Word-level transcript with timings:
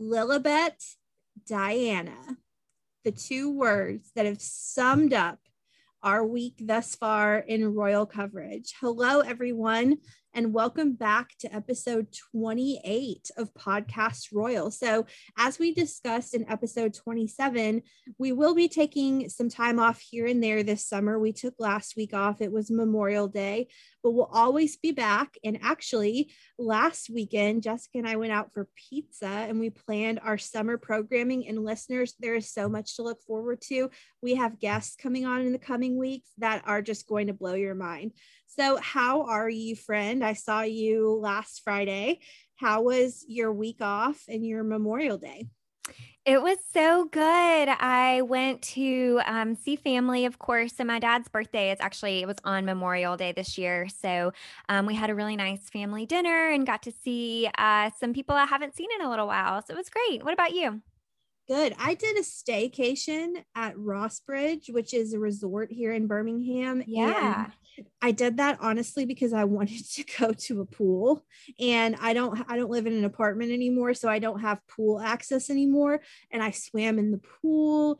Lilibet, 0.00 0.96
Diana, 1.46 2.36
the 3.04 3.12
two 3.12 3.50
words 3.50 4.10
that 4.16 4.26
have 4.26 4.40
summed 4.40 5.12
up 5.12 5.38
our 6.02 6.24
week 6.24 6.54
thus 6.58 6.94
far 6.94 7.38
in 7.38 7.74
royal 7.74 8.06
coverage. 8.06 8.74
Hello, 8.80 9.20
everyone 9.20 9.98
and 10.32 10.54
welcome 10.54 10.92
back 10.92 11.30
to 11.40 11.52
episode 11.54 12.06
28 12.32 13.30
of 13.36 13.52
Podcast 13.54 14.28
Royal. 14.32 14.70
So, 14.70 15.06
as 15.36 15.58
we 15.58 15.74
discussed 15.74 16.34
in 16.34 16.48
episode 16.48 16.94
27, 16.94 17.82
we 18.18 18.32
will 18.32 18.54
be 18.54 18.68
taking 18.68 19.28
some 19.28 19.48
time 19.48 19.80
off 19.80 20.00
here 20.00 20.26
and 20.26 20.42
there 20.42 20.62
this 20.62 20.86
summer. 20.86 21.18
We 21.18 21.32
took 21.32 21.54
last 21.58 21.96
week 21.96 22.14
off, 22.14 22.40
it 22.40 22.52
was 22.52 22.70
Memorial 22.70 23.26
Day, 23.26 23.68
but 24.02 24.12
we'll 24.12 24.30
always 24.32 24.76
be 24.76 24.92
back. 24.92 25.36
And 25.42 25.58
actually, 25.62 26.32
last 26.58 27.10
weekend, 27.10 27.64
Jessica 27.64 27.98
and 27.98 28.08
I 28.08 28.16
went 28.16 28.32
out 28.32 28.52
for 28.52 28.68
pizza 28.76 29.26
and 29.26 29.58
we 29.58 29.70
planned 29.70 30.20
our 30.22 30.38
summer 30.38 30.78
programming. 30.78 31.48
And 31.48 31.64
listeners, 31.64 32.14
there 32.20 32.34
is 32.34 32.52
so 32.52 32.68
much 32.68 32.96
to 32.96 33.02
look 33.02 33.20
forward 33.22 33.60
to. 33.62 33.90
We 34.22 34.36
have 34.36 34.60
guests 34.60 34.96
coming 34.96 35.26
on 35.26 35.40
in 35.40 35.52
the 35.52 35.58
coming 35.58 35.98
weeks 35.98 36.30
that 36.38 36.62
are 36.66 36.82
just 36.82 37.08
going 37.08 37.26
to 37.26 37.34
blow 37.34 37.54
your 37.54 37.74
mind. 37.74 38.12
So, 38.58 38.78
how 38.78 39.26
are 39.26 39.48
you, 39.48 39.76
friend? 39.76 40.24
I 40.24 40.32
saw 40.32 40.62
you 40.62 41.14
last 41.20 41.62
Friday. 41.62 42.18
How 42.56 42.82
was 42.82 43.24
your 43.28 43.52
week 43.52 43.80
off 43.80 44.24
and 44.28 44.44
your 44.44 44.64
Memorial 44.64 45.18
Day? 45.18 45.46
It 46.26 46.42
was 46.42 46.58
so 46.72 47.04
good. 47.06 47.22
I 47.22 48.22
went 48.22 48.60
to 48.62 49.20
um, 49.24 49.54
see 49.54 49.76
family, 49.76 50.24
of 50.26 50.40
course, 50.40 50.74
and 50.80 50.88
my 50.88 50.98
dad's 50.98 51.28
birthday 51.28 51.70
is 51.70 51.78
actually 51.80 52.22
it 52.22 52.26
was 52.26 52.38
on 52.44 52.64
Memorial 52.64 53.16
Day 53.16 53.30
this 53.30 53.56
year. 53.56 53.88
So 53.88 54.32
um, 54.68 54.84
we 54.84 54.96
had 54.96 55.10
a 55.10 55.14
really 55.14 55.36
nice 55.36 55.70
family 55.70 56.04
dinner 56.04 56.50
and 56.50 56.66
got 56.66 56.82
to 56.82 56.92
see 56.92 57.48
uh, 57.56 57.90
some 57.98 58.12
people 58.12 58.34
I 58.34 58.46
haven't 58.46 58.74
seen 58.74 58.88
in 58.98 59.06
a 59.06 59.08
little 59.08 59.28
while. 59.28 59.62
So 59.64 59.74
it 59.74 59.76
was 59.76 59.88
great. 59.88 60.24
What 60.24 60.34
about 60.34 60.52
you? 60.52 60.82
Good. 61.50 61.74
I 61.80 61.94
did 61.94 62.16
a 62.16 62.20
staycation 62.20 63.42
at 63.56 63.76
Ross 63.76 64.20
Bridge, 64.20 64.70
which 64.70 64.94
is 64.94 65.12
a 65.12 65.18
resort 65.18 65.72
here 65.72 65.92
in 65.92 66.06
Birmingham. 66.06 66.80
Yeah. 66.86 67.48
I 68.00 68.12
did 68.12 68.36
that 68.36 68.58
honestly 68.60 69.04
because 69.04 69.32
I 69.32 69.42
wanted 69.56 69.84
to 69.94 70.04
go 70.16 70.32
to 70.32 70.60
a 70.60 70.64
pool 70.64 71.24
and 71.58 71.96
I 72.00 72.12
don't 72.12 72.40
I 72.48 72.56
don't 72.56 72.70
live 72.70 72.86
in 72.86 72.92
an 72.92 73.04
apartment 73.04 73.50
anymore 73.50 73.94
so 73.94 74.08
I 74.08 74.20
don't 74.20 74.38
have 74.42 74.64
pool 74.68 75.00
access 75.00 75.50
anymore 75.50 76.02
and 76.30 76.40
I 76.40 76.52
swam 76.52 77.00
in 77.00 77.10
the 77.10 77.20
pool. 77.42 77.98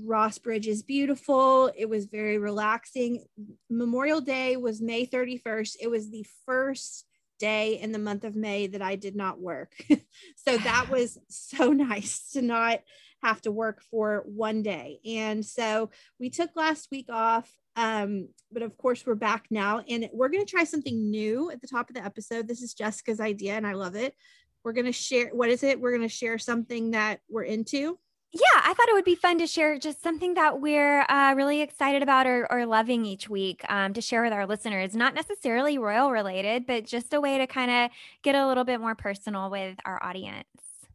Ross 0.00 0.38
Bridge 0.38 0.68
is 0.68 0.84
beautiful. 0.84 1.72
It 1.76 1.88
was 1.88 2.06
very 2.06 2.38
relaxing. 2.38 3.24
Memorial 3.68 4.20
Day 4.20 4.56
was 4.56 4.80
May 4.80 5.06
31st. 5.06 5.74
It 5.80 5.90
was 5.90 6.08
the 6.08 6.24
first 6.46 7.04
day 7.38 7.78
in 7.80 7.92
the 7.92 7.98
month 7.98 8.24
of 8.24 8.36
May 8.36 8.66
that 8.68 8.82
I 8.82 8.96
did 8.96 9.16
not 9.16 9.40
work. 9.40 9.74
so 10.36 10.56
that 10.58 10.88
was 10.90 11.18
so 11.28 11.72
nice 11.72 12.30
to 12.32 12.42
not 12.42 12.80
have 13.22 13.40
to 13.42 13.52
work 13.52 13.82
for 13.82 14.24
one 14.26 14.62
day. 14.62 14.98
And 15.06 15.44
so 15.44 15.90
we 16.18 16.30
took 16.30 16.50
last 16.56 16.88
week 16.90 17.06
off. 17.08 17.50
Um, 17.76 18.28
but 18.50 18.62
of 18.62 18.76
course, 18.76 19.06
we're 19.06 19.14
back 19.14 19.46
now 19.50 19.82
and 19.88 20.08
we're 20.12 20.28
going 20.28 20.44
to 20.44 20.50
try 20.50 20.64
something 20.64 21.10
new 21.10 21.50
at 21.50 21.60
the 21.60 21.68
top 21.68 21.88
of 21.88 21.94
the 21.94 22.04
episode. 22.04 22.46
This 22.46 22.60
is 22.60 22.74
Jessica's 22.74 23.20
idea 23.20 23.54
and 23.54 23.66
I 23.66 23.72
love 23.72 23.96
it. 23.96 24.14
We're 24.62 24.74
going 24.74 24.86
to 24.86 24.92
share 24.92 25.30
what 25.32 25.48
is 25.48 25.62
it? 25.62 25.80
We're 25.80 25.96
going 25.96 26.08
to 26.08 26.14
share 26.14 26.38
something 26.38 26.90
that 26.90 27.20
we're 27.30 27.44
into 27.44 27.98
yeah, 28.32 28.62
I 28.64 28.72
thought 28.72 28.88
it 28.88 28.94
would 28.94 29.04
be 29.04 29.14
fun 29.14 29.38
to 29.38 29.46
share 29.46 29.78
just 29.78 30.02
something 30.02 30.34
that 30.34 30.58
we're 30.60 31.02
uh, 31.02 31.34
really 31.36 31.60
excited 31.60 32.02
about 32.02 32.26
or, 32.26 32.50
or 32.50 32.64
loving 32.64 33.04
each 33.04 33.28
week 33.28 33.62
um, 33.68 33.92
to 33.92 34.00
share 34.00 34.22
with 34.22 34.32
our 34.32 34.46
listeners. 34.46 34.96
Not 34.96 35.14
necessarily 35.14 35.76
royal 35.76 36.10
related, 36.10 36.66
but 36.66 36.86
just 36.86 37.12
a 37.12 37.20
way 37.20 37.36
to 37.36 37.46
kind 37.46 37.70
of 37.70 37.90
get 38.22 38.34
a 38.34 38.46
little 38.46 38.64
bit 38.64 38.80
more 38.80 38.94
personal 38.94 39.50
with 39.50 39.76
our 39.84 40.02
audience. 40.02 40.46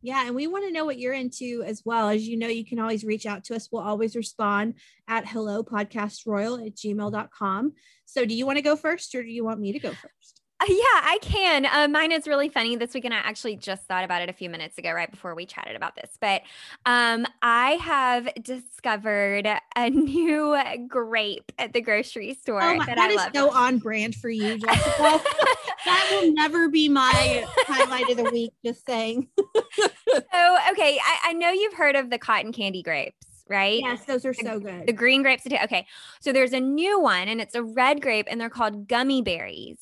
Yeah, 0.02 0.26
and 0.26 0.36
we 0.36 0.48
want 0.48 0.66
to 0.66 0.72
know 0.72 0.86
what 0.86 0.98
you're 0.98 1.14
into 1.14 1.64
as 1.66 1.84
well. 1.86 2.10
As 2.10 2.28
you 2.28 2.38
know, 2.38 2.48
you 2.48 2.66
can 2.66 2.80
always 2.80 3.04
reach 3.04 3.28
out 3.28 3.44
to 3.46 3.56
us. 3.56 3.70
We'll 3.72 3.84
always 3.84 4.16
respond 4.16 4.76
at 5.08 5.28
hello 5.28 5.64
podcast 5.64 6.26
royal 6.26 6.56
at 6.56 6.76
gmail.com. 6.76 7.74
So, 8.06 8.26
do 8.26 8.34
you 8.34 8.46
want 8.48 8.58
to 8.58 8.64
go 8.64 8.76
first 8.76 9.14
or 9.14 9.22
do 9.22 9.30
you 9.30 9.44
want 9.44 9.60
me 9.60 9.74
to 9.74 9.80
go 9.80 9.92
first? 9.92 10.37
Uh, 10.60 10.66
yeah, 10.70 10.76
I 11.04 11.20
can. 11.22 11.68
Uh, 11.68 11.88
mine 11.88 12.12
is 12.12 12.28
really 12.28 12.50
funny 12.50 12.76
this 12.76 12.96
weekend. 12.96 13.14
I 13.14 13.18
actually 13.18 13.56
just 13.58 13.84
thought 13.84 14.04
about 14.04 14.24
it 14.24 14.30
a 14.30 14.34
few 14.34 14.50
minutes 14.50 14.80
ago, 14.80 14.92
right 14.92 15.10
before 15.10 15.36
we 15.36 15.46
chatted 15.46 15.76
about 15.76 15.96
this. 15.96 16.18
But 16.20 16.42
um, 16.86 17.28
I 17.44 17.74
have 17.74 18.28
discovered 18.42 19.48
a 19.76 19.90
new 19.92 20.58
grape 20.88 21.52
at 21.60 21.74
the 21.74 21.82
grocery 21.82 22.34
store. 22.34 22.64
Oh 22.64 22.76
my, 22.76 22.86
that, 22.88 22.96
that 22.96 23.12
is 23.12 23.22
so 23.36 23.52
on 23.52 23.78
brand 23.78 24.16
for 24.16 24.30
you, 24.30 24.58
Jessica. 24.58 24.98
that 25.86 26.10
will 26.12 26.34
never 26.34 26.70
be 26.70 26.90
my 26.90 27.46
highlight 27.68 28.10
of 28.10 28.18
the 28.18 28.32
week. 28.32 28.54
Just 28.66 28.84
saying. 28.84 29.28
so, 29.38 30.58
okay, 30.72 31.00
I, 31.04 31.20
I 31.26 31.34
know 31.34 31.52
you've 31.52 31.76
heard 31.76 31.96
of 31.96 32.10
the 32.10 32.18
cotton 32.18 32.52
candy 32.52 32.82
grapes 32.82 33.16
right? 33.50 33.80
Yes, 33.80 34.04
those 34.04 34.26
are 34.26 34.34
so 34.34 34.60
good. 34.60 34.88
The 34.88 34.92
green 34.92 35.22
grapes. 35.22 35.46
Okay. 35.46 35.88
So 36.20 36.34
there's 36.34 36.52
a 36.52 36.60
new 36.60 37.00
one 37.00 37.30
and 37.30 37.40
it's 37.40 37.56
a 37.56 37.64
red 37.64 38.02
grape 38.02 38.28
and 38.30 38.42
they're 38.42 38.50
called 38.50 38.90
gummy 38.90 39.22
berries 39.22 39.78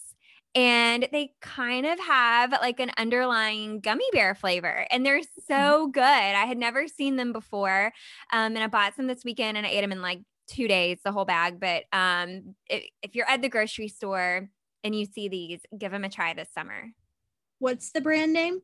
and 0.55 1.07
they 1.11 1.33
kind 1.41 1.85
of 1.85 1.99
have 1.99 2.51
like 2.53 2.79
an 2.79 2.91
underlying 2.97 3.81
gummy 3.81 4.05
bear 4.11 4.33
flavor 4.33 4.87
and 4.89 5.05
they're 5.05 5.19
mm-hmm. 5.19 5.53
so 5.53 5.87
good 5.87 6.01
i 6.01 6.45
had 6.45 6.57
never 6.57 6.87
seen 6.87 7.17
them 7.17 7.33
before 7.33 7.91
um, 8.31 8.55
and 8.55 8.59
i 8.59 8.67
bought 8.67 8.95
some 8.95 9.07
this 9.07 9.23
weekend 9.23 9.57
and 9.57 9.67
i 9.67 9.69
ate 9.69 9.81
them 9.81 9.91
in 9.91 10.01
like 10.01 10.21
two 10.47 10.67
days 10.67 10.99
the 11.03 11.11
whole 11.11 11.25
bag 11.25 11.59
but 11.59 11.83
um, 11.91 12.55
if, 12.67 12.83
if 13.01 13.15
you're 13.15 13.29
at 13.29 13.41
the 13.41 13.49
grocery 13.49 13.87
store 13.87 14.47
and 14.83 14.95
you 14.95 15.05
see 15.05 15.27
these 15.27 15.61
give 15.77 15.91
them 15.91 16.03
a 16.03 16.09
try 16.09 16.33
this 16.33 16.49
summer 16.53 16.91
what's 17.59 17.91
the 17.91 18.01
brand 18.01 18.31
name 18.31 18.61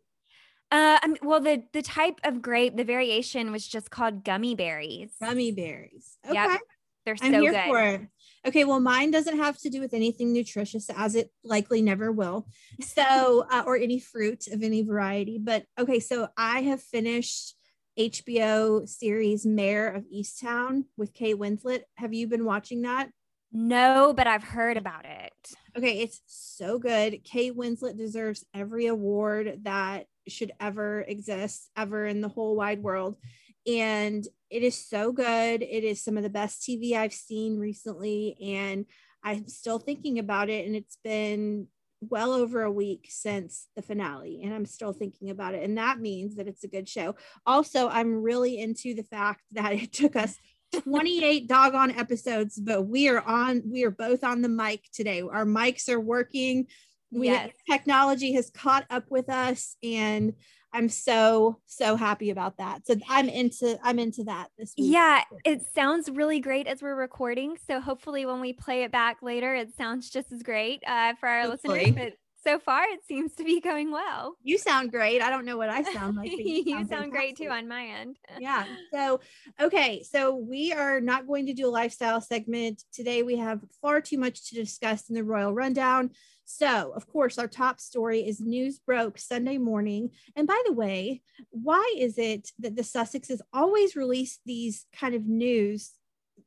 uh, 0.71 0.97
um, 1.03 1.17
well, 1.21 1.41
the 1.41 1.63
the 1.73 1.81
type 1.81 2.21
of 2.23 2.41
grape, 2.41 2.77
the 2.77 2.85
variation 2.85 3.51
was 3.51 3.67
just 3.67 3.91
called 3.91 4.23
gummy 4.23 4.55
berries. 4.55 5.11
Gummy 5.19 5.51
berries. 5.51 6.17
Okay. 6.25 6.33
Yep. 6.33 6.59
They're 7.05 7.17
so 7.17 7.25
I'm 7.25 7.33
here 7.33 7.51
good. 7.51 7.65
For 7.65 7.79
it. 7.79 8.01
Okay, 8.47 8.63
well, 8.63 8.79
mine 8.79 9.11
doesn't 9.11 9.37
have 9.37 9.57
to 9.59 9.69
do 9.69 9.79
with 9.79 9.93
anything 9.93 10.33
nutritious, 10.33 10.89
as 10.95 11.15
it 11.15 11.31
likely 11.43 11.81
never 11.81 12.11
will. 12.11 12.47
So, 12.81 13.45
uh, 13.51 13.63
or 13.65 13.77
any 13.77 13.99
fruit 13.99 14.47
of 14.47 14.63
any 14.63 14.81
variety. 14.81 15.37
But 15.37 15.65
okay, 15.77 15.99
so 15.99 16.27
I 16.35 16.61
have 16.61 16.81
finished 16.81 17.55
HBO 17.99 18.87
series 18.87 19.45
Mare 19.45 19.93
of 19.93 20.05
Easttown 20.13 20.85
with 20.97 21.13
Kate 21.13 21.37
Winslet. 21.37 21.81
Have 21.97 22.13
you 22.13 22.27
been 22.27 22.45
watching 22.45 22.81
that? 22.81 23.09
No, 23.51 24.13
but 24.15 24.27
I've 24.27 24.43
heard 24.43 24.77
about 24.77 25.05
it. 25.05 25.33
Okay, 25.77 25.99
it's 25.99 26.21
so 26.25 26.79
good. 26.79 27.23
Kate 27.23 27.55
Winslet 27.55 27.97
deserves 27.97 28.45
every 28.53 28.87
award 28.87 29.59
that 29.63 30.05
should 30.27 30.51
ever 30.59 31.01
exist 31.01 31.69
ever 31.75 32.05
in 32.05 32.21
the 32.21 32.29
whole 32.29 32.55
wide 32.55 32.81
world 32.81 33.17
and 33.67 34.25
it 34.49 34.63
is 34.63 34.75
so 34.75 35.11
good. 35.11 35.61
It 35.61 35.83
is 35.83 36.03
some 36.03 36.17
of 36.17 36.23
the 36.23 36.29
best 36.29 36.61
TV 36.61 36.93
I've 36.93 37.13
seen 37.13 37.57
recently, 37.57 38.35
and 38.41 38.85
I'm 39.23 39.47
still 39.47 39.79
thinking 39.79 40.19
about 40.19 40.49
it. 40.49 40.65
And 40.65 40.75
it's 40.75 40.97
been 41.03 41.67
well 42.01 42.33
over 42.33 42.63
a 42.63 42.71
week 42.71 43.07
since 43.09 43.67
the 43.75 43.81
finale, 43.81 44.41
and 44.43 44.53
I'm 44.53 44.65
still 44.65 44.93
thinking 44.93 45.29
about 45.29 45.53
it. 45.53 45.63
And 45.63 45.77
that 45.77 45.99
means 45.99 46.35
that 46.35 46.47
it's 46.47 46.63
a 46.63 46.67
good 46.67 46.89
show. 46.89 47.15
Also, 47.45 47.87
I'm 47.89 48.21
really 48.21 48.59
into 48.59 48.93
the 48.95 49.03
fact 49.03 49.41
that 49.51 49.73
it 49.73 49.93
took 49.93 50.15
us 50.15 50.37
28 50.83 51.47
doggone 51.47 51.91
episodes, 51.91 52.59
but 52.59 52.83
we 52.83 53.09
are 53.09 53.21
on, 53.21 53.61
we 53.65 53.83
are 53.83 53.91
both 53.91 54.23
on 54.23 54.41
the 54.41 54.49
mic 54.49 54.83
today. 54.93 55.21
Our 55.21 55.45
mics 55.45 55.89
are 55.89 55.99
working. 55.99 56.67
We 57.11 57.27
yes. 57.27 57.51
technology 57.69 58.33
has 58.33 58.49
caught 58.49 58.85
up 58.89 59.11
with 59.11 59.29
us, 59.29 59.75
and 59.83 60.33
I'm 60.73 60.89
so 60.89 61.59
so 61.65 61.95
happy 61.95 62.29
about 62.29 62.57
that. 62.57 62.87
So 62.87 62.95
I'm 63.09 63.27
into 63.29 63.77
I'm 63.83 63.99
into 63.99 64.23
that 64.25 64.47
this 64.57 64.73
week. 64.77 64.93
Yeah, 64.93 65.23
it 65.43 65.61
sounds 65.73 66.09
really 66.09 66.39
great 66.39 66.67
as 66.67 66.81
we're 66.81 66.95
recording. 66.95 67.57
So 67.67 67.79
hopefully 67.79 68.25
when 68.25 68.39
we 68.39 68.53
play 68.53 68.83
it 68.83 68.91
back 68.91 69.17
later, 69.21 69.53
it 69.53 69.75
sounds 69.75 70.09
just 70.09 70.31
as 70.31 70.43
great 70.43 70.81
uh, 70.87 71.13
for 71.19 71.27
our 71.27 71.47
hopefully. 71.47 71.85
listeners. 71.85 72.13
So 72.43 72.57
far 72.57 72.83
it 72.85 73.05
seems 73.05 73.35
to 73.35 73.43
be 73.43 73.61
going 73.61 73.91
well. 73.91 74.35
You 74.43 74.57
sound 74.57 74.91
great. 74.91 75.21
I 75.21 75.29
don't 75.29 75.45
know 75.45 75.57
what 75.57 75.69
I 75.69 75.83
sound 75.83 76.17
like. 76.17 76.31
you, 76.37 76.63
you 76.65 76.73
sound, 76.73 76.89
sound 76.89 77.11
great 77.11 77.37
too 77.37 77.49
on 77.49 77.67
my 77.67 77.85
end. 77.85 78.17
yeah. 78.39 78.65
So, 78.91 79.19
okay. 79.59 80.03
So 80.03 80.35
we 80.35 80.73
are 80.73 80.99
not 80.99 81.27
going 81.27 81.45
to 81.47 81.53
do 81.53 81.67
a 81.67 81.69
lifestyle 81.69 82.19
segment 82.19 82.83
today. 82.91 83.21
We 83.21 83.37
have 83.37 83.61
far 83.81 84.01
too 84.01 84.17
much 84.17 84.49
to 84.49 84.55
discuss 84.55 85.09
in 85.09 85.15
the 85.15 85.23
Royal 85.23 85.53
Rundown. 85.53 86.11
So, 86.45 86.91
of 86.95 87.07
course, 87.07 87.37
our 87.37 87.47
top 87.47 87.79
story 87.79 88.27
is 88.27 88.41
news 88.41 88.79
broke 88.79 89.19
Sunday 89.19 89.57
morning. 89.57 90.09
And 90.35 90.47
by 90.47 90.61
the 90.65 90.73
way, 90.73 91.21
why 91.51 91.95
is 91.97 92.17
it 92.17 92.51
that 92.59 92.75
the 92.75 92.81
Sussexes 92.81 93.39
always 93.53 93.95
release 93.95 94.39
these 94.45 94.85
kind 94.91 95.15
of 95.15 95.27
news 95.27 95.91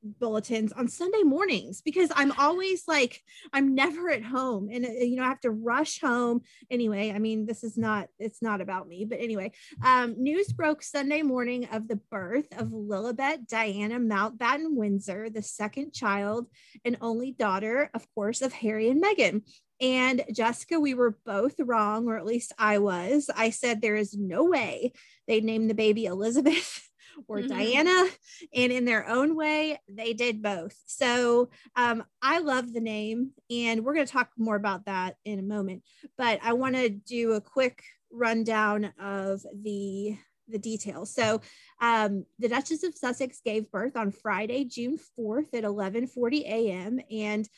bulletins 0.04 0.72
on 0.72 0.88
Sunday 0.88 1.22
mornings 1.22 1.80
because 1.82 2.10
I'm 2.14 2.32
always 2.32 2.84
like, 2.86 3.20
I'm 3.52 3.74
never 3.74 4.10
at 4.10 4.22
home 4.22 4.68
and, 4.72 4.84
uh, 4.84 4.90
you 4.90 5.16
know, 5.16 5.24
I 5.24 5.28
have 5.28 5.40
to 5.40 5.50
rush 5.50 6.00
home. 6.00 6.42
Anyway, 6.70 7.12
I 7.12 7.18
mean, 7.18 7.46
this 7.46 7.64
is 7.64 7.76
not, 7.76 8.08
it's 8.18 8.42
not 8.42 8.60
about 8.60 8.88
me, 8.88 9.04
but 9.04 9.20
anyway, 9.20 9.52
um, 9.82 10.14
news 10.22 10.52
broke 10.52 10.82
Sunday 10.82 11.22
morning 11.22 11.68
of 11.72 11.88
the 11.88 12.00
birth 12.10 12.46
of 12.56 12.68
Lilibet 12.68 13.48
Diana 13.48 13.98
Mountbatten 13.98 14.74
Windsor, 14.76 15.30
the 15.30 15.42
second 15.42 15.92
child 15.92 16.46
and 16.84 16.96
only 17.00 17.32
daughter, 17.32 17.90
of 17.94 18.06
course, 18.14 18.42
of 18.42 18.52
Harry 18.52 18.88
and 18.88 19.02
Meghan. 19.02 19.42
And 19.80 20.24
Jessica, 20.32 20.78
we 20.78 20.94
were 20.94 21.18
both 21.26 21.56
wrong, 21.58 22.06
or 22.06 22.16
at 22.16 22.24
least 22.24 22.52
I 22.58 22.78
was. 22.78 23.28
I 23.34 23.50
said 23.50 23.80
there 23.80 23.96
is 23.96 24.16
no 24.16 24.44
way 24.44 24.92
they 25.26 25.40
named 25.40 25.68
the 25.68 25.74
baby 25.74 26.06
Elizabeth 26.06 26.88
or 27.28 27.38
mm-hmm. 27.38 27.48
Diana. 27.48 28.08
And 28.54 28.72
in 28.72 28.84
their 28.84 29.08
own 29.08 29.36
way, 29.36 29.80
they 29.88 30.12
did 30.12 30.42
both. 30.42 30.76
So 30.86 31.50
um, 31.76 32.04
I 32.22 32.40
love 32.40 32.72
the 32.72 32.80
name, 32.80 33.32
and 33.50 33.84
we're 33.84 33.94
going 33.94 34.06
to 34.06 34.12
talk 34.12 34.30
more 34.38 34.56
about 34.56 34.86
that 34.86 35.16
in 35.24 35.38
a 35.38 35.42
moment. 35.42 35.82
But 36.16 36.40
I 36.42 36.52
want 36.54 36.76
to 36.76 36.88
do 36.88 37.32
a 37.32 37.40
quick 37.40 37.82
rundown 38.12 38.92
of 39.00 39.42
the 39.62 40.16
the 40.48 40.58
details. 40.58 41.14
So, 41.14 41.40
um, 41.80 42.26
the 42.38 42.48
Duchess 42.48 42.82
of 42.84 42.94
Sussex 42.94 43.40
gave 43.44 43.70
birth 43.70 43.96
on 43.96 44.12
Friday, 44.12 44.64
June 44.64 44.98
4th 45.18 45.54
at 45.54 45.64
11:40 45.64 46.42
a.m. 46.42 47.00
and 47.10 47.48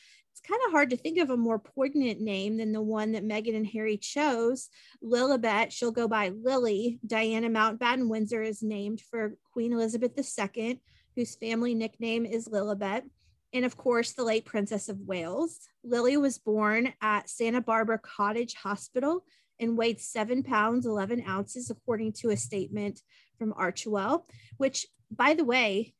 kind 0.47 0.61
of 0.65 0.71
hard 0.71 0.89
to 0.91 0.97
think 0.97 1.17
of 1.19 1.29
a 1.29 1.37
more 1.37 1.59
poignant 1.59 2.21
name 2.21 2.57
than 2.57 2.71
the 2.71 2.81
one 2.81 3.11
that 3.13 3.25
Meghan 3.25 3.55
and 3.55 3.67
Harry 3.67 3.97
chose. 3.97 4.69
Lilibet, 5.03 5.71
she'll 5.71 5.91
go 5.91 6.07
by 6.07 6.29
Lily. 6.29 6.99
Diana 7.05 7.49
Mountbatten 7.49 8.07
Windsor 8.09 8.41
is 8.41 8.63
named 8.63 9.01
for 9.01 9.35
Queen 9.51 9.73
Elizabeth 9.73 10.11
II, 10.17 10.81
whose 11.15 11.35
family 11.35 11.75
nickname 11.75 12.25
is 12.25 12.47
Lilibet. 12.47 13.03
And 13.53 13.65
of 13.65 13.77
course, 13.77 14.13
the 14.13 14.23
late 14.23 14.45
Princess 14.45 14.89
of 14.89 14.99
Wales. 14.99 15.59
Lily 15.83 16.17
was 16.17 16.37
born 16.37 16.93
at 17.01 17.29
Santa 17.29 17.61
Barbara 17.61 17.99
Cottage 17.99 18.53
Hospital 18.55 19.25
and 19.59 19.77
weighed 19.77 19.99
seven 19.99 20.43
pounds, 20.43 20.85
11 20.85 21.23
ounces, 21.27 21.69
according 21.69 22.13
to 22.13 22.29
a 22.29 22.37
statement 22.37 23.01
from 23.39 23.53
Archewell, 23.53 24.23
which, 24.57 24.85
by 25.09 25.33
the 25.33 25.45
way, 25.45 25.93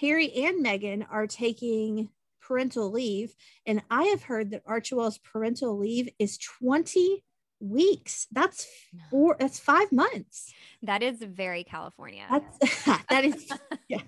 Harry 0.00 0.32
and 0.32 0.64
Meghan 0.64 1.06
are 1.10 1.26
taking 1.26 2.08
parental 2.46 2.90
leave. 2.90 3.34
And 3.66 3.82
I 3.90 4.04
have 4.04 4.22
heard 4.22 4.50
that 4.50 4.64
Archewell's 4.66 5.18
parental 5.18 5.76
leave 5.76 6.08
is 6.18 6.38
20 6.38 7.24
weeks. 7.60 8.26
That's 8.32 8.66
four, 9.10 9.36
that's 9.38 9.58
five 9.58 9.90
months. 9.92 10.52
That 10.82 11.02
is 11.02 11.18
very 11.20 11.64
California. 11.64 12.24
That's 12.30 12.84
that 13.10 13.24
is 13.24 13.50
yeah. 13.88 14.02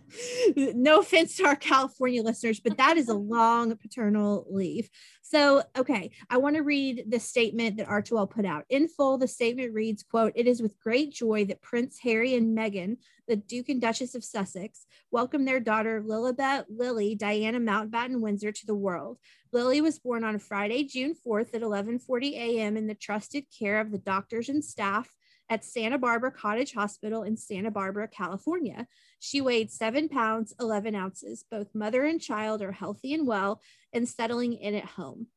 No 0.56 1.00
offense 1.00 1.36
to 1.36 1.46
our 1.46 1.56
California 1.56 2.22
listeners, 2.22 2.60
but 2.60 2.76
that 2.76 2.96
is 2.96 3.08
a 3.08 3.14
long 3.14 3.76
paternal 3.76 4.46
leave. 4.50 4.88
So, 5.22 5.62
okay, 5.76 6.10
I 6.30 6.38
want 6.38 6.56
to 6.56 6.62
read 6.62 7.04
the 7.06 7.20
statement 7.20 7.76
that 7.76 7.86
Archewell 7.86 8.30
put 8.30 8.46
out. 8.46 8.64
In 8.70 8.88
full, 8.88 9.18
the 9.18 9.28
statement 9.28 9.74
reads, 9.74 10.02
quote, 10.02 10.32
It 10.34 10.46
is 10.46 10.62
with 10.62 10.80
great 10.80 11.12
joy 11.12 11.44
that 11.46 11.60
Prince 11.60 11.98
Harry 11.98 12.34
and 12.34 12.56
Meghan, 12.56 12.96
the 13.26 13.36
Duke 13.36 13.68
and 13.68 13.78
Duchess 13.78 14.14
of 14.14 14.24
Sussex, 14.24 14.86
welcome 15.10 15.44
their 15.44 15.60
daughter 15.60 16.02
Lilibet 16.02 16.64
Lily 16.70 17.14
Diana 17.14 17.60
Mountbatten 17.60 18.20
Windsor 18.20 18.52
to 18.52 18.66
the 18.66 18.74
world. 18.74 19.18
Lily 19.52 19.80
was 19.80 19.98
born 19.98 20.24
on 20.24 20.38
Friday, 20.38 20.84
June 20.84 21.14
4th 21.14 21.54
at 21.54 21.62
11:40 21.62 22.32
a.m. 22.32 22.76
in 22.76 22.86
the 22.86 22.94
trusted 22.94 23.46
care 23.56 23.80
of 23.80 23.90
the 23.90 23.98
doctors 23.98 24.48
and 24.48 24.64
staff 24.64 25.14
at 25.48 25.64
Santa 25.64 25.98
Barbara 25.98 26.30
Cottage 26.30 26.74
Hospital 26.74 27.22
in 27.22 27.36
Santa 27.36 27.70
Barbara, 27.70 28.08
California. 28.08 28.86
She 29.18 29.40
weighed 29.40 29.70
seven 29.70 30.08
pounds, 30.08 30.54
11 30.60 30.94
ounces. 30.94 31.44
Both 31.50 31.74
mother 31.74 32.04
and 32.04 32.20
child 32.20 32.60
are 32.60 32.72
healthy 32.72 33.14
and 33.14 33.26
well 33.26 33.62
and 33.92 34.08
settling 34.08 34.52
in 34.52 34.74
at 34.74 34.84
home. 34.84 35.28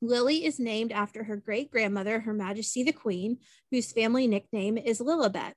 Lily 0.00 0.44
is 0.44 0.58
named 0.58 0.90
after 0.90 1.24
her 1.24 1.36
great 1.36 1.70
grandmother, 1.70 2.20
Her 2.20 2.32
Majesty 2.32 2.82
the 2.82 2.92
Queen, 2.92 3.38
whose 3.70 3.92
family 3.92 4.26
nickname 4.26 4.76
is 4.76 5.00
Lilibet. 5.00 5.52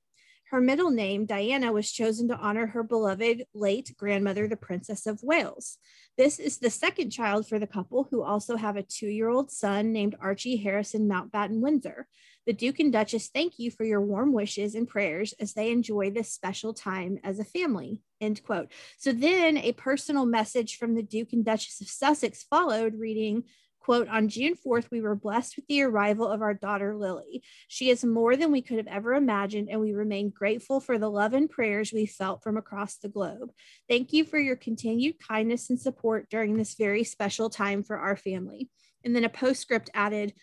Her 0.52 0.62
middle 0.62 0.92
name, 0.92 1.26
Diana, 1.26 1.72
was 1.72 1.92
chosen 1.92 2.28
to 2.28 2.38
honor 2.38 2.68
her 2.68 2.84
beloved 2.84 3.46
late 3.56 3.96
grandmother, 3.98 4.48
the 4.48 4.56
Princess 4.56 5.08
of 5.08 5.24
Wales. 5.24 5.78
This 6.18 6.38
is 6.40 6.60
the 6.60 6.70
second 6.70 7.10
child 7.10 7.48
for 7.48 7.58
the 7.58 7.66
couple, 7.66 8.08
who 8.10 8.22
also 8.22 8.56
have 8.56 8.78
a 8.78 8.84
two 8.84 9.08
year 9.08 9.28
old 9.28 9.52
son 9.52 9.92
named 9.92 10.16
Archie 10.22 10.58
Harrison 10.58 11.10
Mountbatten 11.10 11.62
Windsor. 11.62 12.08
The 12.46 12.54
Duke 12.54 12.80
and 12.80 12.94
Duchess 12.94 13.30
thank 13.30 13.58
you 13.58 13.72
for 13.72 13.84
your 13.84 14.02
warm 14.02 14.32
wishes 14.32 14.76
and 14.76 14.88
prayers 14.88 15.34
as 15.40 15.54
they 15.54 15.72
enjoy 15.72 16.12
this 16.12 16.32
special 16.32 16.76
time 16.76 17.18
as 17.24 17.40
a 17.40 17.44
family. 17.44 18.04
End 18.22 18.44
quote. 18.44 18.72
So 18.98 19.12
then 19.12 19.58
a 19.58 19.72
personal 19.72 20.28
message 20.28 20.78
from 20.78 20.94
the 20.94 21.02
Duke 21.02 21.34
and 21.34 21.44
Duchess 21.44 21.82
of 21.82 21.90
Sussex 21.90 22.44
followed, 22.44 23.00
reading, 23.00 23.46
quote, 23.86 24.08
on 24.08 24.30
June 24.30 24.56
4th, 24.56 24.90
we 24.90 25.00
were 25.00 25.14
blessed 25.14 25.56
with 25.56 25.68
the 25.68 25.84
arrival 25.84 26.28
of 26.28 26.42
our 26.42 26.56
daughter 26.56 26.96
Lily. 26.96 27.44
She 27.68 27.92
is 27.92 28.04
more 28.04 28.36
than 28.36 28.52
we 28.52 28.64
could 28.64 28.78
have 28.78 28.88
ever 28.88 29.14
imagined, 29.14 29.70
and 29.70 29.80
we 29.80 29.94
remain 29.94 30.32
grateful 30.32 30.80
for 30.80 30.98
the 30.98 31.08
love 31.08 31.34
and 31.34 31.48
prayers 31.48 31.94
we 31.94 32.08
felt 32.08 32.42
from 32.42 32.58
across 32.58 32.98
the 32.98 33.10
globe. 33.10 33.52
Thank 33.88 34.12
you 34.12 34.26
for 34.26 34.40
your 34.40 34.56
continued 34.56 35.20
kindness 35.20 35.70
and 35.70 35.80
support 35.80 36.32
during 36.32 36.58
this 36.58 36.74
very 36.74 37.04
special 37.04 37.48
time 37.52 37.84
for 37.84 38.00
our 38.00 38.18
family. 38.18 38.72
And 39.04 39.16
then 39.16 39.24
a 39.24 39.30
postscript 39.30 39.92
added, 39.94 40.34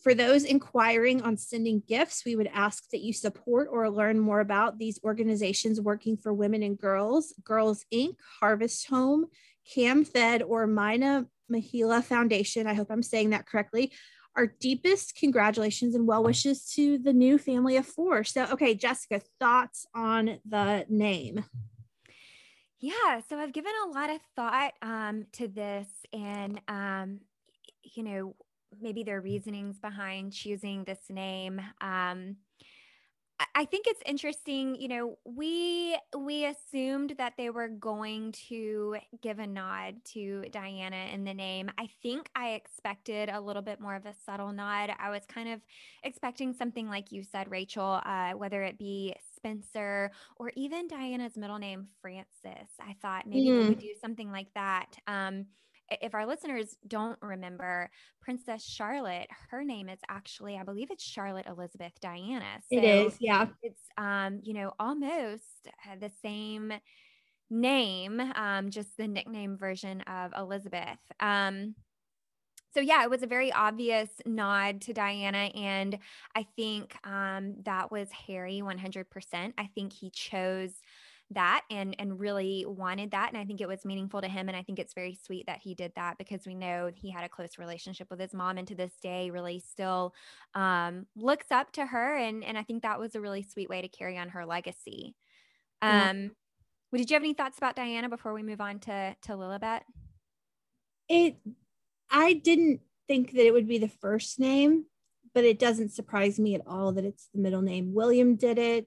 for 0.00 0.14
those 0.14 0.44
inquiring 0.44 1.20
on 1.22 1.36
sending 1.36 1.82
gifts, 1.88 2.24
we 2.24 2.36
would 2.36 2.50
ask 2.54 2.90
that 2.90 3.02
you 3.02 3.12
support 3.12 3.66
or 3.72 3.90
learn 3.90 4.20
more 4.20 4.38
about 4.38 4.78
these 4.78 5.00
organizations 5.02 5.80
working 5.80 6.16
for 6.16 6.32
women 6.32 6.62
and 6.62 6.78
girls 6.78 7.34
Girls 7.42 7.84
Inc., 7.92 8.14
Harvest 8.38 8.88
Home, 8.88 9.26
CAMFED, 9.74 10.44
or 10.46 10.68
Myna 10.68 11.26
Mahila 11.52 12.02
Foundation. 12.02 12.66
I 12.66 12.74
hope 12.74 12.88
I'm 12.90 13.02
saying 13.02 13.30
that 13.30 13.46
correctly. 13.46 13.92
Our 14.36 14.46
deepest 14.46 15.14
congratulations 15.16 15.94
and 15.94 16.06
well 16.06 16.24
wishes 16.24 16.66
to 16.74 16.98
the 16.98 17.12
new 17.12 17.38
family 17.38 17.76
of 17.76 17.86
four. 17.86 18.24
So, 18.24 18.44
okay, 18.46 18.74
Jessica, 18.74 19.20
thoughts 19.38 19.86
on 19.94 20.40
the 20.44 20.84
name? 20.88 21.44
Yeah, 22.80 23.20
so 23.28 23.38
I've 23.38 23.52
given 23.52 23.72
a 23.86 23.90
lot 23.90 24.10
of 24.10 24.20
thought 24.36 24.72
um, 24.82 25.26
to 25.34 25.48
this, 25.48 25.88
and 26.12 26.60
um, 26.68 27.20
you 27.82 28.02
know, 28.02 28.34
maybe 28.80 29.04
their 29.04 29.20
reasonings 29.20 29.78
behind 29.78 30.32
choosing 30.32 30.84
this 30.84 30.98
name. 31.08 31.60
Um, 31.80 32.36
I 33.54 33.64
think 33.64 33.86
it's 33.86 34.00
interesting, 34.06 34.76
you 34.76 34.88
know, 34.88 35.18
we 35.24 35.96
we 36.16 36.46
assumed 36.46 37.14
that 37.18 37.34
they 37.36 37.50
were 37.50 37.68
going 37.68 38.32
to 38.48 38.96
give 39.22 39.38
a 39.38 39.46
nod 39.46 39.96
to 40.12 40.44
Diana 40.50 41.06
in 41.12 41.24
the 41.24 41.34
name. 41.34 41.70
I 41.78 41.88
think 42.02 42.28
I 42.34 42.50
expected 42.50 43.28
a 43.28 43.40
little 43.40 43.62
bit 43.62 43.80
more 43.80 43.94
of 43.94 44.06
a 44.06 44.14
subtle 44.26 44.52
nod. 44.52 44.90
I 44.98 45.10
was 45.10 45.22
kind 45.26 45.48
of 45.48 45.60
expecting 46.02 46.52
something 46.52 46.88
like 46.88 47.12
you 47.12 47.22
said, 47.22 47.50
Rachel, 47.50 48.00
uh, 48.04 48.32
whether 48.32 48.62
it 48.62 48.78
be 48.78 49.14
Spencer 49.36 50.10
or 50.36 50.52
even 50.56 50.88
Diana's 50.88 51.36
middle 51.36 51.58
name, 51.58 51.88
Francis. 52.00 52.68
I 52.80 52.96
thought 53.02 53.26
maybe 53.26 53.48
mm. 53.48 53.62
they 53.62 53.68
would 53.70 53.78
do 53.78 53.94
something 54.00 54.30
like 54.30 54.48
that. 54.54 54.96
Um, 55.06 55.46
if 56.00 56.14
our 56.14 56.26
listeners 56.26 56.76
don't 56.86 57.18
remember, 57.22 57.90
Princess 58.20 58.64
Charlotte, 58.64 59.28
her 59.50 59.64
name 59.64 59.88
is 59.88 59.98
actually, 60.08 60.56
I 60.56 60.62
believe 60.62 60.90
it's 60.90 61.04
Charlotte 61.04 61.46
Elizabeth 61.46 61.92
Diana. 62.00 62.60
So 62.72 62.78
it 62.78 62.84
is, 62.84 63.16
yeah. 63.20 63.46
It's, 63.62 63.80
um, 63.98 64.40
you 64.42 64.54
know, 64.54 64.72
almost 64.78 65.68
the 66.00 66.10
same 66.22 66.72
name, 67.50 68.20
um, 68.34 68.70
just 68.70 68.96
the 68.96 69.08
nickname 69.08 69.56
version 69.56 70.00
of 70.02 70.32
Elizabeth. 70.36 70.98
Um, 71.20 71.74
so 72.74 72.80
yeah, 72.80 73.04
it 73.04 73.10
was 73.10 73.22
a 73.22 73.28
very 73.28 73.52
obvious 73.52 74.08
nod 74.26 74.80
to 74.82 74.92
Diana, 74.92 75.50
and 75.54 75.96
I 76.34 76.44
think 76.56 76.96
um, 77.04 77.54
that 77.62 77.92
was 77.92 78.08
Harry 78.26 78.62
100%. 78.64 79.52
I 79.56 79.70
think 79.76 79.92
he 79.92 80.10
chose 80.10 80.72
that 81.34 81.62
and 81.70 81.94
and 81.98 82.18
really 82.18 82.64
wanted 82.66 83.10
that 83.10 83.28
and 83.28 83.38
i 83.38 83.44
think 83.44 83.60
it 83.60 83.68
was 83.68 83.84
meaningful 83.84 84.20
to 84.20 84.28
him 84.28 84.48
and 84.48 84.56
i 84.56 84.62
think 84.62 84.78
it's 84.78 84.94
very 84.94 85.14
sweet 85.14 85.46
that 85.46 85.60
he 85.62 85.74
did 85.74 85.92
that 85.96 86.18
because 86.18 86.46
we 86.46 86.54
know 86.54 86.90
he 86.94 87.10
had 87.10 87.24
a 87.24 87.28
close 87.28 87.58
relationship 87.58 88.08
with 88.10 88.20
his 88.20 88.34
mom 88.34 88.58
and 88.58 88.68
to 88.68 88.74
this 88.74 88.92
day 89.02 89.30
really 89.30 89.60
still 89.60 90.14
um, 90.54 91.06
looks 91.16 91.46
up 91.50 91.72
to 91.72 91.86
her 91.86 92.16
and 92.16 92.44
and 92.44 92.56
i 92.56 92.62
think 92.62 92.82
that 92.82 92.98
was 92.98 93.14
a 93.14 93.20
really 93.20 93.42
sweet 93.42 93.68
way 93.68 93.82
to 93.82 93.88
carry 93.88 94.16
on 94.16 94.30
her 94.30 94.46
legacy 94.46 95.14
um 95.82 96.32
yeah. 96.92 96.98
did 96.98 97.10
you 97.10 97.14
have 97.14 97.22
any 97.22 97.34
thoughts 97.34 97.58
about 97.58 97.76
diana 97.76 98.08
before 98.08 98.32
we 98.32 98.42
move 98.42 98.60
on 98.60 98.78
to 98.78 99.16
to 99.22 99.32
lilibet 99.32 99.80
it 101.08 101.36
i 102.10 102.32
didn't 102.32 102.80
think 103.06 103.32
that 103.32 103.46
it 103.46 103.52
would 103.52 103.68
be 103.68 103.78
the 103.78 103.88
first 103.88 104.40
name 104.40 104.86
but 105.34 105.44
it 105.44 105.58
doesn't 105.58 105.90
surprise 105.90 106.38
me 106.38 106.54
at 106.54 106.66
all 106.66 106.92
that 106.92 107.04
it's 107.04 107.28
the 107.34 107.40
middle 107.40 107.60
name. 107.60 107.92
William 107.92 108.36
did 108.36 108.56
it. 108.56 108.86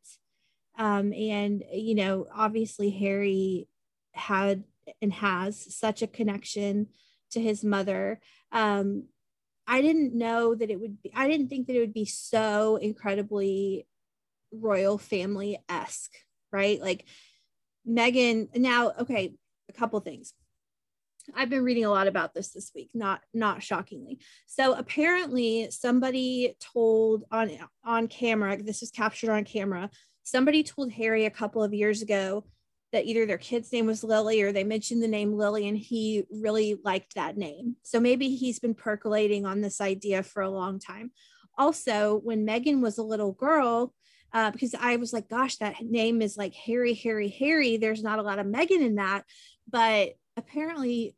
Um, 0.78 1.12
and, 1.14 1.64
you 1.74 1.96
know, 1.96 2.28
obviously 2.34 2.90
Harry 2.92 3.68
had 4.14 4.64
and 5.02 5.12
has 5.14 5.76
such 5.76 6.02
a 6.02 6.08
connection 6.08 6.88
to 7.32 7.42
his 7.42 7.64
mother. 7.64 8.20
Um, 8.52 9.06
I 9.68 9.82
didn't 9.82 10.14
know 10.14 10.56
that 10.56 10.70
it 10.70 10.80
would 10.80 11.02
be, 11.02 11.12
I 11.14 11.28
didn't 11.28 11.50
think 11.50 11.68
that 11.68 11.76
it 11.76 11.82
would 11.82 11.94
be 11.94 12.06
so 12.06 12.78
incredibly 12.78 13.86
royal 14.52 14.98
family 14.98 15.60
esque, 15.68 16.14
right? 16.52 16.82
Like 16.82 17.06
Meghan, 17.88 18.56
now, 18.56 18.94
okay, 19.02 19.36
a 19.70 19.74
couple 19.74 20.00
things. 20.00 20.34
I've 21.36 21.50
been 21.50 21.66
reading 21.66 21.84
a 21.84 21.90
lot 21.90 22.08
about 22.08 22.34
this 22.34 22.50
this 22.52 22.72
week, 22.74 22.92
not 22.94 23.20
not 23.34 23.62
shockingly. 23.62 24.20
So 24.46 24.74
apparently 24.74 25.70
somebody 25.72 26.56
told 26.62 27.26
on 27.30 27.52
on 27.84 28.08
camera, 28.08 28.62
this 28.64 28.80
was 28.80 28.92
captured 28.92 29.32
on 29.32 29.44
camera, 29.44 29.90
somebody 30.28 30.62
told 30.62 30.92
Harry 30.92 31.26
a 31.26 31.32
couple 31.32 31.64
of 31.64 31.74
years 31.74 32.02
ago 32.02 32.44
that 32.92 33.06
either 33.06 33.26
their 33.26 33.38
kid's 33.38 33.72
name 33.72 33.86
was 33.86 34.04
Lily 34.04 34.42
or 34.42 34.52
they 34.52 34.64
mentioned 34.64 35.02
the 35.02 35.08
name 35.08 35.34
Lily 35.34 35.68
and 35.68 35.78
he 35.78 36.26
really 36.30 36.78
liked 36.84 37.16
that 37.16 37.38
name. 37.38 37.76
So 37.84 38.00
maybe 38.00 38.30
he's 38.36 38.60
been 38.60 38.74
percolating 38.74 39.46
on 39.46 39.62
this 39.62 39.80
idea 39.82 40.24
for 40.24 40.42
a 40.42 40.50
long 40.50 40.80
time. 40.80 41.12
Also, 41.58 42.20
when 42.24 42.46
Meghan 42.46 42.82
was 42.82 42.98
a 42.98 43.04
little 43.04 43.32
girl, 43.32 43.94
uh, 44.34 44.52
because 44.52 44.76
I 44.76 44.98
was 44.98 45.14
like, 45.14 45.30
gosh, 45.30 45.58
that 45.58 45.82
name 45.82 46.22
is 46.22 46.38
like 46.38 46.54
Harry, 46.54 46.94
Harry, 46.94 47.30
Harry. 47.30 47.78
There's 47.78 48.04
not 48.04 48.20
a 48.20 48.24
lot 48.24 48.40
of 48.40 48.46
Meghan 48.46 48.82
in 48.82 48.96
that. 48.96 49.24
But 49.70 50.12
apparently 50.36 51.16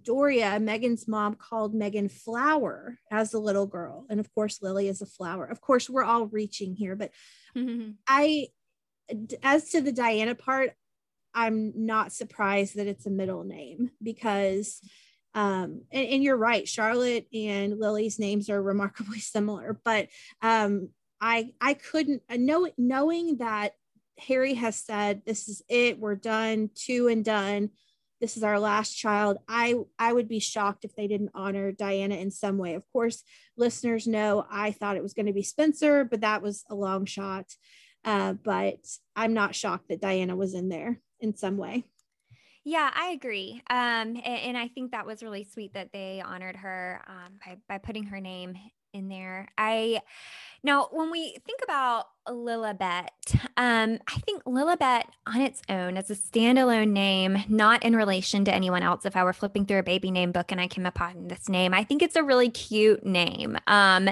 Doria, 0.00 0.58
Meghan's 0.60 1.08
mom, 1.08 1.34
called 1.34 1.74
Meghan 1.74 2.10
Flower 2.10 2.98
as 3.10 3.34
a 3.34 3.38
little 3.38 3.66
girl. 3.66 4.06
And 4.08 4.20
of 4.20 4.32
course, 4.34 4.62
Lily 4.62 4.88
is 4.88 5.02
a 5.02 5.06
flower. 5.06 5.44
Of 5.44 5.60
course, 5.60 5.90
we're 5.90 6.04
all 6.04 6.26
reaching 6.26 6.74
here, 6.74 6.96
but 6.96 7.10
mm-hmm. 7.56 7.92
I, 8.06 8.48
as 9.42 9.70
to 9.70 9.80
the 9.80 9.92
Diana 9.92 10.34
part, 10.34 10.72
I'm 11.34 11.72
not 11.86 12.12
surprised 12.12 12.76
that 12.76 12.86
it's 12.86 13.06
a 13.06 13.10
middle 13.10 13.44
name 13.44 13.90
because, 14.02 14.80
um, 15.34 15.82
and, 15.92 16.08
and 16.08 16.22
you're 16.22 16.36
right, 16.36 16.66
Charlotte 16.66 17.26
and 17.32 17.78
Lily's 17.78 18.18
names 18.18 18.50
are 18.50 18.62
remarkably 18.62 19.18
similar, 19.20 19.80
but 19.84 20.08
um, 20.42 20.90
I 21.20 21.52
I 21.60 21.74
couldn't 21.74 22.22
uh, 22.28 22.36
know 22.36 22.68
knowing 22.78 23.36
that 23.38 23.72
Harry 24.18 24.54
has 24.54 24.76
said 24.76 25.22
this 25.24 25.48
is 25.48 25.62
it, 25.68 25.98
we're 25.98 26.16
done, 26.16 26.70
two 26.74 27.08
and 27.08 27.24
done 27.24 27.70
this 28.20 28.36
is 28.36 28.42
our 28.42 28.58
last 28.58 28.94
child 28.94 29.38
i 29.48 29.74
i 29.98 30.12
would 30.12 30.28
be 30.28 30.38
shocked 30.38 30.84
if 30.84 30.94
they 30.94 31.06
didn't 31.06 31.30
honor 31.34 31.72
diana 31.72 32.16
in 32.16 32.30
some 32.30 32.58
way. 32.58 32.74
Of 32.74 32.84
course 32.92 33.22
listeners 33.56 34.06
know 34.06 34.46
i 34.50 34.72
thought 34.72 34.96
it 34.96 35.02
was 35.02 35.14
going 35.14 35.26
to 35.26 35.32
be 35.32 35.42
spencer 35.42 36.04
but 36.04 36.20
that 36.22 36.42
was 36.42 36.64
a 36.70 36.74
long 36.74 37.04
shot. 37.04 37.46
Uh, 38.04 38.32
but 38.32 38.78
i'm 39.14 39.34
not 39.34 39.54
shocked 39.54 39.88
that 39.88 40.00
diana 40.00 40.34
was 40.36 40.54
in 40.54 40.68
there 40.68 41.00
in 41.20 41.36
some 41.36 41.56
way. 41.56 41.84
Yeah, 42.64 42.90
I 42.94 43.10
agree. 43.10 43.62
Um, 43.70 43.76
and, 43.78 44.24
and, 44.24 44.58
I 44.58 44.68
think 44.68 44.92
that 44.92 45.06
was 45.06 45.22
really 45.22 45.44
sweet 45.44 45.72
that 45.72 45.92
they 45.92 46.22
honored 46.24 46.56
her 46.56 47.02
um, 47.06 47.38
by, 47.44 47.56
by 47.68 47.78
putting 47.78 48.04
her 48.04 48.20
name 48.20 48.54
in 48.92 49.08
there. 49.08 49.48
I 49.56 50.00
now 50.62 50.88
when 50.92 51.10
we 51.10 51.38
think 51.46 51.60
about 51.62 52.06
Lilibet, 52.28 53.08
um, 53.56 53.98
I 54.06 54.18
think 54.26 54.44
Lilibet 54.44 55.04
on 55.26 55.40
its 55.40 55.62
own 55.68 55.96
as 55.96 56.10
a 56.10 56.14
standalone 56.14 56.90
name, 56.90 57.38
not 57.48 57.82
in 57.82 57.96
relation 57.96 58.44
to 58.44 58.54
anyone 58.54 58.82
else. 58.82 59.04
If 59.04 59.16
I 59.16 59.24
were 59.24 59.32
flipping 59.32 59.66
through 59.66 59.78
a 59.78 59.82
baby 59.82 60.10
name 60.10 60.32
book 60.32 60.52
and 60.52 60.60
I 60.60 60.68
came 60.68 60.86
upon 60.86 61.28
this 61.28 61.48
name, 61.48 61.74
I 61.74 61.84
think 61.84 62.02
it's 62.02 62.16
a 62.16 62.22
really 62.22 62.50
cute 62.50 63.04
name. 63.04 63.56
Um, 63.66 64.10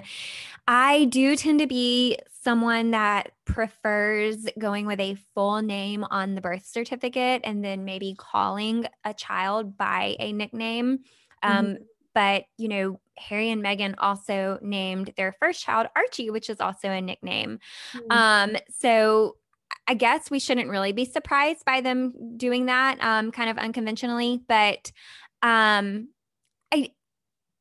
I 0.66 1.06
do 1.06 1.37
tend 1.37 1.61
to 1.61 1.66
be 1.66 2.18
someone 2.42 2.92
that 2.92 3.32
prefers 3.44 4.47
going 4.58 4.87
with 4.87 5.00
a 5.00 5.16
full 5.35 5.61
name 5.61 6.04
on 6.04 6.35
the 6.35 6.40
birth 6.40 6.64
certificate 6.64 7.42
and 7.44 7.64
then 7.64 7.85
maybe 7.85 8.14
calling 8.16 8.87
a 9.04 9.12
child 9.12 9.76
by 9.76 10.16
a 10.18 10.32
nickname. 10.32 11.00
Um, 11.42 11.66
mm-hmm. 11.66 11.82
But, 12.14 12.44
you 12.56 12.68
know, 12.68 13.00
Harry 13.16 13.50
and 13.50 13.62
Meghan 13.62 13.94
also 13.98 14.58
named 14.62 15.12
their 15.16 15.34
first 15.40 15.62
child 15.62 15.88
Archie, 15.94 16.30
which 16.30 16.50
is 16.50 16.60
also 16.60 16.88
a 16.88 17.00
nickname. 17.00 17.58
Mm-hmm. 17.92 18.10
Um, 18.10 18.56
so 18.70 19.36
I 19.86 19.94
guess 19.94 20.30
we 20.30 20.38
shouldn't 20.38 20.70
really 20.70 20.92
be 20.92 21.04
surprised 21.04 21.64
by 21.64 21.80
them 21.80 22.36
doing 22.36 22.66
that 22.66 22.98
um, 23.00 23.32
kind 23.32 23.50
of 23.50 23.58
unconventionally, 23.58 24.40
but 24.46 24.92
um, 25.42 26.08
I 26.72 26.90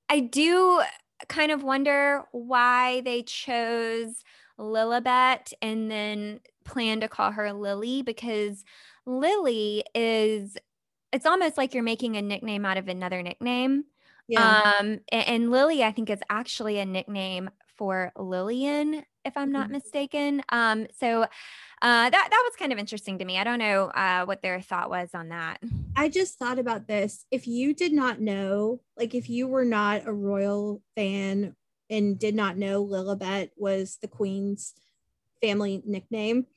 I 0.10 0.22
do 0.22 0.82
kind 1.28 1.52
of 1.52 1.64
wonder 1.64 2.24
why 2.32 3.02
they 3.02 3.24
chose 3.24 4.24
Lilibet 4.60 5.54
and 5.62 5.90
then 5.90 6.40
plan 6.66 7.00
to 7.02 7.08
call 7.08 7.32
her 7.32 7.54
Lily 7.54 8.02
because 8.02 8.64
Lily 9.06 9.84
is 9.96 10.58
it's 11.14 11.26
almost 11.26 11.58
like 11.58 11.74
you're 11.74 11.84
making 11.84 12.18
a 12.18 12.22
nickname 12.22 12.66
out 12.66 12.78
of 12.78 12.88
another 12.88 13.22
nickname. 13.22 13.86
Yeah. 14.28 14.76
Um, 14.80 15.00
and, 15.12 15.28
and, 15.28 15.52
Lily, 15.52 15.84
I 15.84 15.92
think, 15.92 16.10
is 16.10 16.20
actually 16.30 16.80
a 16.80 16.86
nickname 16.86 17.50
for 17.78 18.12
Lillian, 18.18 19.04
if 19.24 19.38
I'm 19.38 19.52
not 19.52 19.66
mm-hmm. 19.66 19.74
mistaken. 19.74 20.42
Um, 20.50 20.88
so 21.00 21.24
uh, 21.82 22.10
that 22.10 22.12
that 22.12 22.44
was 22.46 22.56
kind 22.58 22.74
of 22.74 22.80
interesting 22.80 23.20
to 23.20 23.26
me. 23.26 23.38
I 23.38 23.44
don't 23.44 23.60
know 23.60 23.86
uh, 23.86 24.26
what 24.26 24.42
their 24.42 24.60
thought 24.62 24.90
was 24.90 25.10
on 25.14 25.30
that. 25.30 25.60
I 25.96 26.10
just 26.10 26.40
thought 26.40 26.60
about 26.60 26.88
this. 26.88 27.26
If 27.32 27.48
you 27.48 27.74
did 27.74 27.94
not 27.94 28.20
know, 28.20 28.82
like, 28.98 29.14
if 29.16 29.30
you 29.30 29.48
were 29.48 29.66
not 29.66 30.08
a 30.08 30.14
royal 30.14 30.82
fan 30.96 31.56
and 31.90 32.20
did 32.20 32.36
not 32.36 32.58
know 32.58 32.86
Lilibet 32.86 33.52
was 33.56 33.98
the 34.02 34.08
Queen's 34.08 34.74
family 35.42 35.82
nickname, 35.86 36.48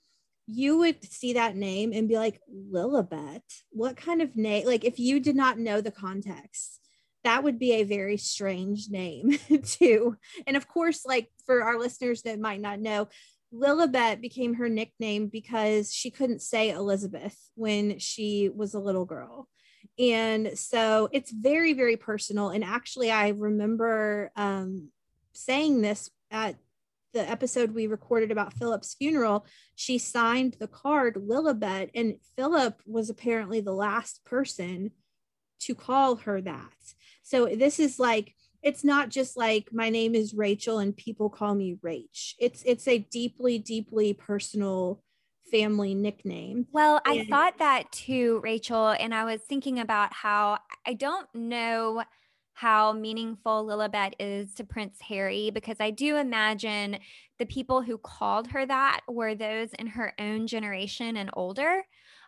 you 0.46 0.78
would 0.78 1.04
see 1.04 1.34
that 1.34 1.54
name 1.54 1.92
and 1.92 2.08
be 2.08 2.16
like, 2.16 2.40
Lilibet, 2.50 3.42
what 3.70 3.96
kind 3.96 4.22
of 4.22 4.36
name? 4.36 4.66
Like, 4.66 4.84
if 4.84 4.98
you 4.98 5.20
did 5.20 5.36
not 5.36 5.58
know 5.58 5.80
the 5.80 5.92
context 5.92 6.79
that 7.24 7.42
would 7.44 7.58
be 7.58 7.72
a 7.74 7.84
very 7.84 8.16
strange 8.16 8.88
name 8.88 9.38
too. 9.64 10.16
And 10.46 10.56
of 10.56 10.66
course, 10.66 11.04
like 11.04 11.28
for 11.46 11.62
our 11.62 11.78
listeners 11.78 12.22
that 12.22 12.38
might 12.38 12.60
not 12.60 12.80
know, 12.80 13.08
Lilibet 13.52 14.20
became 14.20 14.54
her 14.54 14.68
nickname 14.68 15.26
because 15.26 15.92
she 15.92 16.10
couldn't 16.10 16.42
say 16.42 16.70
Elizabeth 16.70 17.36
when 17.56 17.98
she 17.98 18.48
was 18.48 18.74
a 18.74 18.80
little 18.80 19.04
girl. 19.04 19.48
And 19.98 20.56
so 20.56 21.08
it's 21.12 21.32
very, 21.32 21.72
very 21.72 21.96
personal. 21.96 22.50
And 22.50 22.64
actually, 22.64 23.10
I 23.10 23.28
remember 23.28 24.30
um, 24.36 24.88
saying 25.32 25.82
this 25.82 26.10
at 26.30 26.56
the 27.12 27.28
episode 27.28 27.74
we 27.74 27.86
recorded 27.86 28.30
about 28.30 28.54
Philip's 28.54 28.94
funeral. 28.94 29.44
She 29.74 29.98
signed 29.98 30.56
the 30.60 30.68
card 30.68 31.16
Lilibet, 31.16 31.90
and 31.94 32.16
Philip 32.36 32.80
was 32.86 33.10
apparently 33.10 33.60
the 33.60 33.72
last 33.72 34.24
person 34.24 34.92
to 35.60 35.74
call 35.74 36.16
her 36.16 36.40
that. 36.40 36.72
So 37.30 37.46
this 37.46 37.78
is 37.78 38.00
like 38.00 38.34
it's 38.60 38.82
not 38.82 39.08
just 39.08 39.36
like 39.36 39.68
my 39.72 39.88
name 39.88 40.16
is 40.16 40.34
Rachel 40.34 40.80
and 40.80 40.96
people 40.96 41.30
call 41.30 41.54
me 41.54 41.76
Rach. 41.80 42.34
It's 42.40 42.64
it's 42.66 42.88
a 42.88 42.98
deeply 42.98 43.56
deeply 43.56 44.14
personal 44.14 45.00
family 45.52 45.94
nickname. 45.94 46.66
Well, 46.72 47.00
and- 47.04 47.20
I 47.20 47.24
thought 47.26 47.58
that 47.58 47.92
too, 47.92 48.40
Rachel, 48.42 48.88
and 48.88 49.14
I 49.14 49.24
was 49.24 49.40
thinking 49.42 49.78
about 49.78 50.12
how 50.12 50.58
I 50.84 50.94
don't 50.94 51.28
know 51.32 52.02
how 52.52 52.92
meaningful 52.92 53.64
Lilibet 53.64 54.14
is 54.18 54.52
to 54.54 54.64
Prince 54.64 55.00
Harry 55.00 55.50
because 55.50 55.76
I 55.78 55.90
do 55.90 56.16
imagine 56.16 56.98
the 57.38 57.46
people 57.46 57.80
who 57.80 57.96
called 57.96 58.48
her 58.48 58.66
that 58.66 59.02
were 59.08 59.36
those 59.36 59.70
in 59.78 59.86
her 59.86 60.14
own 60.18 60.48
generation 60.48 61.16
and 61.16 61.30
older 61.34 61.84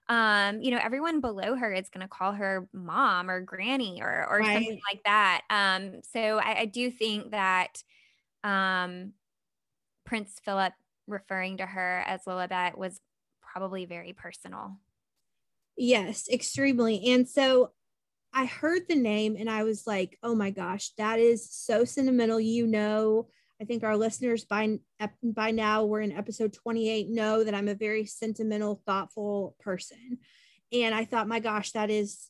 um, 0.09 0.61
you 0.61 0.71
know, 0.71 0.80
everyone 0.82 1.21
below 1.21 1.54
her 1.54 1.73
is 1.73 1.88
going 1.88 2.02
to 2.02 2.09
call 2.09 2.32
her 2.32 2.68
mom 2.73 3.30
or 3.30 3.40
granny 3.40 4.00
or 4.02 4.26
or 4.28 4.38
right. 4.38 4.54
something 4.54 4.80
like 4.90 5.02
that. 5.04 5.42
Um, 5.49 6.00
so 6.12 6.38
I, 6.38 6.61
I 6.61 6.64
do 6.66 6.90
think 6.90 7.30
that 7.30 7.82
um, 8.44 9.12
Prince 10.04 10.40
Philip 10.44 10.73
referring 11.06 11.59
to 11.59 11.66
her 11.66 12.02
as 12.06 12.23
Lilibet 12.26 12.76
was 12.76 13.00
probably 13.40 13.85
very 13.85 14.12
personal. 14.12 14.78
Yes, 15.76 16.28
extremely. 16.30 17.12
And 17.12 17.28
so 17.28 17.71
I 18.32 18.47
heard 18.47 18.82
the 18.88 18.97
name 18.97 19.37
and 19.38 19.49
I 19.49 19.62
was 19.62 19.87
like, 19.87 20.18
oh 20.23 20.35
my 20.35 20.50
gosh, 20.50 20.90
that 20.99 21.18
is 21.18 21.50
so 21.50 21.85
sentimental. 21.85 22.40
You 22.40 22.66
know, 22.66 23.28
I 23.62 23.64
think 23.64 23.85
our 23.85 23.97
listeners 23.97 24.45
by 24.45 24.81
by 25.23 25.52
now 25.52 25.85
we're 25.85 26.00
in 26.00 26.11
episode 26.11 26.52
28 26.52 27.09
know 27.09 27.45
that 27.45 27.54
I'm 27.54 27.69
a 27.69 27.76
very 27.76 28.07
sentimental, 28.07 28.83
thoughtful 28.85 29.54
person. 29.61 30.19
And 30.73 30.92
I 30.92 31.04
thought, 31.04 31.28
my 31.28 31.38
gosh, 31.38 31.71
that 31.71 31.88
is 31.88 32.28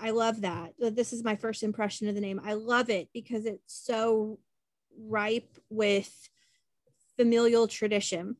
I 0.00 0.10
love 0.10 0.40
that. 0.40 0.72
This 0.76 1.12
is 1.12 1.22
my 1.22 1.36
first 1.36 1.62
impression 1.62 2.08
of 2.08 2.16
the 2.16 2.20
name. 2.20 2.40
I 2.44 2.54
love 2.54 2.90
it 2.90 3.10
because 3.14 3.46
it's 3.46 3.62
so 3.68 4.40
ripe 4.98 5.56
with 5.70 6.12
familial 7.16 7.68
tradition. 7.68 8.34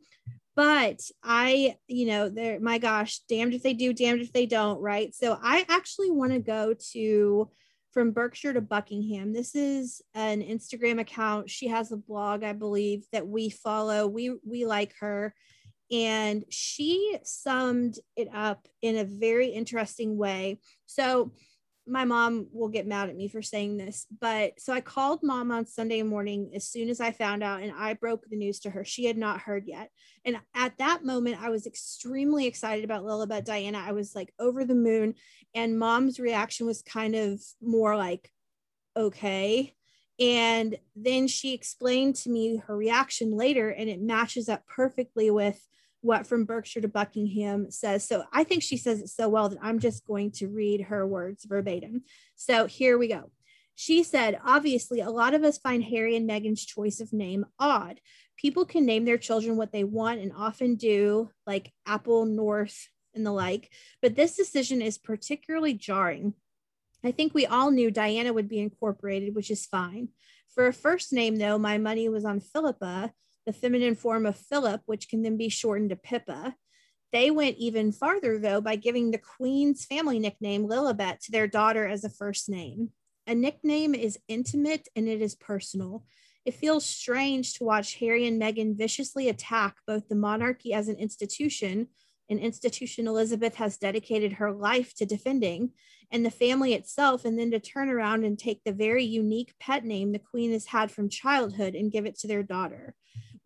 But 0.56 1.02
I, 1.23 1.76
you 1.87 2.06
know, 2.06 2.28
there, 2.28 2.59
my 2.59 2.78
gosh, 2.78 3.21
damned 3.28 3.54
if 3.54 3.62
they 3.62 3.75
do, 3.75 3.92
damned 3.92 4.23
if 4.23 4.33
they 4.33 4.47
don't, 4.47 4.80
right? 4.80 5.14
So 5.14 5.38
I 5.40 5.64
actually 5.68 6.11
want 6.11 6.33
to 6.33 6.40
go 6.40 6.75
to 6.92 7.50
from 7.97 8.11
Berkshire 8.11 8.53
to 8.53 8.61
Buckingham. 8.61 9.33
This 9.33 9.55
is 9.55 10.03
an 10.12 10.43
Instagram 10.43 11.00
account. 11.00 11.49
She 11.49 11.69
has 11.69 11.91
a 11.91 11.97
blog, 11.97 12.45
I 12.45 12.53
believe, 12.53 13.07
that 13.11 13.26
we 13.26 13.49
follow. 13.49 14.07
We 14.07 14.37
we 14.45 14.67
like 14.67 14.93
her. 15.00 15.35
And 15.91 16.45
she 16.50 17.17
summed 17.23 17.99
it 18.15 18.29
up 18.35 18.69
in 18.83 18.99
a 18.99 19.05
very 19.05 19.49
interesting 19.49 20.19
way. 20.19 20.61
So 20.85 21.33
my 21.87 22.05
mom 22.05 22.49
will 22.52 22.69
get 22.69 22.87
mad 22.87 23.09
at 23.09 23.16
me 23.16 23.28
for 23.28 23.43
saying 23.43 23.76
this, 23.76 24.07
but 24.21 24.59
so 24.59 24.73
I 24.73 24.81
called 24.81 25.21
mom 25.23 25.52
on 25.52 25.66
Sunday 25.66 26.02
morning 26.02 26.50
as 26.55 26.69
soon 26.69 26.88
as 26.88 27.00
I 27.00 27.12
found 27.12 27.43
out 27.43 27.62
and 27.62 27.73
I 27.76 27.95
broke 27.95 28.28
the 28.28 28.37
news 28.37 28.59
to 28.61 28.71
her. 28.71 28.85
She 28.85 29.05
had 29.05 29.16
not 29.16 29.40
heard 29.40 29.64
yet. 29.66 29.90
And 30.25 30.38
at 30.55 30.78
that 30.78 31.05
moment, 31.05 31.40
I 31.40 31.50
was 31.50 31.66
extremely 31.66 32.47
excited 32.47 32.85
about 32.85 33.05
Lilibet 33.05 33.45
Diana. 33.45 33.78
I 33.78 33.93
was 33.93 34.14
like 34.14 34.35
over 34.38 34.64
the 34.64 34.75
moon. 34.75 35.14
And 35.55 35.78
mom's 35.78 36.19
reaction 36.19 36.66
was 36.66 36.83
kind 36.83 37.14
of 37.14 37.40
more 37.62 37.97
like, 37.97 38.31
okay. 38.97 39.75
And 40.19 40.76
then 40.97 41.28
she 41.28 41.55
explained 41.55 42.16
to 42.16 42.31
me 42.31 42.57
her 42.66 42.76
reaction 42.76 43.37
later, 43.37 43.69
and 43.69 43.88
it 43.88 44.00
matches 44.00 44.49
up 44.49 44.66
perfectly 44.66 45.31
with 45.31 45.61
what 46.00 46.26
from 46.26 46.45
Berkshire 46.45 46.81
to 46.83 46.88
Buckingham 46.88 47.71
says. 47.71 48.07
So 48.07 48.25
I 48.33 48.45
think 48.45 48.62
she 48.62 48.76
says 48.76 49.00
it 49.00 49.09
so 49.09 49.29
well 49.29 49.49
that 49.49 49.59
I'm 49.62 49.79
just 49.79 50.07
going 50.07 50.31
to 50.33 50.49
read 50.49 50.83
her 50.83 51.07
words 51.07 51.45
verbatim. 51.45 52.03
So 52.37 52.67
here 52.67 52.99
we 52.99 53.09
go. 53.09 53.31
She 53.75 54.03
said, 54.03 54.41
obviously, 54.45 55.00
a 55.00 55.11
lot 55.11 55.35
of 55.35 55.45
us 55.45 55.59
find 55.59 55.85
Harry 55.85 56.17
and 56.17 56.29
Meghan's 56.29 56.65
choice 56.65 57.00
of 57.00 57.12
name 57.12 57.45
odd. 57.59 58.00
People 58.37 58.65
can 58.65 58.87
name 58.87 59.05
their 59.05 59.19
children 59.19 59.57
what 59.57 59.73
they 59.73 59.85
want 59.85 60.21
and 60.21 60.33
often 60.35 60.76
do, 60.76 61.31
like 61.47 61.73
Apple, 61.87 62.25
North, 62.25 62.88
and 63.15 63.26
the 63.26 63.33
like. 63.33 63.71
But 64.00 64.17
this 64.17 64.37
decision 64.37 64.81
is 64.81 64.97
particularly 64.97 65.75
jarring. 65.75 66.35
I 67.05 67.12
think 67.12 67.35
we 67.35 67.47
all 67.47 67.71
knew 67.71 67.91
Diana 67.91 68.33
would 68.33 68.49
be 68.49 68.61
incorporated, 68.61 69.35
which 69.35 69.50
is 69.50 69.67
fine. 69.67 70.09
For 70.55 70.67
a 70.67 70.73
first 70.73 71.12
name, 71.12 71.37
though, 71.37 71.59
my 71.59 71.76
money 71.76 72.09
was 72.09 72.25
on 72.25 72.41
Philippa, 72.41 73.12
the 73.47 73.53
feminine 73.53 73.95
form 73.95 74.26
of 74.26 74.37
Philip, 74.37 74.83
which 74.87 75.09
can 75.09 75.23
then 75.23 75.37
be 75.37 75.49
shortened 75.49 75.91
to 75.91 75.97
Pippa. 75.97 76.57
They 77.12 77.31
went 77.31 77.57
even 77.59 77.93
farther, 77.93 78.38
though, 78.38 78.61
by 78.61 78.76
giving 78.76 79.11
the 79.11 79.19
Queen's 79.19 79.85
family 79.85 80.19
nickname 80.19 80.67
Lilibet 80.67 81.21
to 81.21 81.33
their 81.33 81.47
daughter 81.47 81.87
as 81.87 82.05
a 82.05 82.11
first 82.11 82.49
name. 82.49 82.91
A 83.26 83.35
nickname 83.35 83.95
is 83.95 84.19
intimate 84.29 84.88
and 84.95 85.09
it 85.09 85.23
is 85.23 85.35
personal. 85.35 86.05
It 86.45 86.55
feels 86.55 86.85
strange 86.85 87.55
to 87.55 87.65
watch 87.65 87.97
Harry 87.97 88.26
and 88.26 88.41
Meghan 88.41 88.76
viciously 88.76 89.29
attack 89.29 89.76
both 89.87 90.09
the 90.09 90.15
monarchy 90.15 90.73
as 90.73 90.88
an 90.88 90.97
institution, 90.97 91.88
an 92.29 92.38
institution 92.38 93.09
Elizabeth 93.09 93.57
has 93.57 93.79
dedicated 93.79 94.35
her 94.35 94.53
life 94.53 94.95
to 94.95 95.07
defending, 95.07 95.71
and 96.12 96.25
the 96.25 96.31
family 96.31 96.75
itself, 96.75 97.25
and 97.25 97.38
then 97.38 97.50
to 97.50 97.59
turn 97.59 97.88
around 97.88 98.25
and 98.25 98.38
take 98.38 98.62
the 98.65 98.73
very 98.73 99.05
unique 99.05 99.55
pet 99.59 99.85
name 99.85 100.12
the 100.12 100.19
Queen 100.19 100.53
has 100.53 100.67
had 100.67 100.91
from 100.91 101.09
childhood 101.09 101.75
and 101.75 101.93
give 101.93 102.07
it 102.07 102.17
to 102.19 102.29
their 102.29 102.43
daughter. 102.45 102.95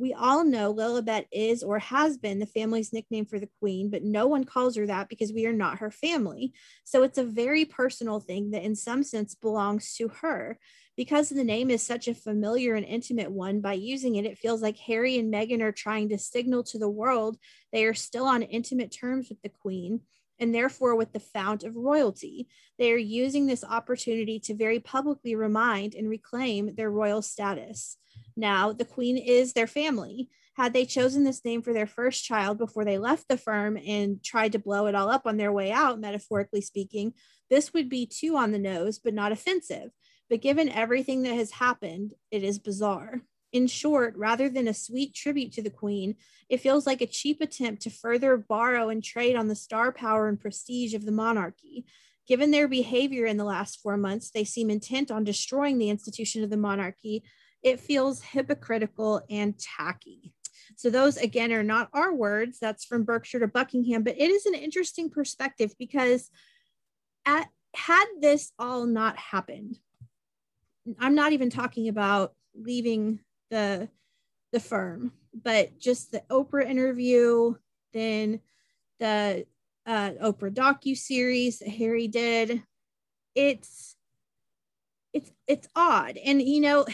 We 0.01 0.15
all 0.15 0.45
know 0.45 0.73
Lilibet 0.73 1.27
is 1.31 1.63
or 1.63 1.79
has 1.79 2.17
been 2.17 2.39
the 2.39 2.47
family's 2.47 2.91
nickname 2.91 3.27
for 3.27 3.39
the 3.39 3.51
queen, 3.61 3.91
but 3.91 4.03
no 4.03 4.27
one 4.27 4.45
calls 4.45 4.75
her 4.77 4.87
that 4.87 5.11
because 5.11 5.31
we 5.31 5.45
are 5.45 5.53
not 5.53 5.81
her 5.81 5.91
family. 5.91 6.55
So 6.85 7.03
it's 7.03 7.19
a 7.19 7.25
very 7.25 7.67
personal 7.67 8.19
thing 8.19 8.53
that, 8.53 8.63
in 8.63 8.75
some 8.75 9.03
sense, 9.03 9.35
belongs 9.35 9.95
to 9.97 10.09
her. 10.09 10.59
Because 10.97 11.29
the 11.29 11.45
name 11.45 11.71
is 11.71 11.87
such 11.87 12.09
a 12.09 12.15
familiar 12.15 12.77
and 12.77 12.87
intimate 12.87 13.31
one, 13.31 13.61
by 13.61 13.75
using 13.75 14.17
it, 14.17 14.25
it 14.25 14.39
feels 14.39 14.63
like 14.63 14.79
Harry 14.79 15.19
and 15.19 15.33
Meghan 15.33 15.61
are 15.61 15.71
trying 15.71 16.09
to 16.09 16.19
signal 16.19 16.63
to 16.65 16.79
the 16.79 16.89
world 16.89 17.37
they 17.71 17.85
are 17.85 17.95
still 17.95 18.25
on 18.25 18.43
intimate 18.43 18.91
terms 18.91 19.29
with 19.29 19.41
the 19.43 19.49
queen 19.49 20.01
and 20.39 20.55
therefore 20.55 20.97
with 20.97 21.13
the 21.13 21.21
fount 21.21 21.63
of 21.63 21.77
royalty. 21.77 22.49
They 22.79 22.91
are 22.93 22.97
using 22.97 23.47
this 23.47 23.63
opportunity 23.63 24.41
to 24.41 24.55
very 24.55 24.81
publicly 24.81 25.35
remind 25.35 25.95
and 25.95 26.09
reclaim 26.09 26.75
their 26.75 26.91
royal 26.91 27.21
status. 27.21 27.99
Now, 28.41 28.73
the 28.73 28.87
queen 28.87 29.19
is 29.19 29.53
their 29.53 29.67
family. 29.67 30.31
Had 30.55 30.73
they 30.73 30.87
chosen 30.87 31.25
this 31.25 31.45
name 31.45 31.61
for 31.61 31.75
their 31.75 31.87
first 31.87 32.25
child 32.25 32.57
before 32.57 32.87
they 32.87 32.97
left 32.97 33.29
the 33.29 33.37
firm 33.37 33.77
and 33.77 34.25
tried 34.25 34.53
to 34.53 34.59
blow 34.59 34.87
it 34.87 34.95
all 34.95 35.11
up 35.11 35.27
on 35.27 35.37
their 35.37 35.53
way 35.53 35.71
out, 35.71 36.01
metaphorically 36.01 36.63
speaking, 36.63 37.13
this 37.51 37.75
would 37.75 37.91
be 37.91 38.07
too 38.07 38.39
on 38.39 38.51
the 38.51 38.59
nose, 38.59 38.99
but 38.99 39.13
not 39.13 39.31
offensive. 39.31 39.91
But 40.31 40.41
given 40.41 40.71
everything 40.71 41.23
that 41.23 41.35
has 41.35 41.51
happened, 41.53 42.15
it 42.31 42.43
is 42.43 42.59
bizarre. 42.59 43.21
In 43.53 43.67
short, 43.67 44.17
rather 44.17 44.49
than 44.49 44.69
a 44.69 44.75
sweet 44.75 45.15
tribute 45.15 45.53
to 45.53 45.63
the 45.63 45.69
Queen, 45.69 46.15
it 46.49 46.61
feels 46.61 46.87
like 46.87 47.03
a 47.03 47.07
cheap 47.07 47.43
attempt 47.43 47.83
to 47.83 47.91
further 47.91 48.39
borrow 48.39 48.89
and 48.89 49.05
trade 49.05 49.37
on 49.37 49.49
the 49.49 49.55
star 49.55 49.93
power 49.93 50.29
and 50.29 50.41
prestige 50.41 50.95
of 50.95 51.05
the 51.05 51.13
monarchy. 51.13 51.85
Given 52.27 52.53
their 52.53 52.69
behavior 52.69 53.27
in 53.27 53.37
the 53.37 53.45
last 53.45 53.81
four 53.83 53.97
months, 53.97 54.31
they 54.31 54.45
seem 54.45 54.71
intent 54.71 55.11
on 55.11 55.25
destroying 55.25 55.79
the 55.79 55.91
institution 55.91 56.45
of 56.45 56.51
the 56.51 56.57
monarchy 56.57 57.25
it 57.63 57.81
feels 57.81 58.23
hypocritical 58.23 59.23
and 59.29 59.59
tacky. 59.59 60.33
So, 60.77 60.91
those 60.91 61.17
again 61.17 61.53
are 61.53 61.63
not 61.63 61.89
our 61.93 62.15
words. 62.15 62.59
That's 62.59 62.85
from 62.85 63.05
Berkshire 63.05 63.41
to 63.41 63.49
Buckingham, 63.49 64.03
but 64.03 64.19
it 64.19 64.31
is 64.31 64.47
an 64.47 64.55
interesting 64.55 65.11
perspective 65.11 65.75
because 65.79 66.31
at, 67.27 67.49
had 67.75 68.07
this 68.21 68.53
all 68.59 68.87
not 68.87 69.17
happened, 69.17 69.77
I'm 70.99 71.15
not 71.15 71.33
even 71.33 71.51
talking 71.51 71.89
about 71.89 72.35
leaving 72.55 73.21
the 73.51 73.89
the 74.53 74.61
firm, 74.61 75.13
but 75.33 75.79
just 75.79 76.11
the 76.11 76.23
Oprah 76.31 76.69
interview, 76.69 77.55
then 77.93 78.41
the 78.99 79.47
uh, 79.87 80.11
Oprah 80.23 80.53
docu 80.53 80.97
series 80.97 81.63
Harry 81.63 82.09
did. 82.09 82.63
It's 83.35 83.97
it's 85.13 85.31
it's 85.47 85.69
odd, 85.75 86.17
and 86.17 86.41
you 86.43 86.61
know, 86.61 86.87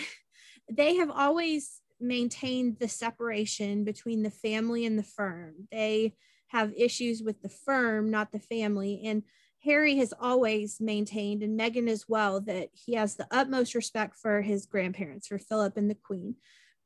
they 0.71 0.97
have 0.97 1.11
always 1.11 1.81
maintained 2.01 2.79
the 2.79 2.89
separation 2.89 3.85
between 3.85 4.23
the 4.23 4.31
family 4.31 4.85
and 4.85 4.99
the 4.99 5.03
firm. 5.03 5.55
They 5.71 6.15
have 6.49 6.73
issues 6.77 7.23
with 7.23 7.43
the 7.43 7.49
firm, 7.49 8.11
not 8.11 8.33
the 8.33 8.41
family. 8.41 9.03
And 9.05 9.23
Harry 9.65 9.97
has 9.97 10.13
always 10.19 10.81
maintained, 10.81 11.43
and 11.43 11.59
Meghan 11.59 11.89
as 11.89 12.05
well, 12.09 12.41
that 12.43 12.69
he 12.73 12.95
has 12.95 13.17
the 13.17 13.27
utmost 13.31 13.75
respect 13.75 14.17
for 14.17 14.43
his 14.43 14.67
grandparents, 14.67 15.27
for 15.27 15.39
Philip 15.39 15.77
and 15.77 15.91
the 15.91 15.97
Queen. 15.97 16.37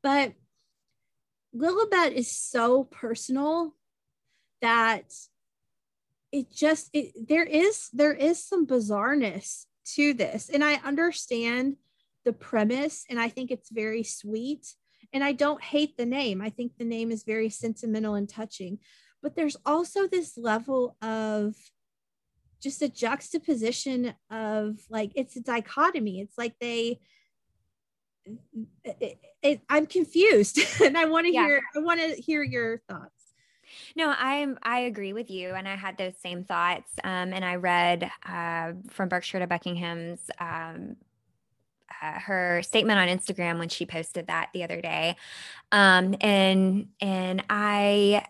But 0.03 0.33
Lilibet 1.55 2.13
is 2.13 2.31
so 2.31 2.85
personal 2.85 3.75
that 4.63 5.13
it 6.33 6.51
just 6.51 6.91
it, 6.93 7.13
there 7.29 7.45
is 7.45 7.89
there 7.93 8.15
is 8.15 8.43
some 8.43 8.67
bizarreness 8.67 9.67
to 9.97 10.15
this, 10.15 10.49
and 10.49 10.63
I 10.63 10.75
understand 10.77 11.77
the 12.25 12.33
premise 12.33 13.05
and 13.09 13.19
I 13.21 13.29
think 13.29 13.51
it's 13.51 13.71
very 13.71 14.03
sweet. 14.03 14.75
And 15.13 15.25
I 15.25 15.33
don't 15.33 15.63
hate 15.63 15.97
the 15.97 16.07
name. 16.07 16.41
I 16.41 16.51
think 16.51 16.73
the 16.79 16.85
name 16.85 17.11
is 17.11 17.25
very 17.25 17.49
sentimental 17.49 18.15
and 18.15 18.29
touching. 18.29 18.79
But 19.23 19.35
there's 19.35 19.57
also 19.67 20.07
this 20.07 20.39
level 20.39 20.97
of 21.03 21.55
just 22.63 22.83
a 22.83 22.89
juxtaposition 22.89 24.15
of 24.31 24.79
like 24.89 25.13
it's 25.15 25.37
a 25.37 25.41
dichotomy. 25.41 26.21
It's 26.21 26.37
like 26.39 26.55
they 26.61 27.01
it, 28.85 29.19
it, 29.43 29.61
I'm 29.69 29.87
confused 29.87 30.59
and 30.85 30.97
I 30.97 31.07
want 31.07 31.27
to 31.27 31.33
yeah. 31.33 31.47
hear 31.47 31.61
I 31.75 31.81
want 31.81 32.01
to 32.01 32.21
hear 32.21 32.43
your 32.43 32.79
thoughts. 32.89 33.11
No, 33.97 34.13
I'm 34.17 34.59
I 34.63 34.81
agree 34.81 35.13
with 35.13 35.31
you, 35.31 35.51
and 35.51 35.69
I 35.69 35.77
had 35.77 35.97
those 35.97 36.19
same 36.19 36.45
thoughts. 36.45 36.93
Um, 37.05 37.33
and 37.33 37.45
I 37.45 37.57
read 37.57 38.11
uh, 38.27 38.73
from 38.89 39.09
Berkshire 39.09 39.39
to 39.39 39.47
Buckingham's 39.47 40.29
um, 40.41 40.97
uh, 42.03 42.19
her 42.21 42.63
statement 42.63 42.99
on 42.99 43.09
Instagram 43.09 43.59
when 43.59 43.69
she 43.69 43.87
posted 43.87 44.27
that 44.29 44.51
the 44.53 44.65
other 44.65 44.81
day, 44.81 45.17
um, 45.73 46.15
and 46.21 46.89
and 47.01 47.45
I 47.49 48.25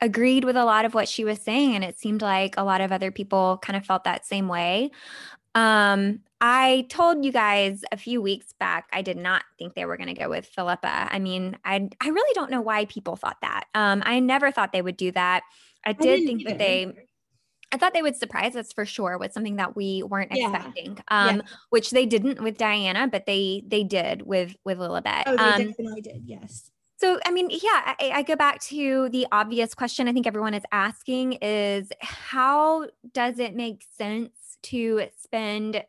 agreed 0.00 0.44
with 0.44 0.56
a 0.56 0.64
lot 0.64 0.84
of 0.84 0.94
what 0.94 1.08
she 1.08 1.24
was 1.24 1.40
saying, 1.40 1.74
and 1.74 1.84
it 1.84 1.98
seemed 1.98 2.22
like 2.22 2.56
a 2.56 2.64
lot 2.64 2.80
of 2.80 2.92
other 2.92 3.10
people 3.10 3.58
kind 3.62 3.76
of 3.76 3.86
felt 3.86 4.04
that 4.04 4.26
same 4.26 4.48
way. 4.48 4.90
Um, 5.54 6.20
I 6.40 6.86
told 6.88 7.24
you 7.24 7.30
guys 7.30 7.84
a 7.92 7.96
few 7.96 8.20
weeks 8.20 8.52
back 8.58 8.88
I 8.92 9.02
did 9.02 9.16
not 9.16 9.44
think 9.58 9.74
they 9.74 9.84
were 9.84 9.96
going 9.96 10.12
to 10.12 10.20
go 10.20 10.28
with 10.28 10.46
Philippa. 10.46 11.08
I 11.10 11.18
mean, 11.18 11.56
I 11.64 11.88
I 12.00 12.08
really 12.08 12.34
don't 12.34 12.50
know 12.50 12.60
why 12.60 12.86
people 12.86 13.16
thought 13.16 13.36
that. 13.42 13.64
Um, 13.74 14.02
I 14.04 14.18
never 14.18 14.50
thought 14.50 14.72
they 14.72 14.82
would 14.82 14.96
do 14.96 15.12
that. 15.12 15.42
I, 15.84 15.90
I 15.90 15.92
did 15.92 16.26
think 16.26 16.40
either. 16.40 16.50
that 16.50 16.58
they 16.58 16.92
I 17.72 17.78
thought 17.78 17.94
they 17.94 18.02
would 18.02 18.16
surprise 18.16 18.54
us 18.54 18.72
for 18.72 18.84
sure 18.84 19.18
with 19.18 19.32
something 19.32 19.56
that 19.56 19.74
we 19.74 20.02
weren't 20.02 20.30
yeah. 20.34 20.54
expecting. 20.54 20.98
Um, 21.08 21.36
yeah. 21.36 21.42
which 21.70 21.90
they 21.90 22.06
didn't 22.06 22.42
with 22.42 22.58
Diana, 22.58 23.08
but 23.08 23.26
they 23.26 23.62
they 23.66 23.82
did 23.82 24.22
with 24.22 24.54
with 24.64 24.78
Lilibet. 24.78 25.24
Oh, 25.26 25.36
they 25.36 25.42
um, 25.42 25.68
definitely 25.68 26.02
did. 26.02 26.22
Yes. 26.26 26.70
So, 26.98 27.18
I 27.26 27.32
mean, 27.32 27.50
yeah, 27.50 27.94
I, 27.98 28.12
I, 28.14 28.22
go 28.22 28.36
back 28.36 28.60
to 28.60 29.08
the 29.08 29.26
obvious 29.32 29.74
question 29.74 30.06
I 30.06 30.12
think 30.12 30.24
everyone 30.24 30.54
is 30.54 30.62
asking 30.70 31.32
is 31.42 31.90
how 32.00 32.86
does 33.12 33.40
it 33.40 33.56
make 33.56 33.84
sense 33.98 34.30
to 34.62 35.06
spend 35.20 35.82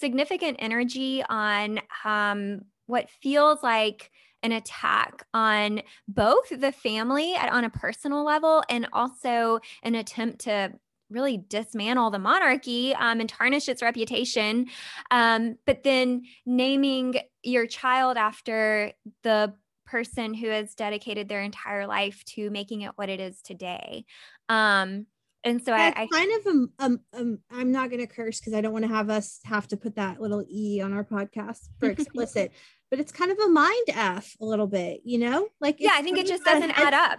significant 0.00 0.56
energy 0.58 1.22
on 1.28 1.78
um, 2.04 2.62
what 2.86 3.08
feels 3.22 3.62
like 3.62 4.10
an 4.42 4.50
attack 4.50 5.24
on 5.32 5.80
both 6.08 6.48
the 6.48 6.72
family 6.72 7.34
at, 7.36 7.52
on 7.52 7.62
a 7.62 7.70
personal 7.70 8.24
level 8.24 8.64
and 8.68 8.88
also 8.92 9.60
an 9.84 9.94
attempt 9.94 10.40
to 10.40 10.72
really 11.10 11.38
dismantle 11.38 12.10
the 12.10 12.18
monarchy 12.18 12.94
um, 12.94 13.20
and 13.20 13.28
tarnish 13.28 13.68
its 13.68 13.82
reputation. 13.82 14.66
Um, 15.10 15.56
but 15.66 15.82
then 15.82 16.22
naming 16.46 17.14
your 17.42 17.66
child 17.66 18.16
after 18.16 18.92
the 19.22 19.54
person 19.86 20.34
who 20.34 20.48
has 20.48 20.74
dedicated 20.74 21.28
their 21.28 21.40
entire 21.40 21.86
life 21.86 22.22
to 22.26 22.50
making 22.50 22.82
it 22.82 22.92
what 22.96 23.08
it 23.08 23.20
is 23.20 23.40
today. 23.40 24.04
Um, 24.48 25.06
and 25.44 25.64
so 25.64 25.72
I, 25.72 25.92
I, 25.96 26.08
kind 26.12 26.32
of 26.32 26.46
um, 26.46 26.70
um, 26.78 27.00
um 27.14 27.38
I'm 27.50 27.72
not 27.72 27.90
going 27.90 28.00
to 28.00 28.12
curse 28.12 28.40
because 28.40 28.54
I 28.54 28.60
don't 28.60 28.72
want 28.72 28.84
to 28.84 28.92
have 28.92 29.08
us 29.08 29.40
have 29.44 29.68
to 29.68 29.76
put 29.76 29.96
that 29.96 30.20
little 30.20 30.44
e 30.48 30.80
on 30.82 30.92
our 30.92 31.04
podcast 31.04 31.68
for 31.78 31.88
explicit, 31.90 32.52
but 32.90 32.98
it's 32.98 33.12
kind 33.12 33.30
of 33.30 33.38
a 33.38 33.48
mind 33.48 33.86
f 33.88 34.34
a 34.40 34.44
little 34.44 34.66
bit, 34.66 35.00
you 35.04 35.18
know? 35.18 35.48
Like 35.60 35.76
yeah, 35.78 35.92
I 35.94 36.02
think 36.02 36.18
it 36.18 36.26
just 36.26 36.44
doesn't 36.44 36.72
add 36.78 36.92
up. 36.92 37.18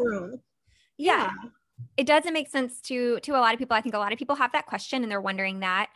Yeah. 0.98 1.32
yeah. 1.44 1.50
It 1.98 2.08
doesn't 2.08 2.34
make 2.34 2.50
sense 2.50 2.80
to 2.82 3.20
to 3.22 3.32
a 3.32 3.40
lot 3.40 3.54
of 3.54 3.60
people. 3.60 3.76
I 3.76 3.82
think 3.82 3.96
a 3.96 4.00
lot 4.00 4.14
of 4.14 4.20
people 4.20 4.36
have 4.36 4.52
that 4.54 4.66
question 4.66 5.04
and 5.04 5.12
they're 5.12 5.22
wondering 5.22 5.60
that. 5.60 5.90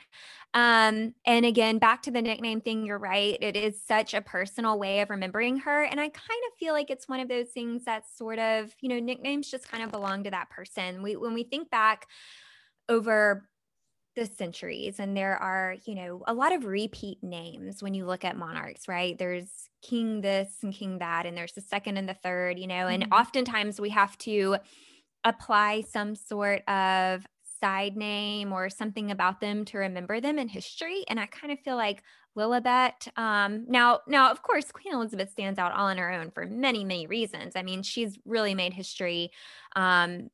Um, 0.55 1.15
and 1.25 1.45
again, 1.45 1.79
back 1.79 2.03
to 2.03 2.11
the 2.11 2.21
nickname 2.21 2.61
thing, 2.61 2.85
you're 2.85 2.99
right. 2.99 3.37
It 3.41 3.55
is 3.55 3.81
such 3.81 4.13
a 4.13 4.21
personal 4.21 4.77
way 4.77 4.99
of 4.99 5.09
remembering 5.09 5.57
her. 5.57 5.83
And 5.83 5.99
I 5.99 6.09
kind 6.09 6.41
of 6.47 6.57
feel 6.59 6.73
like 6.73 6.91
it's 6.91 7.09
one 7.09 7.19
of 7.19 7.27
those 7.27 7.49
things 7.49 7.85
that 7.85 8.03
sort 8.07 8.37
of, 8.37 8.71
you 8.79 8.89
know, 8.89 8.99
nicknames 8.99 9.49
just 9.49 9.67
kind 9.67 9.83
of 9.83 9.91
belong 9.91 10.23
to 10.25 10.31
that 10.31 10.51
person. 10.51 11.01
We 11.01 11.15
when 11.15 11.33
we 11.33 11.43
think 11.43 11.71
back 11.71 12.07
over 12.87 13.49
the 14.15 14.25
centuries 14.27 14.99
and 14.99 15.17
there 15.17 15.35
are 15.37 15.75
you 15.85 15.95
know 15.95 16.23
a 16.27 16.33
lot 16.33 16.53
of 16.53 16.65
repeat 16.65 17.17
names 17.23 17.81
when 17.81 17.95
you 17.95 18.05
look 18.05 18.23
at 18.23 18.37
monarchs 18.37 18.87
right 18.87 19.17
there's 19.17 19.69
king 19.81 20.21
this 20.21 20.57
and 20.61 20.71
king 20.71 20.99
that 20.99 21.25
and 21.25 21.35
there's 21.35 21.53
the 21.53 21.61
second 21.61 21.97
and 21.97 22.07
the 22.07 22.13
third 22.13 22.59
you 22.59 22.67
know 22.67 22.87
and 22.87 23.03
mm-hmm. 23.03 23.13
oftentimes 23.13 23.81
we 23.81 23.89
have 23.89 24.15
to 24.19 24.57
apply 25.23 25.81
some 25.81 26.15
sort 26.15 26.67
of 26.67 27.25
side 27.59 27.95
name 27.95 28.51
or 28.51 28.69
something 28.69 29.09
about 29.09 29.39
them 29.39 29.63
to 29.63 29.77
remember 29.77 30.19
them 30.19 30.37
in 30.37 30.49
history. 30.49 31.05
And 31.07 31.19
I 31.19 31.27
kind 31.27 31.53
of 31.53 31.59
feel 31.59 31.77
like 31.77 32.03
Lilibet. 32.37 33.07
Um, 33.17 33.65
now, 33.69 34.01
now, 34.07 34.31
of 34.31 34.41
course, 34.41 34.71
Queen 34.71 34.93
Elizabeth 34.93 35.31
stands 35.31 35.59
out 35.59 35.71
all 35.71 35.87
on 35.87 35.97
her 35.97 36.11
own 36.11 36.31
for 36.31 36.45
many, 36.45 36.83
many 36.83 37.07
reasons. 37.07 37.53
I 37.55 37.63
mean, 37.63 37.83
she's 37.83 38.17
really 38.25 38.53
made 38.53 38.73
history 38.73 39.31
um, 39.75 40.29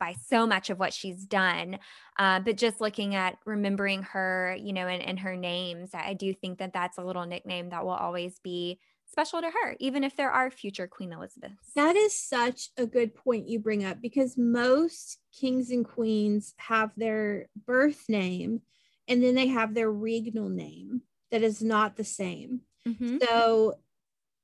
by 0.00 0.14
so 0.26 0.46
much 0.46 0.70
of 0.70 0.78
what 0.78 0.92
she's 0.92 1.24
done. 1.24 1.78
Uh, 2.18 2.40
but 2.40 2.56
just 2.56 2.80
looking 2.80 3.14
at 3.14 3.36
remembering 3.44 4.02
her, 4.02 4.56
you 4.58 4.72
know, 4.72 4.88
and, 4.88 5.02
and 5.02 5.20
her 5.20 5.36
names, 5.36 5.90
I 5.94 6.14
do 6.14 6.34
think 6.34 6.58
that 6.58 6.72
that's 6.72 6.98
a 6.98 7.04
little 7.04 7.26
nickname 7.26 7.70
that 7.70 7.84
will 7.84 7.92
always 7.92 8.38
be 8.42 8.80
special 9.06 9.40
to 9.40 9.50
her, 9.50 9.76
even 9.78 10.04
if 10.04 10.16
there 10.16 10.30
are 10.30 10.50
future 10.50 10.86
Queen 10.86 11.12
Elizabeths. 11.12 11.72
That 11.74 11.96
is 11.96 12.18
such 12.18 12.70
a 12.76 12.86
good 12.86 13.14
point 13.14 13.48
you 13.48 13.58
bring 13.58 13.84
up 13.84 14.00
because 14.00 14.36
most 14.36 15.18
kings 15.38 15.70
and 15.70 15.84
queens 15.84 16.54
have 16.58 16.90
their 16.96 17.48
birth 17.66 18.04
name 18.08 18.62
and 19.08 19.22
then 19.22 19.34
they 19.34 19.46
have 19.46 19.74
their 19.74 19.92
regnal 19.92 20.50
name 20.50 21.02
that 21.30 21.42
is 21.42 21.62
not 21.62 21.96
the 21.96 22.04
same. 22.04 22.60
Mm-hmm. 22.86 23.18
So 23.22 23.74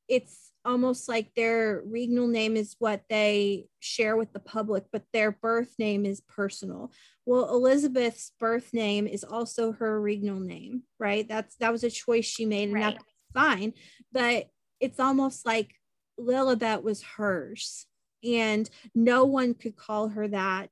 it's 0.08 0.52
almost 0.64 1.08
like 1.08 1.34
their 1.34 1.82
regnal 1.82 2.28
name 2.28 2.56
is 2.56 2.76
what 2.78 3.02
they 3.08 3.66
share 3.80 4.16
with 4.16 4.32
the 4.32 4.40
public, 4.40 4.84
but 4.92 5.04
their 5.12 5.32
birth 5.32 5.74
name 5.78 6.06
is 6.06 6.20
personal. 6.20 6.92
Well, 7.26 7.48
Elizabeth's 7.50 8.32
birth 8.38 8.72
name 8.72 9.06
is 9.06 9.24
also 9.24 9.72
her 9.72 10.00
regnal 10.00 10.40
name, 10.40 10.82
right? 10.98 11.26
That's 11.26 11.56
that 11.56 11.72
was 11.72 11.84
a 11.84 11.90
choice 11.90 12.24
she 12.24 12.44
made, 12.44 12.64
and 12.64 12.74
right. 12.74 12.94
that's 12.94 13.04
fine. 13.32 13.74
But 14.12 14.48
it's 14.80 15.00
almost 15.00 15.46
like 15.46 15.74
Lilibet 16.18 16.82
was 16.82 17.02
hers 17.02 17.86
and 18.24 18.68
no 18.94 19.24
one 19.24 19.54
could 19.54 19.76
call 19.76 20.08
her 20.08 20.28
that 20.28 20.70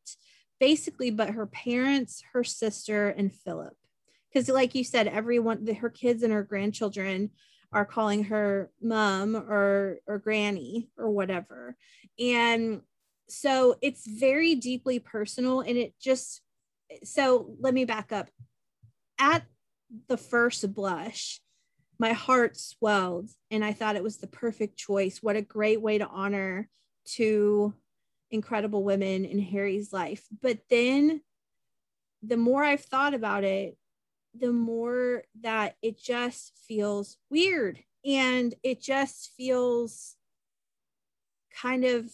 basically 0.60 1.10
but 1.10 1.30
her 1.30 1.46
parents, 1.46 2.22
her 2.32 2.44
sister, 2.44 3.08
and 3.08 3.34
Philip. 3.34 3.74
Because, 4.32 4.48
like 4.48 4.74
you 4.76 4.84
said, 4.84 5.08
everyone, 5.08 5.66
her 5.66 5.90
kids 5.90 6.22
and 6.22 6.32
her 6.32 6.44
grandchildren 6.44 7.30
are 7.72 7.84
calling 7.84 8.24
her 8.24 8.70
mom 8.80 9.34
or 9.34 9.98
or 10.06 10.18
granny 10.18 10.90
or 10.96 11.10
whatever. 11.10 11.76
And 12.18 12.82
so 13.28 13.76
it's 13.80 14.06
very 14.06 14.54
deeply 14.54 14.98
personal 14.98 15.60
and 15.60 15.76
it 15.76 15.94
just 16.00 16.42
so 17.04 17.54
let 17.60 17.74
me 17.74 17.84
back 17.84 18.12
up. 18.12 18.28
At 19.18 19.44
the 20.08 20.16
first 20.16 20.72
blush, 20.74 21.40
my 22.00 22.14
heart 22.14 22.56
swelled 22.56 23.28
and 23.50 23.62
I 23.62 23.74
thought 23.74 23.94
it 23.94 24.02
was 24.02 24.16
the 24.16 24.26
perfect 24.26 24.78
choice. 24.78 25.18
What 25.22 25.36
a 25.36 25.42
great 25.42 25.82
way 25.82 25.98
to 25.98 26.08
honor 26.08 26.66
two 27.04 27.74
incredible 28.30 28.82
women 28.82 29.26
in 29.26 29.38
Harry's 29.38 29.92
life. 29.92 30.26
But 30.40 30.60
then 30.70 31.20
the 32.22 32.38
more 32.38 32.64
I've 32.64 32.84
thought 32.84 33.12
about 33.12 33.44
it, 33.44 33.76
the 34.34 34.50
more 34.50 35.24
that 35.42 35.76
it 35.82 36.00
just 36.00 36.52
feels 36.66 37.18
weird 37.28 37.80
and 38.02 38.54
it 38.62 38.80
just 38.80 39.32
feels 39.36 40.16
kind 41.54 41.84
of 41.84 42.10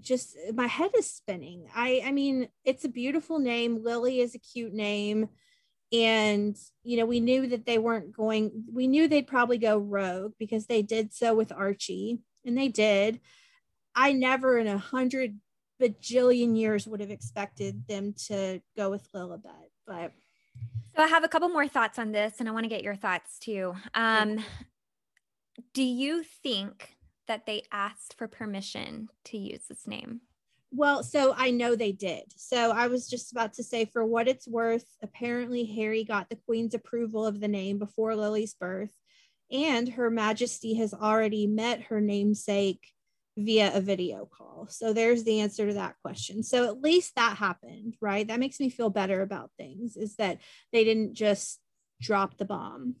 just 0.00 0.36
my 0.52 0.66
head 0.66 0.90
is 0.98 1.08
spinning. 1.08 1.68
I 1.72 2.02
I 2.04 2.10
mean, 2.10 2.48
it's 2.64 2.84
a 2.84 2.88
beautiful 2.88 3.38
name. 3.38 3.84
Lily 3.84 4.20
is 4.20 4.34
a 4.34 4.40
cute 4.40 4.72
name 4.74 5.28
and 5.92 6.56
you 6.82 6.96
know 6.96 7.04
we 7.04 7.20
knew 7.20 7.46
that 7.46 7.66
they 7.66 7.78
weren't 7.78 8.12
going 8.12 8.64
we 8.72 8.86
knew 8.86 9.06
they'd 9.06 9.26
probably 9.26 9.58
go 9.58 9.76
rogue 9.76 10.32
because 10.38 10.66
they 10.66 10.82
did 10.82 11.12
so 11.12 11.34
with 11.34 11.52
archie 11.52 12.18
and 12.44 12.56
they 12.56 12.68
did. 12.68 13.20
I 13.94 14.12
never 14.12 14.58
in 14.58 14.66
a 14.66 14.78
hundred 14.78 15.38
bajillion 15.80 16.56
years 16.56 16.86
would 16.86 17.00
have 17.00 17.10
expected 17.10 17.86
them 17.88 18.14
to 18.26 18.60
go 18.76 18.90
with 18.90 19.06
lilibet 19.12 19.70
but 19.86 20.12
so 20.96 21.02
i 21.02 21.08
have 21.08 21.24
a 21.24 21.28
couple 21.28 21.48
more 21.48 21.66
thoughts 21.66 21.98
on 21.98 22.12
this 22.12 22.34
and 22.38 22.48
i 22.48 22.52
want 22.52 22.64
to 22.64 22.68
get 22.68 22.82
your 22.82 22.94
thoughts 22.94 23.38
too. 23.38 23.74
Um, 23.94 24.44
do 25.74 25.82
you 25.82 26.22
think 26.42 26.96
that 27.26 27.46
they 27.46 27.62
asked 27.72 28.14
for 28.16 28.28
permission 28.28 29.08
to 29.26 29.38
use 29.38 29.62
this 29.68 29.86
name 29.86 30.20
well, 30.72 31.02
so 31.02 31.34
I 31.36 31.50
know 31.50 31.76
they 31.76 31.92
did. 31.92 32.24
So 32.36 32.72
I 32.72 32.86
was 32.86 33.08
just 33.08 33.30
about 33.30 33.54
to 33.54 33.62
say, 33.62 33.84
for 33.84 34.04
what 34.04 34.26
it's 34.26 34.48
worth, 34.48 34.86
apparently 35.02 35.64
Harry 35.66 36.02
got 36.02 36.30
the 36.30 36.38
Queen's 36.46 36.74
approval 36.74 37.26
of 37.26 37.40
the 37.40 37.48
name 37.48 37.78
before 37.78 38.16
Lily's 38.16 38.54
birth, 38.54 38.90
and 39.50 39.86
Her 39.88 40.10
Majesty 40.10 40.74
has 40.74 40.94
already 40.94 41.46
met 41.46 41.82
her 41.82 42.00
namesake 42.00 42.88
via 43.36 43.74
a 43.74 43.80
video 43.80 44.26
call. 44.26 44.66
So 44.70 44.92
there's 44.92 45.24
the 45.24 45.40
answer 45.40 45.66
to 45.66 45.74
that 45.74 45.96
question. 46.02 46.42
So 46.42 46.66
at 46.66 46.80
least 46.80 47.14
that 47.16 47.36
happened, 47.36 47.96
right? 48.00 48.26
That 48.26 48.40
makes 48.40 48.58
me 48.58 48.70
feel 48.70 48.90
better 48.90 49.20
about 49.20 49.50
things 49.58 49.96
is 49.96 50.16
that 50.16 50.38
they 50.72 50.84
didn't 50.84 51.14
just 51.14 51.60
drop 52.00 52.36
the 52.36 52.44
bomb. 52.44 52.96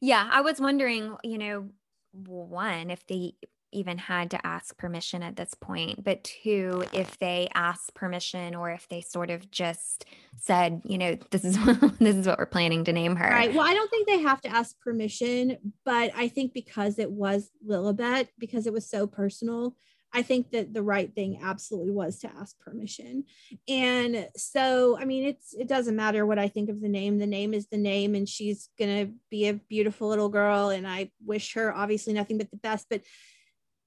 Yeah, 0.00 0.28
I 0.30 0.40
was 0.40 0.60
wondering, 0.60 1.16
you 1.22 1.38
know, 1.38 1.68
one, 2.12 2.90
if 2.90 3.06
they 3.06 3.34
even 3.72 3.98
had 3.98 4.30
to 4.30 4.46
ask 4.46 4.76
permission 4.76 5.22
at 5.22 5.36
this 5.36 5.54
point, 5.54 6.02
but 6.04 6.24
two, 6.24 6.84
if 6.92 7.18
they 7.18 7.48
asked 7.54 7.94
permission 7.94 8.54
or 8.54 8.70
if 8.70 8.88
they 8.88 9.00
sort 9.00 9.30
of 9.30 9.50
just 9.50 10.04
said, 10.36 10.82
you 10.84 10.98
know, 10.98 11.16
this 11.30 11.44
is 11.44 11.56
this 11.98 12.16
is 12.16 12.26
what 12.26 12.38
we're 12.38 12.46
planning 12.46 12.84
to 12.84 12.92
name 12.92 13.16
her. 13.16 13.28
Right. 13.28 13.52
Well, 13.52 13.66
I 13.66 13.74
don't 13.74 13.90
think 13.90 14.08
they 14.08 14.20
have 14.20 14.40
to 14.42 14.48
ask 14.48 14.78
permission, 14.80 15.56
but 15.84 16.10
I 16.16 16.28
think 16.28 16.52
because 16.52 16.98
it 16.98 17.10
was 17.10 17.50
Lilibet, 17.66 18.28
because 18.38 18.66
it 18.66 18.72
was 18.72 18.88
so 18.88 19.06
personal, 19.06 19.74
I 20.12 20.22
think 20.22 20.52
that 20.52 20.72
the 20.72 20.82
right 20.82 21.14
thing 21.14 21.40
absolutely 21.42 21.92
was 21.92 22.20
to 22.20 22.30
ask 22.40 22.58
permission. 22.58 23.24
And 23.68 24.28
so, 24.36 24.98
I 24.98 25.04
mean, 25.04 25.24
it's 25.26 25.54
it 25.54 25.68
doesn't 25.68 25.96
matter 25.96 26.24
what 26.24 26.38
I 26.38 26.48
think 26.48 26.70
of 26.70 26.80
the 26.80 26.88
name. 26.88 27.18
The 27.18 27.26
name 27.26 27.52
is 27.52 27.66
the 27.66 27.76
name, 27.76 28.14
and 28.14 28.28
she's 28.28 28.70
gonna 28.78 29.10
be 29.30 29.48
a 29.48 29.54
beautiful 29.54 30.08
little 30.08 30.30
girl. 30.30 30.70
And 30.70 30.88
I 30.88 31.10
wish 31.24 31.54
her 31.54 31.74
obviously 31.74 32.14
nothing 32.14 32.38
but 32.38 32.50
the 32.50 32.56
best. 32.56 32.86
But 32.88 33.02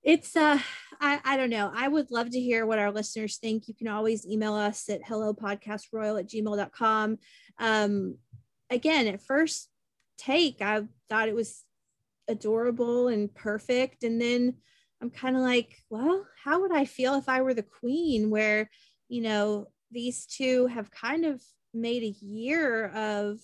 it's 0.03 0.35
uh 0.35 0.59
I, 1.03 1.19
I 1.25 1.37
don't 1.37 1.49
know. 1.49 1.71
I 1.73 1.87
would 1.87 2.11
love 2.11 2.29
to 2.29 2.39
hear 2.39 2.65
what 2.65 2.77
our 2.77 2.91
listeners 2.91 3.37
think. 3.37 3.67
You 3.67 3.73
can 3.73 3.87
always 3.87 4.25
email 4.25 4.53
us 4.53 4.87
at 4.87 5.01
hello 5.03 5.33
podcast 5.33 5.87
royal 5.91 6.17
at 6.17 6.29
gmail.com 6.29 7.17
um 7.59 8.15
again 8.69 9.07
at 9.07 9.21
first 9.21 9.69
take 10.17 10.61
i 10.61 10.81
thought 11.09 11.27
it 11.27 11.35
was 11.35 11.63
adorable 12.27 13.07
and 13.07 13.33
perfect. 13.33 14.03
And 14.03 14.21
then 14.21 14.55
i'm 15.01 15.09
kind 15.09 15.35
of 15.35 15.41
like 15.41 15.75
well 15.89 16.25
how 16.43 16.61
would 16.61 16.71
i 16.71 16.85
feel 16.85 17.15
if 17.15 17.27
i 17.27 17.41
were 17.41 17.55
the 17.55 17.63
queen 17.63 18.29
where 18.29 18.69
you 19.09 19.21
know 19.21 19.67
these 19.91 20.25
two 20.25 20.67
have 20.67 20.91
kind 20.91 21.25
of 21.25 21.41
made 21.73 22.03
a 22.03 22.25
year 22.25 22.87
of 22.89 23.39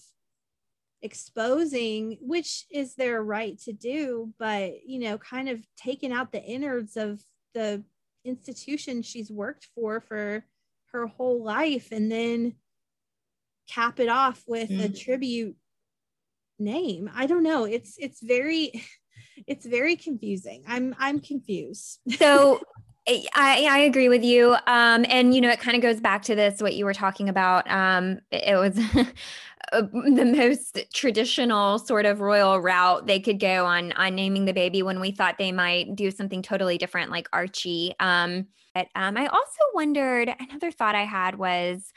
exposing 1.01 2.17
which 2.21 2.65
is 2.71 2.95
their 2.95 3.21
right 3.21 3.59
to 3.59 3.71
do 3.71 4.33
but 4.39 4.73
you 4.85 4.99
know 4.99 5.17
kind 5.17 5.47
of 5.47 5.63
taking 5.75 6.11
out 6.11 6.31
the 6.31 6.41
innards 6.41 6.97
of 6.97 7.21
the 7.53 7.83
institution 8.25 9.01
she's 9.01 9.31
worked 9.31 9.67
for 9.75 10.01
for 10.01 10.43
her 10.91 11.05
whole 11.05 11.43
life 11.43 11.89
and 11.91 12.11
then 12.11 12.53
cap 13.69 13.99
it 13.99 14.09
off 14.09 14.43
with 14.47 14.69
mm. 14.69 14.83
a 14.83 14.89
tribute 14.89 15.55
name 16.57 17.09
i 17.13 17.27
don't 17.27 17.43
know 17.43 17.65
it's 17.65 17.95
it's 17.99 18.21
very 18.21 18.71
it's 19.47 19.65
very 19.65 19.95
confusing 19.95 20.63
i'm 20.67 20.95
i'm 20.97 21.19
confused 21.19 21.99
so 22.17 22.59
I, 23.09 23.67
I 23.69 23.77
agree 23.79 24.09
with 24.09 24.25
you. 24.25 24.53
Um, 24.67 25.05
and 25.07 25.33
you 25.33 25.39
know, 25.39 25.49
it 25.49 25.61
kind 25.61 25.77
of 25.77 25.81
goes 25.81 26.01
back 26.01 26.23
to 26.23 26.35
this 26.35 26.61
what 26.61 26.75
you 26.75 26.83
were 26.83 26.93
talking 26.93 27.29
about. 27.29 27.69
Um, 27.71 28.19
it, 28.31 28.49
it 28.49 28.55
was 28.57 28.77
the 29.71 30.33
most 30.35 30.79
traditional 30.93 31.79
sort 31.79 32.05
of 32.05 32.21
royal 32.21 32.59
route 32.59 33.05
they 33.05 33.19
could 33.19 33.39
go 33.39 33.65
on 33.65 33.91
on 33.93 34.15
naming 34.15 34.45
the 34.45 34.53
baby 34.53 34.81
when 34.81 34.99
we 34.99 35.11
thought 35.11 35.37
they 35.37 35.51
might 35.51 35.95
do 35.95 36.09
something 36.11 36.41
totally 36.41 36.77
different, 36.77 37.11
like 37.11 37.27
Archie. 37.33 37.93
Um, 37.99 38.47
but 38.73 38.87
um, 38.95 39.17
I 39.17 39.27
also 39.27 39.61
wondered. 39.73 40.33
Another 40.39 40.71
thought 40.71 40.95
I 40.95 41.05
had 41.05 41.37
was. 41.37 41.91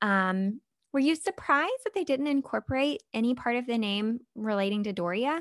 Um, 0.00 0.60
were 0.92 1.00
you 1.00 1.14
surprised 1.14 1.72
that 1.84 1.94
they 1.94 2.04
didn't 2.04 2.26
incorporate 2.26 3.02
any 3.14 3.34
part 3.34 3.56
of 3.56 3.66
the 3.66 3.78
name 3.78 4.20
relating 4.34 4.84
to 4.84 4.92
Doria? 4.92 5.40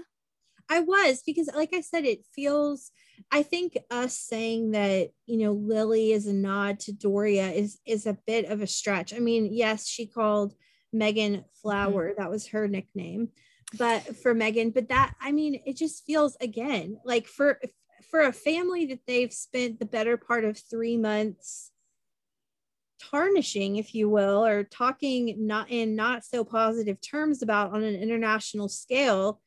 I 0.70 0.80
was 0.80 1.22
because, 1.26 1.50
like 1.54 1.74
I 1.74 1.82
said, 1.82 2.06
it 2.06 2.26
feels. 2.34 2.91
I 3.32 3.44
think 3.44 3.78
us 3.89 4.17
saying 4.17 4.72
that 4.72 5.10
you 5.26 5.38
know 5.38 5.52
Lily 5.52 6.12
is 6.12 6.28
a 6.28 6.34
nod 6.34 6.80
to 6.82 6.94
Doria 6.94 7.50
is 7.50 7.80
is 7.86 8.06
a 8.06 8.17
bit 8.26 8.46
of 8.46 8.62
a 8.62 8.67
stretch. 8.67 9.13
I 9.13 9.20
mean, 9.20 9.50
yes, 9.52 9.88
she 9.88 10.06
called 10.06 10.54
Flower. 10.93 12.10
Mm-hmm. 12.10 12.21
That 12.21 12.32
was 12.32 12.47
her 12.47 12.67
nickname, 12.67 13.30
but 13.77 14.15
for 14.17 14.36
Meghan, 14.36 14.73
But 14.73 14.89
that 14.89 15.15
I 15.21 15.32
mean, 15.32 15.62
it 15.65 15.75
just 15.77 16.06
feels 16.06 16.36
again 16.41 16.97
like 17.06 17.27
for 17.27 17.60
for 18.10 18.21
a 18.21 18.34
family 18.34 18.86
that 18.88 19.06
they've 19.08 19.32
spent 19.32 19.80
the 19.80 19.86
better 19.86 20.17
part 20.17 20.43
of 20.43 20.58
three 20.58 20.97
months 20.97 21.71
tarnishing, 22.99 23.77
if 23.77 23.95
you 23.95 24.10
will, 24.10 24.45
or 24.45 24.63
talking 24.63 25.47
not 25.47 25.69
in 25.69 25.95
not 25.95 26.23
so 26.23 26.43
positive 26.43 26.99
terms 27.01 27.41
about 27.41 27.73
on 27.73 27.84
an 27.84 27.95
international 27.95 28.69
scale 28.69 29.41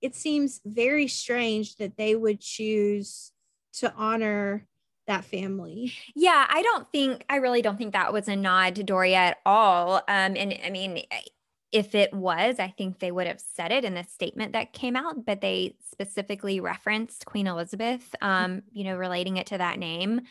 it 0.00 0.14
seems 0.14 0.60
very 0.64 1.08
strange 1.08 1.76
that 1.76 1.96
they 1.96 2.14
would 2.14 2.40
choose 2.40 3.32
to 3.74 3.92
honor 3.94 4.66
that 5.08 5.24
family. 5.24 5.92
Yeah, 6.14 6.46
I 6.48 6.62
don't 6.62 6.90
think 6.92 7.24
I 7.28 7.36
really 7.36 7.62
don't 7.62 7.76
think 7.76 7.92
that 7.92 8.12
was 8.12 8.28
a 8.28 8.36
nod 8.36 8.76
to 8.76 8.84
Doria 8.84 9.16
at 9.16 9.38
all. 9.44 9.96
Um, 9.96 10.36
and 10.36 10.58
I 10.64 10.70
mean, 10.70 11.02
if 11.72 11.94
it 11.94 12.14
was, 12.14 12.58
I 12.58 12.68
think 12.68 12.98
they 12.98 13.10
would 13.10 13.26
have 13.26 13.40
said 13.40 13.72
it 13.72 13.84
in 13.84 13.94
the 13.94 14.04
statement 14.04 14.52
that 14.52 14.72
came 14.72 14.96
out, 14.96 15.26
but 15.26 15.40
they 15.40 15.76
specifically 15.90 16.60
referenced 16.60 17.26
Queen 17.26 17.46
Elizabeth, 17.46 18.14
um, 18.22 18.62
you 18.72 18.84
know, 18.84 18.96
relating 18.96 19.36
it 19.36 19.48
to 19.48 19.58
that 19.58 19.78
name. 19.78 20.22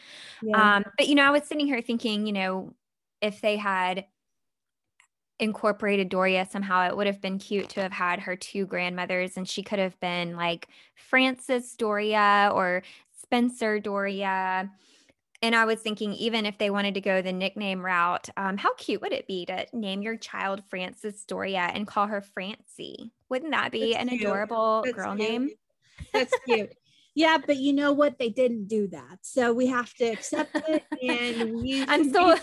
Yeah. 0.41 0.77
Um, 0.77 0.85
but 0.97 1.07
you 1.07 1.15
know, 1.15 1.25
I 1.25 1.31
was 1.31 1.43
sitting 1.43 1.67
here 1.67 1.81
thinking, 1.81 2.25
you 2.25 2.33
know, 2.33 2.73
if 3.21 3.41
they 3.41 3.57
had 3.57 4.05
incorporated 5.39 6.09
Doria 6.09 6.47
somehow. 6.49 6.87
It 6.87 6.97
would 6.97 7.07
have 7.07 7.21
been 7.21 7.37
cute 7.37 7.69
to 7.69 7.81
have 7.81 7.91
had 7.91 8.19
her 8.21 8.35
two 8.35 8.65
grandmothers, 8.65 9.37
and 9.37 9.47
she 9.47 9.63
could 9.63 9.79
have 9.79 9.99
been 9.99 10.35
like 10.35 10.67
Frances 10.95 11.75
Doria 11.75 12.51
or 12.53 12.83
Spencer 13.27 13.79
Doria. 13.79 14.71
And 15.41 15.55
I 15.55 15.65
was 15.65 15.79
thinking, 15.81 16.13
even 16.13 16.45
if 16.45 16.57
they 16.57 16.69
wanted 16.69 16.95
to 16.95 17.01
go 17.01 17.21
the 17.21 17.31
nickname 17.31 17.85
route, 17.85 18.27
um, 18.37 18.57
how 18.57 18.73
cute 18.73 19.01
would 19.01 19.13
it 19.13 19.27
be 19.27 19.45
to 19.45 19.67
name 19.71 20.01
your 20.01 20.17
child 20.17 20.63
Frances 20.69 21.23
Doria 21.25 21.69
and 21.73 21.85
call 21.85 22.07
her 22.07 22.21
Francie? 22.21 23.11
Wouldn't 23.29 23.51
that 23.51 23.71
be 23.71 23.91
That's 23.91 24.03
an 24.03 24.09
cute. 24.09 24.21
adorable 24.21 24.81
That's 24.83 24.95
girl 24.95 25.15
cute. 25.15 25.29
name? 25.29 25.49
That's 26.13 26.33
cute. 26.47 26.73
yeah, 27.15 27.37
but 27.37 27.57
you 27.57 27.73
know 27.73 27.91
what? 27.91 28.17
They 28.17 28.29
didn't 28.29 28.67
do 28.67 28.87
that. 28.87 29.19
So 29.21 29.53
we 29.53 29.67
have 29.67 29.93
to 29.95 30.05
accept 30.05 30.55
it. 30.67 30.83
And 31.03 31.53
we 31.61 31.85
I'm 31.87 32.09
still 32.09 32.35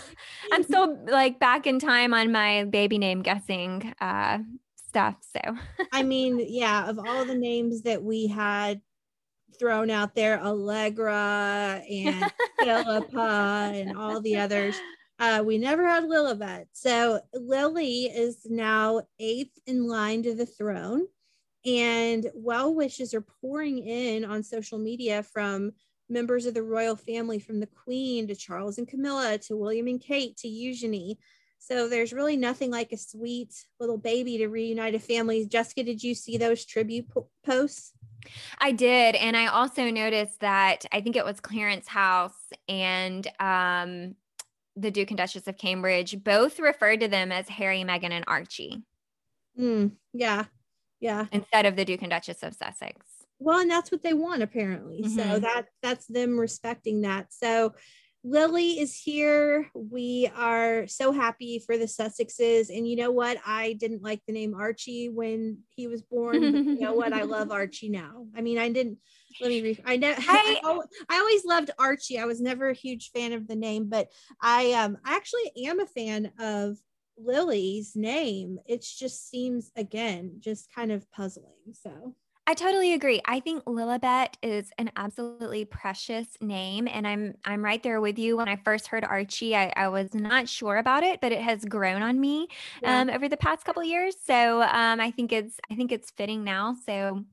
I'm 0.53 0.63
still 0.63 1.05
like 1.07 1.39
back 1.39 1.67
in 1.67 1.79
time 1.79 2.13
on 2.13 2.31
my 2.31 2.63
baby 2.65 2.97
name 2.97 3.23
guessing 3.23 3.93
uh 3.99 4.39
stuff. 4.87 5.17
So 5.35 5.57
I 5.91 6.03
mean, 6.03 6.39
yeah, 6.47 6.89
of 6.89 6.99
all 6.99 7.25
the 7.25 7.35
names 7.35 7.81
that 7.81 8.01
we 8.01 8.27
had 8.27 8.79
thrown 9.59 9.89
out 9.89 10.15
there, 10.15 10.41
Allegra 10.41 11.81
and 11.89 12.31
Philippa 12.59 13.71
and 13.73 13.97
all 13.97 14.21
the 14.21 14.37
others. 14.37 14.79
Uh, 15.17 15.43
we 15.45 15.57
never 15.57 15.87
had 15.87 16.03
Lilibet. 16.03 16.65
So 16.73 17.21
Lily 17.33 18.05
is 18.05 18.45
now 18.49 19.03
eighth 19.19 19.57
in 19.65 19.87
line 19.87 20.23
to 20.23 20.35
the 20.35 20.45
throne 20.45 21.07
and 21.65 22.29
well 22.35 22.73
wishes 22.73 23.13
are 23.13 23.25
pouring 23.41 23.79
in 23.79 24.23
on 24.23 24.43
social 24.43 24.77
media 24.77 25.23
from 25.23 25.71
members 26.09 26.45
of 26.45 26.53
the 26.53 26.63
royal 26.63 26.95
family 26.95 27.39
from 27.39 27.59
the 27.59 27.67
queen 27.67 28.27
to 28.27 28.35
charles 28.35 28.77
and 28.77 28.87
camilla 28.87 29.37
to 29.37 29.57
william 29.57 29.87
and 29.87 30.01
kate 30.01 30.37
to 30.37 30.47
eugenie 30.47 31.17
so 31.57 31.89
there's 31.89 32.13
really 32.13 32.37
nothing 32.37 32.69
like 32.69 32.91
a 32.91 32.97
sweet 32.97 33.53
little 33.79 33.97
baby 33.97 34.37
to 34.37 34.47
reunite 34.47 34.93
a 34.93 34.99
family 34.99 35.45
jessica 35.47 35.83
did 35.83 36.03
you 36.03 36.13
see 36.13 36.37
those 36.37 36.65
tribute 36.65 37.09
po- 37.09 37.27
posts 37.43 37.93
I 38.59 38.71
did. 38.71 39.15
And 39.15 39.35
I 39.35 39.47
also 39.47 39.89
noticed 39.89 40.39
that 40.41 40.85
I 40.91 41.01
think 41.01 41.15
it 41.15 41.25
was 41.25 41.39
Clarence 41.39 41.87
House 41.87 42.33
and 42.67 43.27
um, 43.39 44.15
the 44.75 44.91
Duke 44.91 45.11
and 45.11 45.17
Duchess 45.17 45.47
of 45.47 45.57
Cambridge 45.57 46.23
both 46.23 46.59
referred 46.59 47.01
to 47.01 47.07
them 47.07 47.31
as 47.31 47.47
Harry, 47.49 47.83
Meghan, 47.83 48.11
and 48.11 48.25
Archie. 48.27 48.83
Mm, 49.59 49.91
yeah. 50.13 50.45
Yeah. 50.99 51.25
Instead 51.31 51.65
of 51.65 51.75
the 51.75 51.85
Duke 51.85 52.01
and 52.01 52.11
Duchess 52.11 52.43
of 52.43 52.53
Sussex. 52.53 53.05
Well, 53.39 53.59
and 53.59 53.69
that's 53.69 53.91
what 53.91 54.03
they 54.03 54.13
want 54.13 54.41
apparently. 54.41 55.01
Mm-hmm. 55.03 55.17
So 55.17 55.39
that 55.39 55.65
that's 55.81 56.07
them 56.07 56.39
respecting 56.39 57.01
that. 57.01 57.33
So 57.33 57.73
Lily 58.27 58.79
is 58.79 58.95
here. 58.95 59.69
We 59.75 60.31
are 60.35 60.87
so 60.87 61.11
happy 61.11 61.59
for 61.59 61.77
the 61.77 61.85
Sussexes. 61.85 62.75
And 62.75 62.87
you 62.87 62.95
know 62.95 63.11
what? 63.11 63.37
I 63.45 63.73
didn't 63.73 64.01
like 64.01 64.21
the 64.25 64.33
name 64.33 64.55
Archie 64.55 65.09
when 65.09 65.59
he 65.69 65.87
was 65.87 66.01
born. 66.01 66.41
you 66.41 66.79
know 66.79 66.93
what? 66.93 67.13
I 67.13 67.21
love 67.37 67.51
Archie 67.51 67.89
now. 67.89 68.25
I 68.35 68.41
mean, 68.41 68.57
I 68.57 68.69
didn't. 68.69 68.97
Let 69.39 69.49
me. 69.49 69.61
Re- 69.61 69.83
I 69.85 69.97
know. 69.97 70.13
I, 70.17 70.59
I, 70.63 70.79
I 71.09 71.19
always 71.19 71.45
loved 71.45 71.69
Archie. 71.77 72.17
I 72.17 72.25
was 72.25 72.41
never 72.41 72.69
a 72.69 72.73
huge 72.73 73.11
fan 73.11 73.31
of 73.33 73.47
the 73.47 73.55
name, 73.55 73.89
but 73.89 74.07
I 74.41 74.73
um 74.73 74.97
I 75.05 75.15
actually 75.15 75.51
am 75.67 75.79
a 75.79 75.85
fan 75.85 76.31
of 76.39 76.77
Lily's 77.17 77.95
name, 77.95 78.59
it 78.65 78.81
just 78.81 79.29
seems 79.29 79.71
again 79.75 80.37
just 80.39 80.73
kind 80.73 80.91
of 80.91 81.09
puzzling. 81.11 81.73
So 81.73 82.15
I 82.47 82.53
totally 82.53 82.93
agree. 82.93 83.21
I 83.25 83.39
think 83.39 83.63
Lilibet 83.63 84.35
is 84.43 84.69
an 84.77 84.91
absolutely 84.95 85.65
precious 85.65 86.27
name, 86.41 86.87
and 86.87 87.07
I'm 87.07 87.33
I'm 87.43 87.65
right 87.65 87.81
there 87.81 87.99
with 87.99 88.19
you. 88.19 88.37
When 88.37 88.47
I 88.47 88.57
first 88.57 88.87
heard 88.87 89.03
Archie, 89.03 89.55
I, 89.55 89.73
I 89.75 89.87
was 89.87 90.13
not 90.13 90.47
sure 90.47 90.77
about 90.77 91.01
it, 91.01 91.21
but 91.21 91.31
it 91.31 91.41
has 91.41 91.65
grown 91.65 92.03
on 92.03 92.19
me 92.19 92.47
yeah. 92.83 93.01
um, 93.01 93.09
over 93.09 93.27
the 93.27 93.37
past 93.37 93.65
couple 93.65 93.83
years. 93.83 94.15
So 94.23 94.61
um, 94.61 94.99
I 94.99 95.09
think 95.09 95.31
it's 95.31 95.57
I 95.71 95.75
think 95.75 95.91
it's 95.91 96.11
fitting 96.11 96.43
now. 96.43 96.75
So 96.85 97.25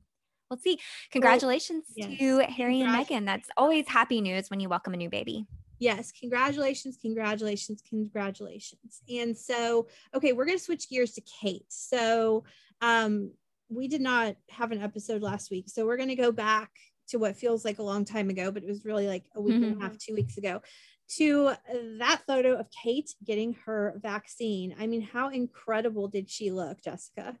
we'll 0.49 0.59
see. 0.59 0.79
Congratulations 1.11 1.83
well, 1.95 2.09
yes. 2.09 2.19
to 2.19 2.51
Harry 2.51 2.81
and 2.81 2.89
Meghan. 2.89 3.25
That's 3.25 3.49
always 3.55 3.87
happy 3.87 4.19
news 4.19 4.49
when 4.49 4.59
you 4.59 4.67
welcome 4.67 4.95
a 4.95 4.97
new 4.97 5.09
baby 5.09 5.45
yes 5.79 6.13
congratulations 6.17 6.97
congratulations 7.01 7.81
congratulations 7.89 9.01
and 9.09 9.35
so 9.35 9.87
okay 10.15 10.31
we're 10.31 10.45
going 10.45 10.57
to 10.57 10.63
switch 10.63 10.87
gears 10.87 11.11
to 11.13 11.21
kate 11.21 11.65
so 11.67 12.43
um 12.81 13.31
we 13.75 13.87
did 13.87 14.01
not 14.01 14.35
have 14.49 14.71
an 14.71 14.81
episode 14.81 15.21
last 15.21 15.51
week 15.51 15.65
so 15.67 15.85
we're 15.85 15.97
going 15.97 16.09
to 16.09 16.15
go 16.15 16.31
back 16.31 16.71
to 17.07 17.17
what 17.17 17.35
feels 17.35 17.65
like 17.65 17.79
a 17.79 17.83
long 17.83 18.05
time 18.05 18.29
ago 18.29 18.51
but 18.51 18.63
it 18.63 18.69
was 18.69 18.85
really 18.85 19.07
like 19.07 19.25
a 19.35 19.41
week 19.41 19.55
mm-hmm. 19.55 19.63
and 19.65 19.77
a 19.77 19.81
half 19.81 19.91
mm-hmm. 19.91 19.97
two 19.99 20.13
weeks 20.13 20.37
ago 20.37 20.61
to 21.09 21.53
that 21.99 22.21
photo 22.25 22.55
of 22.55 22.67
kate 22.71 23.13
getting 23.25 23.55
her 23.65 23.93
vaccine 24.01 24.73
i 24.79 24.87
mean 24.87 25.01
how 25.01 25.29
incredible 25.29 26.07
did 26.07 26.29
she 26.29 26.51
look 26.51 26.81
jessica 26.81 27.37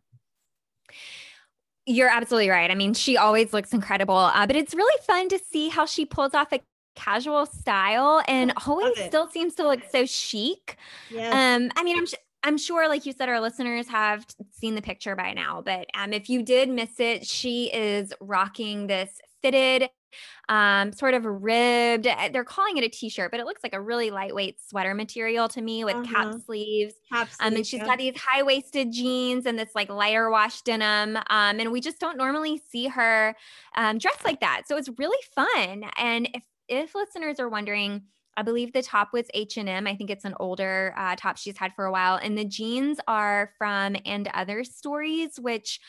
you're 1.85 2.09
absolutely 2.09 2.49
right. 2.49 2.71
I 2.71 2.75
mean, 2.75 2.93
she 2.93 3.17
always 3.17 3.51
looks 3.51 3.73
incredible, 3.73 4.15
uh, 4.15 4.47
but 4.47 4.55
it's 4.55 4.73
really 4.73 5.01
fun 5.05 5.27
to 5.29 5.39
see 5.39 5.67
how 5.67 5.85
she 5.85 6.05
pulls 6.05 6.33
off 6.33 6.53
a 6.53 6.61
casual 6.95 7.45
style 7.45 8.21
and 8.27 8.53
always 8.65 8.97
still 9.05 9.27
seems 9.27 9.55
to 9.55 9.67
look 9.67 9.81
so 9.91 10.05
chic. 10.05 10.77
Yeah. 11.09 11.29
Um, 11.29 11.71
I 11.75 11.83
mean, 11.83 11.97
I'm 11.97 12.05
I'm 12.43 12.57
sure, 12.57 12.89
like 12.89 13.05
you 13.05 13.13
said, 13.13 13.29
our 13.29 13.39
listeners 13.39 13.87
have 13.87 14.25
seen 14.51 14.75
the 14.75 14.81
picture 14.81 15.15
by 15.15 15.33
now, 15.33 15.61
but 15.63 15.87
um, 15.95 16.11
if 16.11 16.29
you 16.29 16.43
did 16.43 16.69
miss 16.69 16.99
it, 16.99 17.25
she 17.25 17.73
is 17.73 18.11
rocking 18.19 18.87
this 18.87 19.21
fitted, 19.41 19.89
um, 20.49 20.91
sort 20.91 21.13
of 21.13 21.25
ribbed. 21.25 22.05
Eh, 22.05 22.29
they're 22.29 22.43
calling 22.43 22.77
it 22.77 22.83
a 22.83 22.89
t-shirt, 22.89 23.31
but 23.31 23.39
it 23.39 23.45
looks 23.45 23.63
like 23.63 23.73
a 23.73 23.81
really 23.81 24.11
lightweight 24.11 24.57
sweater 24.67 24.93
material 24.93 25.47
to 25.49 25.61
me 25.61 25.85
with 25.85 25.95
uh-huh. 25.95 26.31
cap 26.31 26.41
sleeves. 26.45 26.93
Cap 27.11 27.29
sleeves 27.29 27.37
um, 27.39 27.55
and 27.55 27.65
she's 27.65 27.79
yeah. 27.79 27.85
got 27.85 27.97
these 27.97 28.17
high-waisted 28.17 28.91
jeans 28.91 29.45
and 29.45 29.57
this 29.57 29.69
like 29.73 29.89
lighter 29.89 30.29
wash 30.29 30.61
denim. 30.63 31.17
Um, 31.29 31.59
and 31.59 31.71
we 31.71 31.81
just 31.81 31.99
don't 31.99 32.17
normally 32.17 32.61
see 32.69 32.87
her 32.87 33.35
um, 33.75 33.97
dressed 33.97 34.25
like 34.25 34.41
that, 34.41 34.63
so 34.67 34.77
it's 34.77 34.89
really 34.97 35.23
fun. 35.35 35.85
And 35.97 36.29
if 36.33 36.43
if 36.69 36.95
listeners 36.95 37.39
are 37.39 37.49
wondering, 37.49 38.03
I 38.35 38.41
believe 38.41 38.73
the 38.73 38.81
top 38.81 39.13
was 39.13 39.25
H&M. 39.33 39.87
I 39.87 39.95
think 39.95 40.09
it's 40.09 40.25
an 40.25 40.35
older 40.39 40.93
uh, 40.97 41.15
top 41.15 41.37
she's 41.37 41.57
had 41.57 41.73
for 41.75 41.85
a 41.85 41.91
while. 41.91 42.15
And 42.15 42.37
the 42.37 42.45
jeans 42.45 42.99
are 43.07 43.51
from 43.57 43.95
And 44.05 44.29
Other 44.33 44.63
Stories, 44.63 45.39
which 45.39 45.79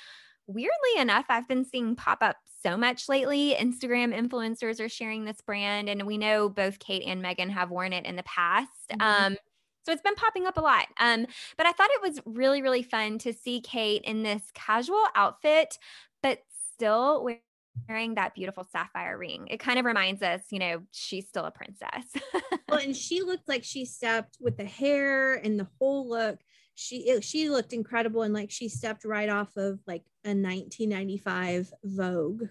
weirdly 0.47 0.99
enough, 0.99 1.27
I've 1.29 1.49
been 1.49 1.65
seeing 1.65 1.97
pop 1.97 2.23
up 2.23 2.37
so 2.63 2.77
much 2.77 3.09
lately. 3.09 3.55
Instagram 3.59 4.15
influencers 4.15 4.81
are 4.81 4.89
sharing 4.89 5.25
this 5.25 5.41
brand. 5.41 5.89
And 5.89 6.05
we 6.05 6.19
know 6.19 6.49
both 6.49 6.79
Kate 6.79 7.05
and 7.07 7.25
Meghan 7.25 7.51
have 7.51 7.71
worn 7.71 7.93
it 7.93 8.05
in 8.05 8.17
the 8.17 8.23
past. 8.25 8.71
Mm-hmm. 8.91 9.27
Um, 9.27 9.37
so 9.85 9.93
it's 9.93 10.03
been 10.03 10.15
popping 10.15 10.47
up 10.47 10.57
a 10.57 10.63
lot. 10.63 10.87
Um, 10.99 11.27
but 11.57 11.67
I 11.67 11.73
thought 11.73 11.91
it 11.93 12.03
was 12.03 12.21
really, 12.25 12.63
really 12.63 12.83
fun 12.83 13.19
to 13.19 13.33
see 13.33 13.61
Kate 13.61 14.03
in 14.03 14.23
this 14.23 14.43
casual 14.55 15.05
outfit, 15.15 15.79
but 16.23 16.39
still 16.75 17.23
wearing 17.23 17.41
that 17.89 18.33
beautiful 18.35 18.67
sapphire 18.71 19.17
ring. 19.19 19.47
It 19.51 19.61
kind 19.61 19.79
of 19.79 19.85
reminds 19.85 20.23
us, 20.23 20.43
you 20.51 20.59
know, 20.59 20.83
she's 20.91 21.29
still 21.29 21.45
a 21.45 21.51
princess. 21.51 22.05
well, 22.69 22.81
and 22.81 22.97
she 22.97 23.23
looked 23.23 23.49
like 23.49 23.65
she 23.65 23.85
stepped 23.85 24.39
with 24.41 24.57
the 24.57 24.65
hair 24.65 25.35
and 25.35 25.59
the 25.59 25.69
whole 25.79 26.09
look. 26.09 26.39
She 26.75 27.09
it, 27.09 27.25
she 27.25 27.51
looked 27.51 27.73
incredible 27.73 28.23
and 28.23 28.35
like 28.35 28.51
she 28.51 28.69
stepped 28.69 29.05
right 29.05 29.29
off 29.29 29.57
of 29.57 29.79
like 29.87 30.03
a 30.25 30.31
1995 30.31 31.73
Vogue 31.85 32.45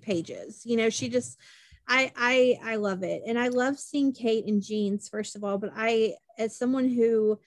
pages. 0.00 0.62
You 0.64 0.76
know, 0.76 0.90
she 0.90 1.08
just 1.08 1.38
I 1.88 2.12
I 2.16 2.58
I 2.72 2.76
love 2.76 3.02
it. 3.02 3.22
And 3.26 3.38
I 3.38 3.48
love 3.48 3.78
seeing 3.78 4.12
Kate 4.12 4.46
in 4.46 4.60
jeans 4.60 5.08
first 5.08 5.36
of 5.36 5.44
all, 5.44 5.58
but 5.58 5.72
I 5.76 6.14
as 6.38 6.56
someone 6.56 6.88
who 6.88 7.38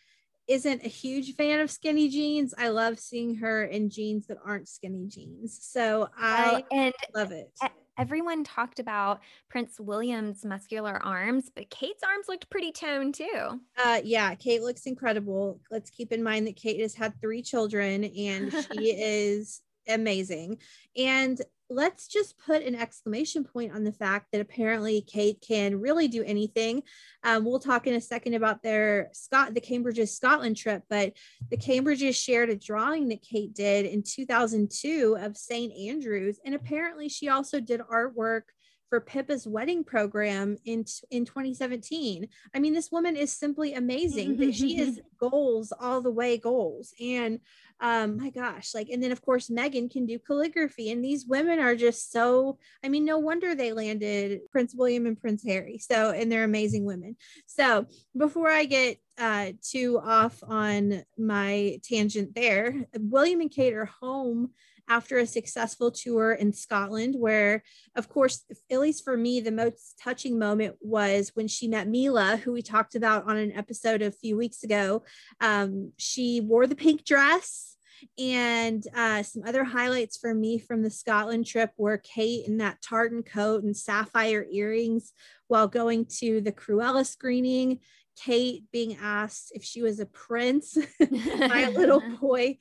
isn't 0.50 0.84
a 0.84 0.90
huge 0.90 1.36
fan 1.36 1.60
of 1.60 1.70
skinny 1.70 2.10
jeans, 2.10 2.56
I 2.58 2.70
love 2.70 3.00
seeing 3.00 3.36
her 3.36 3.64
in 3.66 3.90
jeans 3.90 4.26
that 4.28 4.38
aren't 4.44 4.68
skinny 4.68 5.06
jeans. 5.08 5.60
So 5.62 6.10
I 6.18 6.64
and 6.72 6.94
love 7.16 7.32
it. 7.32 7.52
Everyone 8.00 8.44
talked 8.44 8.80
about 8.80 9.20
Prince 9.50 9.80
William's 9.80 10.44
muscular 10.44 10.98
arms, 11.04 11.52
but 11.54 11.70
Kate's 11.70 12.02
arms 12.02 12.28
looked 12.28 12.50
pretty 12.50 12.72
toned 12.72 13.14
too. 13.14 13.60
Uh, 13.78 14.02
yeah, 14.04 14.34
Kate 14.36 14.64
looks 14.64 14.86
incredible. 14.86 15.60
Let's 15.70 15.92
keep 15.92 16.12
in 16.12 16.24
mind 16.24 16.48
that 16.48 16.56
Kate 16.56 16.80
has 16.82 16.96
had 16.96 17.20
three 17.22 17.44
children 17.44 18.06
and 18.06 18.52
she 18.52 18.92
is 19.00 19.62
amazing. 19.88 20.58
And 20.98 21.40
let's 21.70 22.08
just 22.08 22.38
put 22.40 22.64
an 22.64 22.76
exclamation 22.76 23.44
point 23.44 23.74
on 23.74 23.84
the 23.84 23.92
fact 23.92 24.28
that 24.32 24.42
apparently 24.42 25.02
Kate 25.02 25.44
can 25.46 25.80
really 25.80 26.08
do 26.08 26.24
anything. 26.24 26.82
Um, 27.24 27.46
we'll 27.46 27.60
talk 27.60 27.86
in 27.86 27.94
a 27.94 28.02
second 28.02 28.34
about 28.34 28.64
their 28.64 29.10
Scott, 29.14 29.54
the 29.54 29.62
Cambridge's 29.62 30.16
Scotland 30.16 30.58
trip, 30.58 30.84
but 30.90 31.14
the 31.52 31.58
Cambridges 31.58 32.16
shared 32.16 32.50
a 32.50 32.56
drawing 32.56 33.10
that 33.10 33.22
Kate 33.22 33.54
did 33.54 33.86
in 33.86 34.04
2002 34.04 35.18
of 35.20 35.38
St. 35.38 35.74
Andrews. 35.90 36.40
And 36.44 36.56
apparently 36.56 37.08
she 37.08 37.30
also 37.30 37.60
did 37.60 37.82
artwork 37.82 38.44
for 38.90 39.00
Pippa's 39.00 39.48
wedding 39.48 39.84
program 39.84 40.58
in 40.66 40.86
in 41.12 41.26
2017. 41.26 42.28
I 42.54 42.60
mean, 42.60 42.74
this 42.74 42.92
woman 42.92 43.16
is 43.16 43.32
simply 43.32 43.74
amazing. 43.74 44.38
that 44.38 44.56
she 44.56 44.80
is 44.80 45.00
goals 45.20 45.72
all 45.80 46.02
the 46.02 46.12
way 46.12 46.38
goals. 46.38 46.94
And 47.00 47.40
um, 47.82 48.18
my 48.18 48.30
gosh, 48.30 48.74
like, 48.74 48.90
and 48.90 49.02
then 49.02 49.12
of 49.12 49.22
course 49.22 49.50
Meghan 49.50 49.90
can 49.90 50.06
do 50.06 50.20
calligraphy, 50.20 50.92
and 50.92 51.04
these 51.04 51.26
women 51.26 51.60
are 51.60 51.76
just 51.76 52.12
so. 52.12 52.58
I 52.84 52.90
mean, 52.90 53.06
no 53.06 53.20
wonder 53.20 53.56
they 53.56 53.72
landed 53.72 54.42
Prince 54.52 54.76
William 54.76 55.06
and 55.06 55.20
Prince 55.20 55.44
Harry. 55.46 55.78
So, 55.78 56.12
and 56.12 56.32
they're 56.32 56.44
amazing 56.44 56.84
women. 56.84 57.16
So, 57.46 57.86
before 58.18 58.50
I 58.50 58.66
get 58.66 58.98
uh, 59.18 59.52
too 59.62 60.00
off 60.04 60.44
on 60.44 61.04
my 61.18 61.80
tangent 61.84 62.36
there, 62.36 62.86
William 62.98 63.40
and 63.42 63.52
Kate 63.52 63.74
are 63.74 63.86
home 63.86 64.52
after 64.90 65.18
a 65.18 65.28
successful 65.28 65.92
tour 65.92 66.34
in 66.34 66.52
Scotland, 66.52 67.16
where, 67.18 67.64
of 67.96 68.10
course, 68.10 68.44
at 68.72 68.80
least 68.80 69.04
for 69.04 69.16
me, 69.16 69.40
the 69.40 69.52
most 69.52 70.00
touching 70.02 70.38
moment 70.40 70.76
was 70.82 71.32
when 71.36 71.48
she 71.48 71.68
met 71.68 71.88
Mila, 71.88 72.38
who 72.38 72.52
we 72.52 72.62
talked 72.62 72.96
about 72.96 73.26
on 73.26 73.38
an 73.38 73.52
episode 73.52 74.02
a 74.02 74.12
few 74.12 74.36
weeks 74.36 74.64
ago. 74.64 75.04
Um, 75.40 75.94
she 75.98 76.42
wore 76.42 76.68
the 76.68 76.76
pink 76.76 77.06
dress. 77.06 77.76
And 78.18 78.82
uh, 78.96 79.24
some 79.24 79.44
other 79.46 79.66
highlights 79.66 80.18
for 80.18 80.34
me 80.34 80.58
from 80.58 80.84
the 80.84 80.90
Scotland 80.90 81.46
trip 81.46 81.72
were 81.76 81.98
Kate 81.98 82.48
in 82.48 82.58
that 82.60 82.82
tartan 82.82 83.24
coat 83.24 83.64
and 83.64 83.76
sapphire 83.76 84.46
earrings 84.50 85.12
while 85.50 85.68
going 85.68 86.06
to 86.20 86.40
the 86.40 86.54
Cruella 86.54 87.06
screening. 87.06 87.80
Kate 88.24 88.64
being 88.72 88.98
asked 89.02 89.52
if 89.56 89.64
she 89.64 89.82
was 89.82 90.00
a 90.00 90.06
prince 90.06 90.78
by 91.00 91.62
a 91.62 91.72
little 91.72 92.02
boy. 92.22 92.58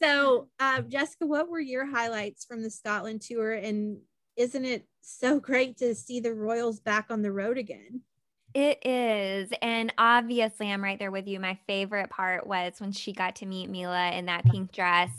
So, 0.00 0.48
uh, 0.58 0.82
Jessica, 0.82 1.26
what 1.26 1.48
were 1.48 1.60
your 1.60 1.86
highlights 1.86 2.44
from 2.44 2.62
the 2.62 2.70
Scotland 2.70 3.22
tour? 3.22 3.52
And 3.52 3.98
isn't 4.36 4.64
it 4.64 4.86
so 5.00 5.40
great 5.40 5.78
to 5.78 5.94
see 5.94 6.20
the 6.20 6.34
Royals 6.34 6.80
back 6.80 7.06
on 7.10 7.22
the 7.22 7.32
road 7.32 7.58
again? 7.58 8.02
It 8.52 8.84
is. 8.84 9.50
And 9.62 9.92
obviously, 9.96 10.72
I'm 10.72 10.82
right 10.82 10.98
there 10.98 11.12
with 11.12 11.28
you. 11.28 11.38
My 11.38 11.56
favorite 11.68 12.10
part 12.10 12.46
was 12.46 12.74
when 12.78 12.90
she 12.90 13.12
got 13.12 13.36
to 13.36 13.46
meet 13.46 13.70
Mila 13.70 14.10
in 14.10 14.26
that 14.26 14.44
pink 14.44 14.72
dress. 14.72 15.10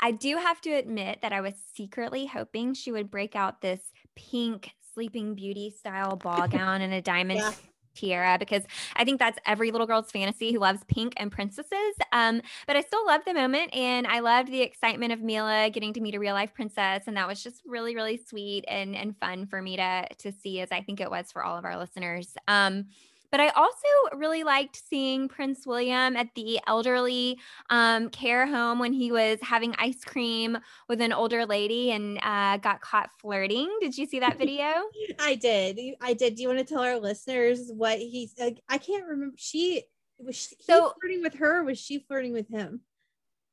I 0.00 0.10
do 0.10 0.36
have 0.36 0.60
to 0.62 0.70
admit 0.70 1.20
that 1.22 1.32
I 1.32 1.42
was 1.42 1.54
secretly 1.74 2.26
hoping 2.26 2.74
she 2.74 2.90
would 2.90 3.10
break 3.10 3.36
out 3.36 3.60
this 3.60 3.80
pink 4.16 4.70
Sleeping 4.94 5.34
Beauty 5.34 5.70
style 5.70 6.16
ball 6.16 6.48
gown 6.48 6.80
and 6.80 6.92
a 6.92 7.00
diamond 7.00 7.38
yeah 7.40 7.52
tiara 7.94 8.36
because 8.38 8.62
I 8.96 9.04
think 9.04 9.18
that's 9.18 9.38
every 9.46 9.70
little 9.70 9.86
girl's 9.86 10.10
fantasy 10.10 10.52
who 10.52 10.58
loves 10.58 10.80
pink 10.88 11.14
and 11.16 11.30
princesses. 11.30 11.94
Um, 12.12 12.42
but 12.66 12.76
I 12.76 12.80
still 12.80 13.04
love 13.06 13.22
the 13.24 13.34
moment 13.34 13.74
and 13.74 14.06
I 14.06 14.20
loved 14.20 14.50
the 14.50 14.62
excitement 14.62 15.12
of 15.12 15.20
Mila 15.20 15.70
getting 15.70 15.92
to 15.94 16.00
meet 16.00 16.14
a 16.14 16.18
real 16.18 16.34
life 16.34 16.54
princess. 16.54 17.04
And 17.06 17.16
that 17.16 17.28
was 17.28 17.42
just 17.42 17.62
really, 17.66 17.94
really 17.94 18.16
sweet 18.16 18.64
and, 18.68 18.94
and 18.94 19.16
fun 19.18 19.46
for 19.46 19.62
me 19.62 19.76
to, 19.76 20.06
to 20.18 20.32
see 20.32 20.60
as 20.60 20.72
I 20.72 20.80
think 20.82 21.00
it 21.00 21.10
was 21.10 21.32
for 21.32 21.44
all 21.44 21.56
of 21.56 21.64
our 21.64 21.76
listeners. 21.76 22.34
Um, 22.48 22.86
but 23.32 23.40
I 23.40 23.48
also 23.48 23.88
really 24.14 24.44
liked 24.44 24.80
seeing 24.88 25.26
Prince 25.26 25.66
William 25.66 26.16
at 26.16 26.28
the 26.36 26.60
elderly 26.66 27.38
um, 27.70 28.10
care 28.10 28.46
home 28.46 28.78
when 28.78 28.92
he 28.92 29.10
was 29.10 29.38
having 29.40 29.74
ice 29.78 30.04
cream 30.04 30.58
with 30.86 31.00
an 31.00 31.14
older 31.14 31.46
lady 31.46 31.92
and 31.92 32.18
uh, 32.22 32.58
got 32.58 32.82
caught 32.82 33.08
flirting. 33.18 33.74
Did 33.80 33.96
you 33.96 34.04
see 34.04 34.20
that 34.20 34.38
video? 34.38 34.70
I 35.18 35.34
did. 35.34 35.80
I 36.02 36.12
did. 36.12 36.36
Do 36.36 36.42
you 36.42 36.48
want 36.48 36.60
to 36.60 36.66
tell 36.66 36.82
our 36.82 37.00
listeners 37.00 37.70
what 37.74 37.98
he's? 37.98 38.34
Uh, 38.38 38.50
I 38.68 38.76
can't 38.76 39.06
remember. 39.06 39.34
She 39.38 39.84
was 40.18 40.36
she 40.36 40.54
so, 40.60 40.92
flirting 41.00 41.22
with 41.22 41.34
her. 41.36 41.64
was 41.64 41.78
she 41.78 42.00
flirting 42.00 42.34
with 42.34 42.48
him? 42.50 42.82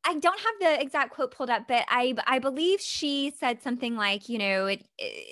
I 0.05 0.15
don't 0.15 0.39
have 0.39 0.53
the 0.59 0.81
exact 0.81 1.13
quote 1.13 1.31
pulled 1.31 1.49
up, 1.49 1.69
but 1.69 1.85
I 1.87 2.15
I 2.27 2.39
believe 2.39 2.81
she 2.81 3.31
said 3.37 3.61
something 3.61 3.95
like, 3.95 4.27
you 4.27 4.39
know, 4.39 4.65
it, 4.65 4.85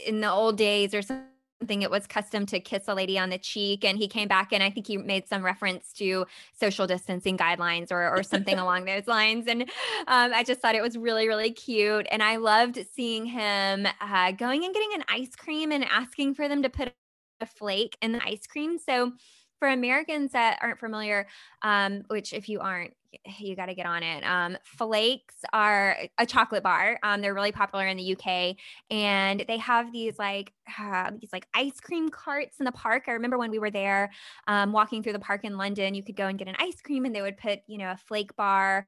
in 0.05 0.21
the 0.21 0.31
old 0.31 0.57
days 0.57 0.93
or 0.93 1.01
something 1.01 1.27
something 1.59 1.81
it 1.81 1.89
was 1.89 2.05
custom 2.05 2.45
to 2.45 2.59
kiss 2.59 2.83
a 2.87 2.93
lady 2.93 3.17
on 3.17 3.29
the 3.29 3.37
cheek 3.37 3.83
and 3.83 3.97
he 3.97 4.07
came 4.07 4.27
back 4.27 4.53
and 4.53 4.61
i 4.61 4.69
think 4.69 4.87
he 4.87 4.97
made 4.97 5.27
some 5.27 5.43
reference 5.43 5.91
to 5.91 6.25
social 6.53 6.85
distancing 6.85 7.37
guidelines 7.37 7.91
or, 7.91 8.09
or 8.09 8.23
something 8.23 8.59
along 8.59 8.85
those 8.85 9.07
lines 9.07 9.47
and 9.47 9.63
um, 10.07 10.31
i 10.33 10.43
just 10.43 10.61
thought 10.61 10.75
it 10.75 10.81
was 10.81 10.97
really 10.97 11.27
really 11.27 11.51
cute 11.51 12.07
and 12.11 12.21
i 12.21 12.35
loved 12.35 12.79
seeing 12.93 13.25
him 13.25 13.87
uh, 14.01 14.31
going 14.31 14.63
and 14.63 14.73
getting 14.73 14.93
an 14.95 15.03
ice 15.09 15.35
cream 15.35 15.71
and 15.71 15.83
asking 15.85 16.33
for 16.33 16.47
them 16.47 16.61
to 16.61 16.69
put 16.69 16.93
a 17.41 17.45
flake 17.45 17.97
in 18.01 18.11
the 18.11 18.23
ice 18.23 18.45
cream 18.47 18.77
so 18.77 19.11
for 19.59 19.67
Americans 19.67 20.31
that 20.33 20.59
aren't 20.61 20.79
familiar, 20.79 21.27
um, 21.61 22.03
which 22.07 22.33
if 22.33 22.47
you 22.49 22.59
aren't, 22.59 22.93
you 23.39 23.55
got 23.55 23.67
to 23.67 23.75
get 23.75 23.85
on 23.85 24.03
it. 24.03 24.23
Um, 24.23 24.57
flakes 24.63 25.35
are 25.53 25.97
a 26.17 26.25
chocolate 26.25 26.63
bar. 26.63 26.99
Um, 27.03 27.21
they're 27.21 27.33
really 27.33 27.51
popular 27.51 27.87
in 27.87 27.97
the 27.97 28.15
UK, 28.15 28.55
and 28.89 29.43
they 29.47 29.57
have 29.57 29.91
these 29.91 30.19
like 30.19 30.53
uh, 30.79 31.11
these 31.19 31.31
like 31.31 31.47
ice 31.53 31.79
cream 31.79 32.09
carts 32.09 32.59
in 32.59 32.65
the 32.65 32.71
park. 32.71 33.03
I 33.07 33.11
remember 33.11 33.37
when 33.37 33.51
we 33.51 33.59
were 33.59 33.71
there, 33.71 34.11
um, 34.47 34.71
walking 34.71 35.03
through 35.03 35.13
the 35.13 35.19
park 35.19 35.43
in 35.43 35.57
London, 35.57 35.93
you 35.93 36.03
could 36.03 36.15
go 36.15 36.27
and 36.27 36.37
get 36.37 36.47
an 36.47 36.55
ice 36.59 36.81
cream, 36.81 37.05
and 37.05 37.15
they 37.15 37.21
would 37.21 37.37
put 37.37 37.59
you 37.67 37.77
know 37.77 37.91
a 37.91 37.97
flake 37.97 38.35
bar 38.35 38.87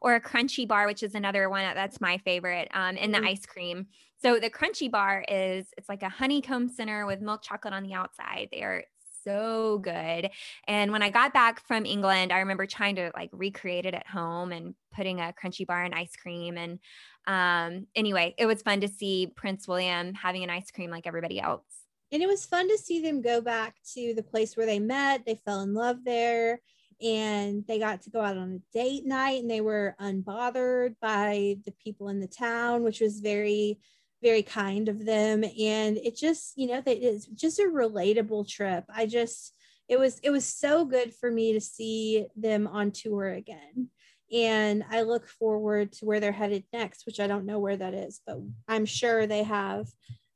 or 0.00 0.14
a 0.14 0.20
crunchy 0.20 0.66
bar, 0.66 0.86
which 0.86 1.02
is 1.02 1.14
another 1.14 1.48
one 1.48 1.62
that's 1.74 2.00
my 2.00 2.18
favorite 2.18 2.68
um, 2.74 2.96
in 2.96 3.12
the 3.12 3.18
mm-hmm. 3.18 3.28
ice 3.28 3.46
cream. 3.46 3.86
So 4.20 4.38
the 4.38 4.50
crunchy 4.50 4.90
bar 4.90 5.24
is 5.28 5.66
it's 5.76 5.88
like 5.88 6.02
a 6.02 6.08
honeycomb 6.08 6.68
center 6.68 7.06
with 7.06 7.20
milk 7.20 7.42
chocolate 7.42 7.74
on 7.74 7.82
the 7.82 7.94
outside. 7.94 8.48
They 8.52 8.62
are 8.62 8.84
so 9.24 9.78
good. 9.78 10.30
And 10.66 10.92
when 10.92 11.02
I 11.02 11.10
got 11.10 11.32
back 11.32 11.60
from 11.66 11.86
England, 11.86 12.32
I 12.32 12.40
remember 12.40 12.66
trying 12.66 12.96
to 12.96 13.10
like 13.14 13.30
recreate 13.32 13.86
it 13.86 13.94
at 13.94 14.06
home 14.06 14.52
and 14.52 14.74
putting 14.94 15.20
a 15.20 15.32
crunchy 15.32 15.66
bar 15.66 15.82
and 15.82 15.94
ice 15.94 16.14
cream. 16.16 16.56
And 16.56 16.78
um, 17.26 17.86
anyway, 17.94 18.34
it 18.38 18.46
was 18.46 18.62
fun 18.62 18.80
to 18.80 18.88
see 18.88 19.32
Prince 19.34 19.68
William 19.68 20.14
having 20.14 20.42
an 20.42 20.50
ice 20.50 20.70
cream 20.70 20.90
like 20.90 21.06
everybody 21.06 21.40
else. 21.40 21.64
And 22.10 22.22
it 22.22 22.26
was 22.26 22.44
fun 22.44 22.68
to 22.68 22.76
see 22.76 23.00
them 23.00 23.22
go 23.22 23.40
back 23.40 23.76
to 23.94 24.12
the 24.14 24.22
place 24.22 24.56
where 24.56 24.66
they 24.66 24.78
met. 24.78 25.24
They 25.24 25.40
fell 25.46 25.60
in 25.60 25.72
love 25.72 26.04
there 26.04 26.60
and 27.02 27.64
they 27.66 27.78
got 27.78 28.02
to 28.02 28.10
go 28.10 28.20
out 28.20 28.36
on 28.36 28.52
a 28.60 28.78
date 28.78 29.06
night 29.06 29.40
and 29.40 29.50
they 29.50 29.60
were 29.60 29.96
unbothered 30.00 30.94
by 31.00 31.56
the 31.64 31.72
people 31.82 32.08
in 32.08 32.20
the 32.20 32.28
town, 32.28 32.84
which 32.84 33.00
was 33.00 33.20
very 33.20 33.78
very 34.22 34.42
kind 34.42 34.88
of 34.88 35.04
them. 35.04 35.44
And 35.44 35.96
it 35.98 36.16
just 36.16 36.52
you 36.56 36.68
know 36.68 36.82
it's 36.86 37.26
just 37.26 37.58
a 37.58 37.64
relatable 37.64 38.48
trip. 38.48 38.84
I 38.94 39.06
just 39.06 39.54
it 39.88 39.98
was 39.98 40.18
it 40.22 40.30
was 40.30 40.46
so 40.46 40.84
good 40.84 41.14
for 41.14 41.30
me 41.30 41.52
to 41.52 41.60
see 41.60 42.26
them 42.36 42.66
on 42.66 42.90
tour 42.90 43.28
again. 43.28 43.88
And 44.32 44.82
i 44.88 45.02
look 45.02 45.28
forward 45.28 45.92
to 45.92 46.06
where 46.06 46.18
they're 46.18 46.32
headed 46.32 46.64
next 46.72 47.04
which 47.04 47.20
i 47.20 47.26
don't 47.26 47.44
know 47.44 47.58
where 47.58 47.76
that 47.76 47.92
is 47.92 48.22
but 48.26 48.38
i'm 48.66 48.86
sure 48.86 49.26
they 49.26 49.42
have 49.42 49.86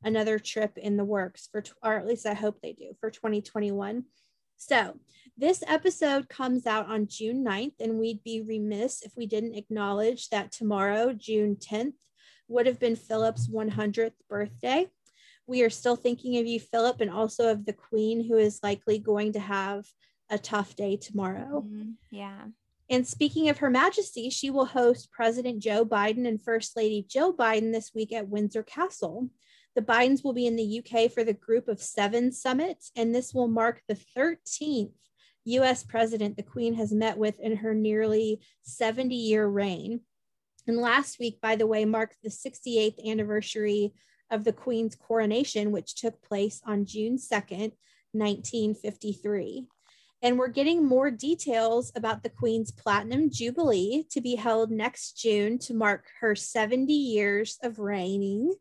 another 0.04 0.38
trip 0.38 0.76
in 0.76 0.98
the 0.98 1.04
works 1.04 1.48
for 1.50 1.64
or 1.82 1.94
at 1.94 2.06
least 2.06 2.26
i 2.26 2.34
hope 2.34 2.60
they 2.60 2.74
do 2.74 2.94
for 3.00 3.10
2021 3.10 4.04
so 4.58 4.98
this 5.36 5.62
episode 5.66 6.28
comes 6.30 6.66
out 6.66 6.88
on 6.88 7.08
June 7.08 7.44
9th, 7.44 7.74
and 7.78 7.98
we'd 7.98 8.24
be 8.24 8.40
remiss 8.40 9.02
if 9.02 9.12
we 9.14 9.26
didn't 9.26 9.54
acknowledge 9.54 10.30
that 10.30 10.50
tomorrow, 10.50 11.12
June 11.12 11.56
10th, 11.56 11.92
would 12.48 12.66
have 12.66 12.78
been 12.78 12.96
Philip's 12.96 13.48
100th 13.48 14.12
birthday. 14.28 14.86
We 15.46 15.62
are 15.62 15.70
still 15.70 15.96
thinking 15.96 16.38
of 16.38 16.46
you, 16.46 16.58
Philip, 16.58 17.00
and 17.00 17.10
also 17.10 17.50
of 17.50 17.66
the 17.66 17.72
Queen, 17.72 18.26
who 18.26 18.36
is 18.36 18.60
likely 18.62 18.98
going 18.98 19.32
to 19.34 19.40
have 19.40 19.86
a 20.30 20.38
tough 20.38 20.74
day 20.74 20.96
tomorrow. 20.96 21.64
Mm-hmm. 21.66 21.90
Yeah. 22.10 22.46
And 22.88 23.06
speaking 23.06 23.48
of 23.48 23.58
Her 23.58 23.70
Majesty, 23.70 24.30
she 24.30 24.50
will 24.50 24.64
host 24.64 25.10
President 25.10 25.60
Joe 25.60 25.84
Biden 25.84 26.26
and 26.26 26.42
First 26.42 26.76
Lady 26.76 27.04
Jill 27.08 27.34
Biden 27.34 27.72
this 27.72 27.92
week 27.94 28.12
at 28.12 28.28
Windsor 28.28 28.62
Castle. 28.62 29.28
The 29.74 29.82
Bidens 29.82 30.24
will 30.24 30.32
be 30.32 30.46
in 30.46 30.56
the 30.56 30.80
UK 30.82 31.10
for 31.12 31.22
the 31.22 31.32
Group 31.32 31.68
of 31.68 31.82
Seven 31.82 32.32
Summit, 32.32 32.84
and 32.96 33.14
this 33.14 33.34
will 33.34 33.48
mark 33.48 33.82
the 33.88 33.98
13th 34.16 34.92
US 35.46 35.84
president 35.84 36.36
the 36.36 36.42
Queen 36.42 36.74
has 36.74 36.92
met 36.92 37.16
with 37.16 37.38
in 37.40 37.56
her 37.56 37.74
nearly 37.74 38.40
70 38.62 39.14
year 39.14 39.46
reign. 39.46 40.00
And 40.66 40.78
last 40.78 41.18
week, 41.18 41.40
by 41.40 41.56
the 41.56 41.66
way, 41.66 41.84
marked 41.84 42.16
the 42.22 42.30
68th 42.30 43.04
anniversary 43.06 43.92
of 44.30 44.44
the 44.44 44.52
Queen's 44.52 44.96
coronation, 44.96 45.70
which 45.70 45.94
took 45.94 46.20
place 46.22 46.60
on 46.66 46.86
June 46.86 47.16
2nd, 47.16 47.72
1953. 48.12 49.66
And 50.22 50.38
we're 50.38 50.48
getting 50.48 50.84
more 50.84 51.10
details 51.10 51.92
about 51.94 52.22
the 52.22 52.30
Queen's 52.30 52.72
Platinum 52.72 53.30
Jubilee 53.30 54.06
to 54.10 54.20
be 54.20 54.34
held 54.34 54.70
next 54.70 55.20
June 55.20 55.58
to 55.60 55.74
mark 55.74 56.06
her 56.20 56.34
70 56.34 56.92
years 56.92 57.58
of 57.62 57.78
reigning, 57.78 58.54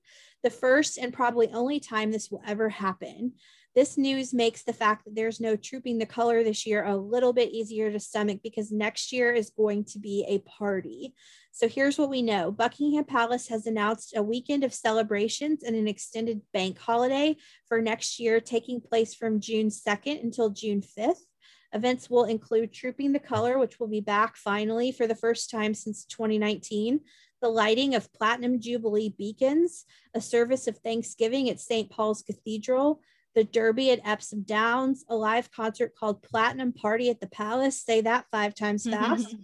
the 0.44 0.50
first 0.50 0.98
and 0.98 1.14
probably 1.14 1.50
only 1.50 1.80
time 1.80 2.12
this 2.12 2.30
will 2.30 2.42
ever 2.46 2.70
happen. 2.70 3.34
This 3.76 3.98
news 3.98 4.34
makes 4.34 4.64
the 4.64 4.72
fact 4.72 5.04
that 5.04 5.16
there's 5.16 5.42
no 5.42 5.58
trooping 5.58 5.98
the 5.98 6.06
color 6.06 6.46
this 6.46 6.66
year 6.66 6.86
a 6.86 6.96
little 6.96 7.34
bit 7.34 7.52
easier 7.52 7.92
to 7.92 8.00
stomach 8.00 8.40
because 8.42 8.72
next 8.72 9.12
year 9.12 9.34
is 9.34 9.50
going 9.50 9.84
to 9.86 10.00
be 10.00 10.26
a 10.30 10.40
party. 10.50 11.14
So 11.52 11.68
here's 11.68 11.98
what 11.98 12.10
we 12.10 12.22
know 12.22 12.52
Buckingham 12.52 13.04
Palace 13.04 13.50
has 13.50 13.68
announced 13.68 14.16
a 14.16 14.24
weekend 14.24 14.64
of 14.64 14.74
celebrations 14.74 15.62
and 15.62 15.76
an 15.76 15.90
extended 15.90 16.40
bank 16.54 16.80
holiday 16.80 17.36
for 17.68 17.82
next 17.82 18.18
year, 18.18 18.40
taking 18.40 18.80
place 18.80 19.14
from 19.14 19.42
June 19.42 19.68
2nd 19.68 20.24
until 20.24 20.52
June 20.52 20.82
5th. 20.82 21.26
Events 21.74 22.10
will 22.10 22.24
include 22.24 22.72
Trooping 22.72 23.12
the 23.12 23.20
Color, 23.20 23.60
which 23.60 23.78
will 23.78 23.90
be 23.90 24.00
back 24.00 24.38
finally 24.38 24.94
for 24.94 25.06
the 25.06 25.16
first 25.16 25.52
time 25.52 25.74
since 25.74 26.06
2019, 26.06 27.02
the 27.42 27.50
lighting 27.50 27.94
of 27.94 28.14
Platinum 28.14 28.62
Jubilee 28.62 29.14
beacons, 29.18 29.84
a 30.14 30.22
service 30.22 30.68
of 30.68 30.78
Thanksgiving 30.78 31.50
at 31.50 31.60
St. 31.60 31.90
Paul's 31.90 32.22
Cathedral, 32.22 33.02
the 33.36 33.44
Derby 33.44 33.92
at 33.92 34.00
Epsom 34.06 34.44
Downs, 34.44 35.04
a 35.10 35.16
live 35.16 35.52
concert 35.52 35.94
called 35.94 36.24
Platinum 36.24 36.72
Party 36.72 37.10
at 37.10 37.20
the 37.20 37.28
Palace. 37.28 37.80
Say 37.82 38.02
that 38.02 38.26
five 38.32 38.56
times 38.56 38.84
fast. 38.90 39.36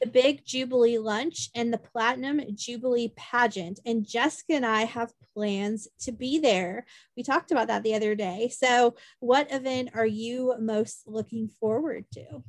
the 0.00 0.06
big 0.06 0.44
Jubilee 0.44 0.98
lunch 0.98 1.50
and 1.54 1.72
the 1.72 1.78
Platinum 1.78 2.40
Jubilee 2.54 3.12
pageant. 3.16 3.80
And 3.84 4.06
Jessica 4.06 4.54
and 4.54 4.64
I 4.64 4.82
have 4.82 5.12
plans 5.34 5.88
to 6.02 6.12
be 6.12 6.38
there. 6.38 6.86
We 7.16 7.24
talked 7.24 7.50
about 7.50 7.66
that 7.66 7.82
the 7.82 7.94
other 7.94 8.14
day. 8.14 8.50
So, 8.56 8.94
what 9.18 9.52
event 9.52 9.90
are 9.94 10.06
you 10.06 10.54
most 10.60 11.02
looking 11.06 11.48
forward 11.60 12.04
to? 12.14 12.44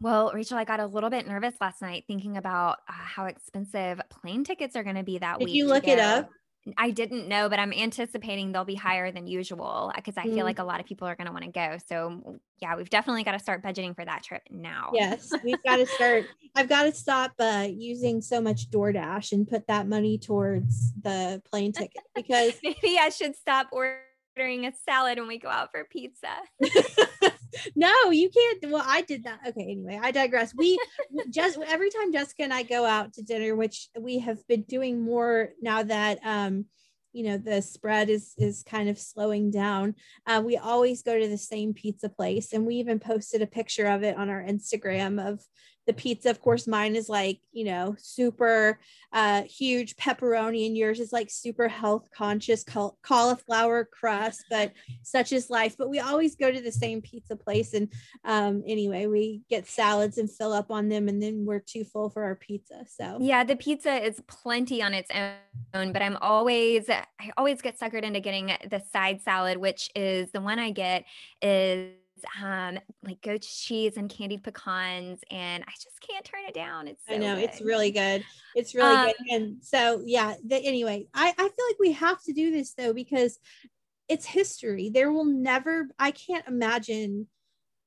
Well, 0.00 0.30
Rachel, 0.32 0.56
I 0.56 0.64
got 0.64 0.80
a 0.80 0.86
little 0.86 1.10
bit 1.10 1.26
nervous 1.26 1.54
last 1.60 1.82
night 1.82 2.04
thinking 2.06 2.36
about 2.36 2.78
uh, 2.88 2.92
how 2.92 3.24
expensive 3.24 4.00
plane 4.08 4.44
tickets 4.44 4.76
are 4.76 4.84
going 4.84 4.96
to 4.96 5.02
be 5.02 5.18
that 5.18 5.38
Did 5.38 5.46
week. 5.46 5.54
Did 5.54 5.58
you 5.58 5.66
look 5.66 5.88
it 5.88 5.98
up? 5.98 6.30
I 6.76 6.90
didn't 6.90 7.28
know, 7.28 7.48
but 7.48 7.58
I'm 7.58 7.72
anticipating 7.72 8.52
they'll 8.52 8.64
be 8.64 8.74
higher 8.74 9.10
than 9.10 9.26
usual 9.26 9.92
because 9.94 10.16
I 10.16 10.26
mm. 10.26 10.34
feel 10.34 10.44
like 10.44 10.58
a 10.58 10.64
lot 10.64 10.80
of 10.80 10.86
people 10.86 11.08
are 11.08 11.14
going 11.14 11.26
to 11.26 11.32
want 11.32 11.44
to 11.44 11.50
go. 11.50 11.76
So, 11.86 12.40
yeah, 12.60 12.76
we've 12.76 12.90
definitely 12.90 13.24
got 13.24 13.32
to 13.32 13.38
start 13.38 13.62
budgeting 13.62 13.94
for 13.94 14.04
that 14.04 14.22
trip 14.22 14.42
now. 14.50 14.90
Yes, 14.92 15.32
we've 15.44 15.62
got 15.64 15.76
to 15.76 15.86
start. 15.86 16.26
I've 16.54 16.68
got 16.68 16.84
to 16.84 16.92
stop 16.92 17.32
uh, 17.38 17.68
using 17.70 18.20
so 18.20 18.40
much 18.40 18.70
DoorDash 18.70 19.32
and 19.32 19.46
put 19.46 19.66
that 19.68 19.88
money 19.88 20.18
towards 20.18 20.92
the 21.00 21.42
plane 21.50 21.72
ticket 21.78 22.02
because 22.14 22.54
maybe 22.62 22.98
I 22.98 23.10
should 23.10 23.36
stop 23.36 23.68
ordering 23.72 24.07
a 24.40 24.72
salad 24.88 25.18
when 25.18 25.28
we 25.28 25.38
go 25.38 25.48
out 25.48 25.70
for 25.70 25.84
pizza. 25.84 26.28
no, 27.76 28.10
you 28.10 28.30
can't. 28.30 28.72
Well, 28.72 28.84
I 28.86 29.02
did 29.02 29.24
that. 29.24 29.40
Okay, 29.48 29.62
anyway, 29.62 30.00
I 30.02 30.10
digress. 30.10 30.54
We 30.54 30.78
just 31.30 31.58
every 31.66 31.90
time 31.90 32.12
Jessica 32.12 32.44
and 32.44 32.52
I 32.52 32.62
go 32.62 32.84
out 32.84 33.14
to 33.14 33.22
dinner, 33.22 33.54
which 33.54 33.88
we 33.98 34.18
have 34.20 34.46
been 34.46 34.62
doing 34.62 35.00
more 35.00 35.50
now 35.60 35.82
that 35.82 36.18
um, 36.24 36.66
you 37.12 37.24
know, 37.24 37.38
the 37.38 37.62
spread 37.62 38.10
is 38.10 38.34
is 38.38 38.62
kind 38.62 38.88
of 38.88 38.98
slowing 38.98 39.50
down. 39.50 39.94
Uh, 40.26 40.42
we 40.44 40.56
always 40.56 41.02
go 41.02 41.18
to 41.18 41.28
the 41.28 41.38
same 41.38 41.74
pizza 41.74 42.08
place, 42.08 42.52
and 42.52 42.66
we 42.66 42.76
even 42.76 42.98
posted 42.98 43.42
a 43.42 43.46
picture 43.46 43.86
of 43.86 44.02
it 44.02 44.16
on 44.16 44.28
our 44.28 44.42
Instagram 44.42 45.24
of 45.24 45.42
the 45.88 45.94
pizza 45.94 46.28
of 46.28 46.40
course 46.40 46.68
mine 46.68 46.94
is 46.94 47.08
like 47.08 47.40
you 47.50 47.64
know 47.64 47.96
super 47.98 48.78
uh, 49.14 49.42
huge 49.42 49.96
pepperoni 49.96 50.66
and 50.66 50.76
yours 50.76 51.00
is 51.00 51.14
like 51.14 51.30
super 51.30 51.66
health 51.66 52.06
conscious 52.14 52.62
cauliflower 53.02 53.86
crust 53.86 54.44
but 54.50 54.72
such 55.02 55.32
is 55.32 55.48
life. 55.48 55.76
But 55.78 55.88
we 55.88 55.98
always 55.98 56.36
go 56.36 56.52
to 56.52 56.60
the 56.60 56.70
same 56.70 57.00
pizza 57.00 57.34
place 57.34 57.72
and 57.72 57.90
um, 58.24 58.62
anyway 58.66 59.06
we 59.06 59.40
get 59.48 59.66
salads 59.66 60.18
and 60.18 60.30
fill 60.30 60.52
up 60.52 60.70
on 60.70 60.90
them 60.90 61.08
and 61.08 61.22
then 61.22 61.46
we're 61.46 61.58
too 61.60 61.84
full 61.84 62.10
for 62.10 62.22
our 62.22 62.34
pizza 62.34 62.84
so. 62.86 63.16
Yeah 63.20 63.44
the 63.44 63.56
pizza 63.56 64.04
is 64.04 64.20
plenty 64.28 64.82
on 64.82 64.92
its 64.92 65.10
own 65.74 65.92
but 65.92 66.02
i'm 66.02 66.16
always 66.20 66.88
i 66.90 67.30
always 67.38 67.62
get 67.62 67.78
suckered 67.78 68.02
into 68.02 68.20
getting 68.20 68.52
the 68.70 68.82
side 68.92 69.22
salad 69.22 69.56
which 69.56 69.90
is 69.94 70.30
the 70.32 70.40
one 70.40 70.58
i 70.58 70.70
get 70.70 71.04
is 71.40 71.92
um, 72.42 72.78
like 73.02 73.20
goat 73.22 73.42
cheese 73.42 73.96
and 73.96 74.08
candied 74.08 74.42
pecans, 74.42 75.20
and 75.30 75.64
I 75.64 75.72
just 75.72 76.00
can't 76.00 76.24
turn 76.24 76.40
it 76.48 76.54
down. 76.54 76.88
It's 76.88 77.04
so 77.06 77.14
I 77.14 77.18
know 77.18 77.36
good. 77.36 77.44
it's 77.44 77.60
really 77.60 77.90
good. 77.90 78.24
It's 78.54 78.74
really 78.74 78.94
um, 78.94 79.06
good. 79.06 79.34
And 79.34 79.56
so 79.62 80.02
yeah, 80.04 80.34
the, 80.44 80.56
anyway, 80.56 81.06
I, 81.14 81.28
I 81.28 81.34
feel 81.34 81.66
like 81.68 81.78
we 81.78 81.92
have 81.92 82.22
to 82.24 82.32
do 82.32 82.50
this 82.50 82.74
though 82.74 82.92
because 82.92 83.38
it's 84.08 84.26
history. 84.26 84.90
There 84.90 85.12
will 85.12 85.24
never, 85.24 85.88
I 85.98 86.10
can't 86.10 86.46
imagine 86.48 87.28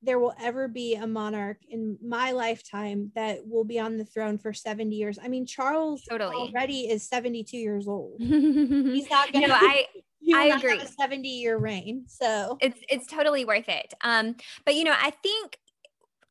there 0.04 0.20
will 0.20 0.34
ever 0.40 0.68
be 0.68 0.96
a 0.96 1.06
monarch 1.06 1.60
in 1.70 1.98
my 2.04 2.32
lifetime 2.32 3.12
that 3.16 3.40
will 3.46 3.64
be 3.64 3.80
on 3.80 3.98
the 3.98 4.06
throne 4.06 4.38
for 4.38 4.54
70 4.54 4.96
years. 4.96 5.20
I 5.22 5.28
mean, 5.28 5.46
Charles 5.46 6.04
totally. 6.10 6.36
already 6.36 6.90
is 6.90 7.08
72 7.08 7.56
years 7.58 7.88
old. 7.88 8.16
He's 8.20 9.10
not 9.10 9.32
gonna 9.32 9.48
no, 9.48 9.54
I 9.54 9.86
I 10.34 10.58
agree. 10.58 10.80
a 10.80 10.88
70 10.88 11.28
year 11.28 11.58
reign. 11.58 12.04
So 12.08 12.58
it's 12.62 12.80
it's 12.90 13.08
totally 13.08 13.46
worth 13.46 13.70
it. 13.70 13.94
Um, 14.02 14.36
but 14.66 14.76
you 14.76 14.84
know, 14.84 14.96
I 14.96 15.12
think 15.12 15.58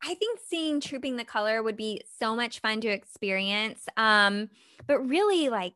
I 0.03 0.14
think 0.14 0.40
seeing 0.48 0.80
Trooping 0.80 1.16
the 1.16 1.24
Color 1.24 1.62
would 1.62 1.76
be 1.76 2.01
so 2.18 2.34
much 2.34 2.61
fun 2.61 2.80
to 2.82 2.88
experience. 2.88 3.84
Um, 3.96 4.48
but 4.86 5.01
really 5.01 5.48
like 5.48 5.74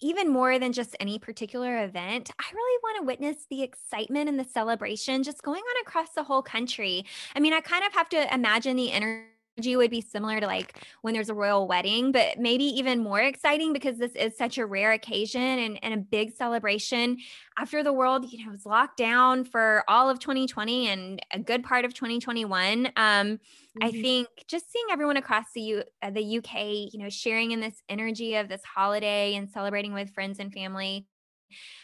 even 0.00 0.28
more 0.28 0.58
than 0.58 0.72
just 0.72 0.96
any 0.98 1.18
particular 1.18 1.84
event, 1.84 2.30
I 2.38 2.44
really 2.52 2.78
want 2.82 2.98
to 3.00 3.06
witness 3.06 3.46
the 3.50 3.62
excitement 3.62 4.28
and 4.28 4.38
the 4.38 4.44
celebration 4.44 5.22
just 5.22 5.42
going 5.42 5.60
on 5.60 5.82
across 5.82 6.10
the 6.14 6.22
whole 6.22 6.42
country. 6.42 7.04
I 7.36 7.40
mean, 7.40 7.52
I 7.52 7.60
kind 7.60 7.84
of 7.84 7.92
have 7.92 8.08
to 8.10 8.34
imagine 8.34 8.76
the 8.76 8.92
energy 8.92 9.30
would 9.56 9.90
be 9.90 10.00
similar 10.00 10.40
to 10.40 10.46
like 10.46 10.78
when 11.02 11.14
there's 11.14 11.28
a 11.28 11.34
royal 11.34 11.68
wedding, 11.68 12.12
but 12.12 12.38
maybe 12.38 12.64
even 12.64 13.02
more 13.02 13.20
exciting 13.20 13.72
because 13.72 13.98
this 13.98 14.12
is 14.14 14.36
such 14.36 14.58
a 14.58 14.64
rare 14.64 14.92
occasion 14.92 15.40
and, 15.40 15.78
and 15.82 15.94
a 15.94 15.98
big 15.98 16.32
celebration 16.32 17.18
after 17.58 17.82
the 17.82 17.92
world, 17.92 18.24
you 18.30 18.44
know, 18.44 18.52
was 18.52 18.64
locked 18.64 18.96
down 18.96 19.44
for 19.44 19.84
all 19.86 20.08
of 20.08 20.18
2020 20.18 20.88
and 20.88 21.20
a 21.32 21.38
good 21.38 21.62
part 21.62 21.84
of 21.84 21.92
2021. 21.92 22.86
Um, 22.86 22.92
mm-hmm. 22.96 23.38
I 23.82 23.90
think 23.90 24.28
just 24.48 24.70
seeing 24.72 24.86
everyone 24.90 25.16
across 25.16 25.46
the 25.54 25.60
U- 25.60 25.84
uh, 26.02 26.10
the 26.10 26.38
UK, 26.38 26.92
you 26.92 26.98
know, 26.98 27.10
sharing 27.10 27.50
in 27.50 27.60
this 27.60 27.82
energy 27.88 28.36
of 28.36 28.48
this 28.48 28.62
holiday 28.64 29.34
and 29.34 29.50
celebrating 29.50 29.92
with 29.92 30.14
friends 30.14 30.38
and 30.38 30.52
family 30.52 31.06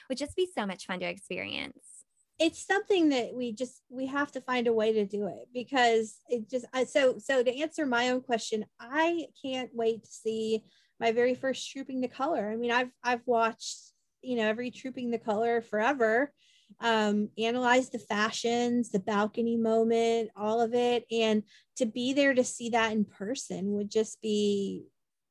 would 0.09 0.19
just 0.19 0.37
be 0.37 0.49
so 0.55 0.65
much 0.65 0.87
fun 0.87 1.01
to 1.01 1.07
experience 1.07 1.96
it's 2.39 2.67
something 2.67 3.09
that 3.11 3.35
we 3.35 3.53
just 3.53 3.81
we 3.89 4.07
have 4.07 4.31
to 4.33 4.41
find 4.41 4.67
a 4.67 4.73
way 4.73 4.93
to 4.93 5.07
do 5.07 5.27
it 5.27 5.49
because 5.55 6.21
it 6.29 6.49
just 6.51 6.67
so 6.91 7.17
so 7.19 7.43
to 7.43 7.61
answer 7.61 7.87
my 7.87 8.11
own 8.11 8.21
question 8.21 8.65
i 8.79 9.27
can't 9.43 9.71
wait 9.73 10.05
to 10.05 10.11
see 10.11 10.63
my 11.01 11.13
very 11.13 11.35
first 11.35 11.71
trooping 11.71 12.01
the 12.01 12.09
color. 12.09 12.51
I 12.51 12.57
mean 12.57 12.71
i've 12.71 12.91
i've 13.03 13.27
watched 13.27 13.93
you 14.23 14.37
know 14.37 14.49
every 14.49 14.71
trooping 14.71 15.11
the 15.11 15.19
color 15.19 15.61
forever 15.61 16.33
um 16.81 17.29
analyze 17.39 17.91
the 17.91 17.99
fashions 17.99 18.91
the 18.91 18.99
balcony 18.99 19.57
moment 19.57 20.31
all 20.37 20.61
of 20.61 20.75
it. 20.75 21.05
And 21.11 21.43
to 21.77 21.87
be 21.87 22.13
there 22.13 22.35
to 22.35 22.45
see 22.45 22.71
that 22.71 22.93
in 22.93 23.05
person 23.05 23.73
would 23.73 23.91
just 23.91 24.21
be 24.21 24.87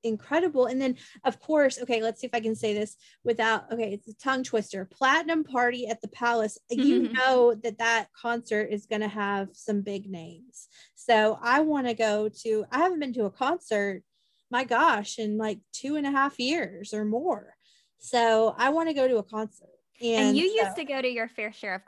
incredible. 0.06 0.68
And 0.68 0.82
then, 0.82 0.96
of 1.24 1.40
course, 1.40 1.80
okay, 1.82 2.02
let's 2.02 2.22
see 2.22 2.28
if 2.28 2.34
I 2.34 2.40
can 2.40 2.56
say 2.56 2.74
this 2.74 2.96
without, 3.24 3.72
okay, 3.74 3.94
it's 3.94 4.08
a 4.08 4.16
tongue 4.16 4.44
twister. 4.44 4.86
Platinum 4.86 5.44
Party 5.44 5.88
at 5.88 6.02
the 6.02 6.08
Palace. 6.08 6.58
You 6.70 7.02
mm-hmm. 7.02 7.14
know 7.14 7.56
that 7.64 7.80
that 7.80 8.08
concert 8.20 8.70
is 8.72 8.86
going 8.86 9.02
to 9.02 9.08
have 9.08 9.50
some 9.54 9.82
big 9.82 10.10
names. 10.10 10.68
So 10.96 11.40
I 11.42 11.62
want 11.62 11.88
to 11.88 11.94
go 11.94 12.30
to, 12.44 12.66
I 12.72 12.80
haven't 12.80 13.00
been 13.00 13.14
to 13.14 13.26
a 13.26 13.32
concert, 13.32 14.04
my 14.52 14.64
gosh, 14.64 15.20
in 15.20 15.38
like 15.38 15.60
two 15.74 15.96
and 15.96 16.08
a 16.08 16.12
half 16.12 16.40
years 16.40 16.94
or 16.94 17.04
more. 17.06 17.56
So 18.00 18.56
I 18.58 18.70
want 18.70 18.90
to 18.90 18.94
go 18.94 19.08
to 19.08 19.18
a 19.18 19.24
concert. 19.24 19.70
And, 20.02 20.30
and 20.30 20.38
you 20.38 20.50
so, 20.50 20.66
used 20.66 20.76
to 20.78 20.86
go 20.86 21.02
to 21.02 21.10
your 21.10 21.28
fair 21.28 21.52
share 21.52 21.76
of 21.76 21.82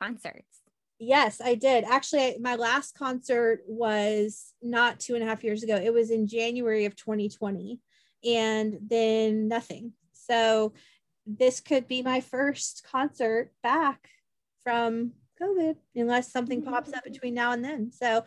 concerts. 0.00 0.60
Yes, 0.98 1.40
I 1.44 1.54
did. 1.54 1.84
Actually, 1.84 2.38
my 2.40 2.56
last 2.56 2.96
concert 2.96 3.60
was 3.66 4.52
not 4.62 4.98
two 4.98 5.14
and 5.14 5.22
a 5.22 5.26
half 5.26 5.44
years 5.44 5.62
ago. 5.62 5.76
It 5.76 5.92
was 5.92 6.10
in 6.10 6.26
January 6.26 6.86
of 6.86 6.96
2020, 6.96 7.80
and 8.24 8.78
then 8.80 9.48
nothing. 9.48 9.92
So, 10.12 10.72
this 11.26 11.60
could 11.60 11.88
be 11.88 12.02
my 12.02 12.20
first 12.20 12.86
concert 12.90 13.50
back 13.62 14.08
from 14.62 15.12
COVID, 15.42 15.76
unless 15.94 16.32
something 16.32 16.62
pops 16.62 16.92
up 16.92 17.04
between 17.04 17.34
now 17.34 17.52
and 17.52 17.64
then. 17.64 17.92
So, 17.92 18.24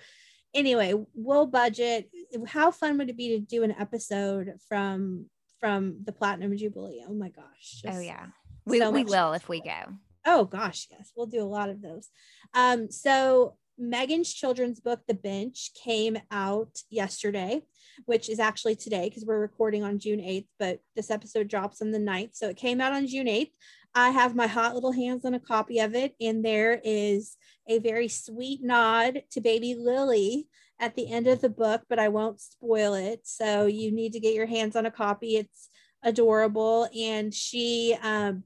anyway, 0.53 0.93
we'll 1.15 1.47
budget. 1.47 2.09
How 2.47 2.71
fun 2.71 2.97
would 2.97 3.09
it 3.09 3.17
be 3.17 3.29
to 3.29 3.39
do 3.39 3.63
an 3.63 3.75
episode 3.79 4.53
from 4.67 5.25
from 5.59 5.97
the 6.03 6.11
Platinum 6.11 6.55
Jubilee? 6.55 7.03
Oh 7.07 7.13
my 7.13 7.29
gosh. 7.29 7.83
oh 7.87 7.99
yeah. 7.99 8.27
We, 8.65 8.79
so 8.79 8.91
we 8.91 9.03
will 9.03 9.33
if 9.33 9.49
we 9.49 9.61
go. 9.61 9.93
Oh 10.25 10.45
gosh, 10.45 10.87
yes, 10.91 11.11
we'll 11.15 11.27
do 11.27 11.41
a 11.41 11.43
lot 11.43 11.69
of 11.69 11.81
those. 11.81 12.09
Um, 12.53 12.91
so 12.91 13.55
Meghan's 13.79 14.33
children's 14.33 14.79
book, 14.79 15.01
The 15.07 15.13
Bench, 15.13 15.71
came 15.81 16.17
out 16.31 16.79
yesterday, 16.89 17.61
which 18.05 18.29
is 18.29 18.39
actually 18.39 18.75
today 18.75 19.07
because 19.07 19.25
we're 19.25 19.39
recording 19.39 19.83
on 19.83 19.99
June 19.99 20.19
8th, 20.19 20.47
but 20.59 20.79
this 20.95 21.09
episode 21.09 21.47
drops 21.47 21.81
on 21.81 21.91
the 21.91 21.99
9th. 21.99 22.35
So 22.35 22.49
it 22.49 22.57
came 22.57 22.81
out 22.81 22.93
on 22.93 23.07
June 23.07 23.27
8th. 23.27 23.51
I 23.95 24.09
have 24.09 24.35
my 24.35 24.47
hot 24.47 24.75
little 24.75 24.91
hands 24.91 25.25
on 25.25 25.33
a 25.33 25.39
copy 25.39 25.79
of 25.79 25.95
it, 25.95 26.13
and 26.19 26.43
there 26.43 26.79
is 26.83 27.37
a 27.67 27.79
very 27.79 28.07
sweet 28.07 28.61
nod 28.61 29.23
to 29.31 29.41
baby 29.41 29.75
Lily 29.75 30.47
at 30.79 30.95
the 30.95 31.11
end 31.11 31.27
of 31.27 31.41
the 31.41 31.49
book, 31.49 31.83
but 31.89 31.99
I 31.99 32.09
won't 32.09 32.41
spoil 32.41 32.93
it. 32.93 33.21
So 33.23 33.65
you 33.65 33.91
need 33.91 34.13
to 34.13 34.19
get 34.19 34.35
your 34.35 34.45
hands 34.45 34.75
on 34.75 34.85
a 34.85 34.91
copy. 34.91 35.37
It's 35.37 35.69
adorable. 36.03 36.87
And 36.97 37.33
she 37.33 37.97
um, 38.01 38.43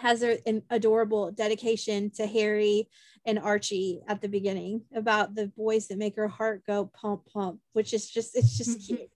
has 0.00 0.22
a, 0.22 0.38
an 0.48 0.62
adorable 0.70 1.30
dedication 1.32 2.10
to 2.10 2.26
Harry 2.26 2.88
and 3.26 3.38
Archie 3.38 4.00
at 4.08 4.20
the 4.20 4.28
beginning 4.28 4.82
about 4.94 5.34
the 5.34 5.48
boys 5.48 5.88
that 5.88 5.98
make 5.98 6.16
her 6.16 6.28
heart 6.28 6.62
go 6.66 6.86
pump 6.86 7.22
pump, 7.32 7.60
which 7.72 7.92
is 7.92 8.08
just 8.08 8.36
it's 8.36 8.56
just 8.56 8.80
cute. 8.86 9.10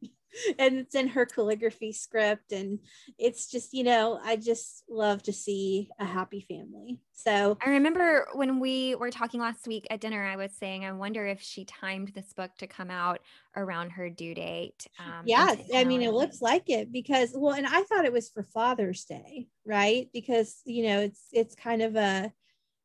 And 0.58 0.78
it's 0.78 0.94
in 0.94 1.08
her 1.08 1.26
calligraphy 1.26 1.92
script 1.92 2.52
and 2.52 2.78
it's 3.18 3.50
just 3.50 3.72
you 3.72 3.84
know 3.84 4.18
i 4.24 4.36
just 4.36 4.84
love 4.88 5.22
to 5.22 5.32
see 5.32 5.88
a 5.98 6.04
happy 6.04 6.40
family. 6.48 6.98
So 7.12 7.56
i 7.64 7.70
remember 7.70 8.26
when 8.32 8.58
we 8.58 8.94
were 8.94 9.10
talking 9.10 9.40
last 9.40 9.66
week 9.66 9.86
at 9.90 10.00
dinner 10.00 10.24
i 10.24 10.36
was 10.36 10.52
saying 10.58 10.84
i 10.84 10.92
wonder 10.92 11.24
if 11.26 11.40
she 11.40 11.64
timed 11.64 12.12
this 12.14 12.32
book 12.32 12.50
to 12.58 12.66
come 12.66 12.90
out 12.90 13.20
around 13.56 13.90
her 13.90 14.10
due 14.10 14.34
date 14.34 14.86
um, 14.98 15.22
yeah 15.24 15.54
i 15.74 15.84
mean 15.84 16.02
it 16.02 16.12
looks 16.12 16.42
like 16.42 16.68
it 16.68 16.90
because 16.90 17.32
well 17.34 17.54
and 17.54 17.66
i 17.66 17.82
thought 17.82 18.04
it 18.04 18.12
was 18.12 18.28
for 18.28 18.42
father's 18.42 19.04
day 19.04 19.46
right? 19.64 20.08
Because 20.12 20.60
you 20.64 20.86
know 20.86 21.00
it's 21.00 21.22
it's 21.32 21.54
kind 21.54 21.82
of 21.82 21.96
a 21.96 22.32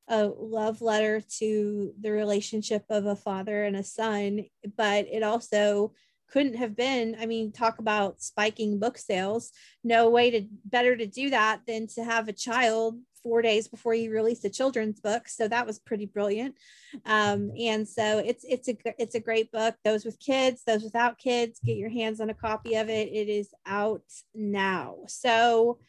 a 0.09 0.25
love 0.25 0.81
letter 0.81 1.21
to 1.39 1.93
the 1.99 2.11
relationship 2.11 2.85
of 2.89 3.05
a 3.05 3.15
father 3.15 3.65
and 3.65 3.75
a 3.75 3.83
son 3.83 4.45
but 4.77 5.05
it 5.11 5.21
also 5.21 5.91
couldn't 6.29 6.55
have 6.55 6.75
been 6.75 7.15
i 7.19 7.25
mean 7.25 7.51
talk 7.51 7.79
about 7.79 8.21
spiking 8.21 8.79
book 8.79 8.97
sales. 8.97 9.51
No 9.83 10.09
way 10.09 10.31
to 10.31 10.47
better 10.65 10.95
to 10.95 11.07
do 11.07 11.29
that 11.29 11.61
than 11.67 11.87
to 11.95 12.03
have 12.03 12.27
a 12.27 12.33
child 12.33 12.99
four 13.23 13.41
days 13.41 13.67
before 13.67 13.93
you 13.93 14.11
release 14.11 14.43
a 14.45 14.49
children's 14.49 14.99
book. 14.99 15.27
So 15.27 15.47
that 15.47 15.65
was 15.65 15.79
pretty 15.79 16.05
brilliant. 16.05 16.55
Um, 17.05 17.51
and 17.59 17.87
so 17.87 18.19
it's 18.19 18.45
it's 18.47 18.69
a 18.69 18.77
it's 18.97 19.15
a 19.15 19.19
great 19.19 19.51
book. 19.51 19.75
Those 19.83 20.05
with 20.05 20.19
kids 20.19 20.63
those 20.65 20.83
without 20.83 21.17
kids 21.17 21.59
get 21.65 21.77
your 21.77 21.89
hands 21.89 22.21
on 22.21 22.29
a 22.29 22.33
copy 22.33 22.75
of 22.75 22.89
it. 22.89 23.09
It 23.09 23.29
is 23.29 23.53
out 23.65 24.03
now. 24.33 24.97
So 25.07 25.79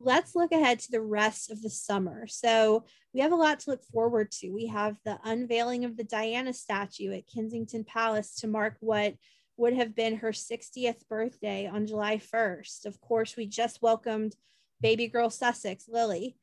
let's 0.00 0.34
look 0.34 0.52
ahead 0.52 0.80
to 0.80 0.90
the 0.90 1.00
rest 1.00 1.50
of 1.50 1.62
the 1.62 1.70
summer. 1.70 2.26
So 2.26 2.84
we 3.12 3.20
have 3.20 3.32
a 3.32 3.36
lot 3.36 3.60
to 3.60 3.70
look 3.70 3.84
forward 3.84 4.30
to. 4.32 4.50
We 4.50 4.66
have 4.66 4.96
the 5.04 5.18
unveiling 5.24 5.84
of 5.84 5.96
the 5.96 6.04
diana 6.04 6.52
statue 6.52 7.12
at 7.12 7.28
kensington 7.32 7.84
palace 7.84 8.34
to 8.36 8.48
mark 8.48 8.76
what 8.80 9.14
would 9.56 9.74
have 9.74 9.94
been 9.94 10.16
her 10.16 10.32
60th 10.32 11.06
birthday 11.08 11.66
on 11.66 11.86
July 11.86 12.18
1st. 12.18 12.86
Of 12.86 13.00
course, 13.00 13.36
we 13.36 13.46
just 13.46 13.82
welcomed 13.82 14.34
baby 14.80 15.08
girl 15.08 15.30
Sussex, 15.30 15.88
Lily. 15.88 16.36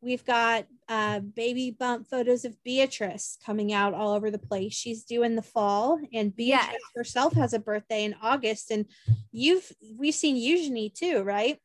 We've 0.00 0.24
got 0.24 0.66
uh, 0.88 1.20
baby 1.20 1.72
bump 1.76 2.06
photos 2.06 2.44
of 2.44 2.62
Beatrice 2.62 3.36
coming 3.44 3.72
out 3.72 3.94
all 3.94 4.12
over 4.12 4.30
the 4.30 4.38
place. 4.38 4.72
She's 4.72 5.02
due 5.02 5.24
in 5.24 5.34
the 5.34 5.42
fall, 5.42 5.98
and 6.12 6.34
Beatrice 6.34 6.68
yes. 6.70 6.80
herself 6.94 7.32
has 7.32 7.52
a 7.52 7.58
birthday 7.58 8.04
in 8.04 8.14
August. 8.22 8.70
And 8.70 8.86
you've 9.32 9.72
we've 9.96 10.14
seen 10.14 10.36
Eugenie 10.36 10.90
too, 10.90 11.22
right? 11.22 11.58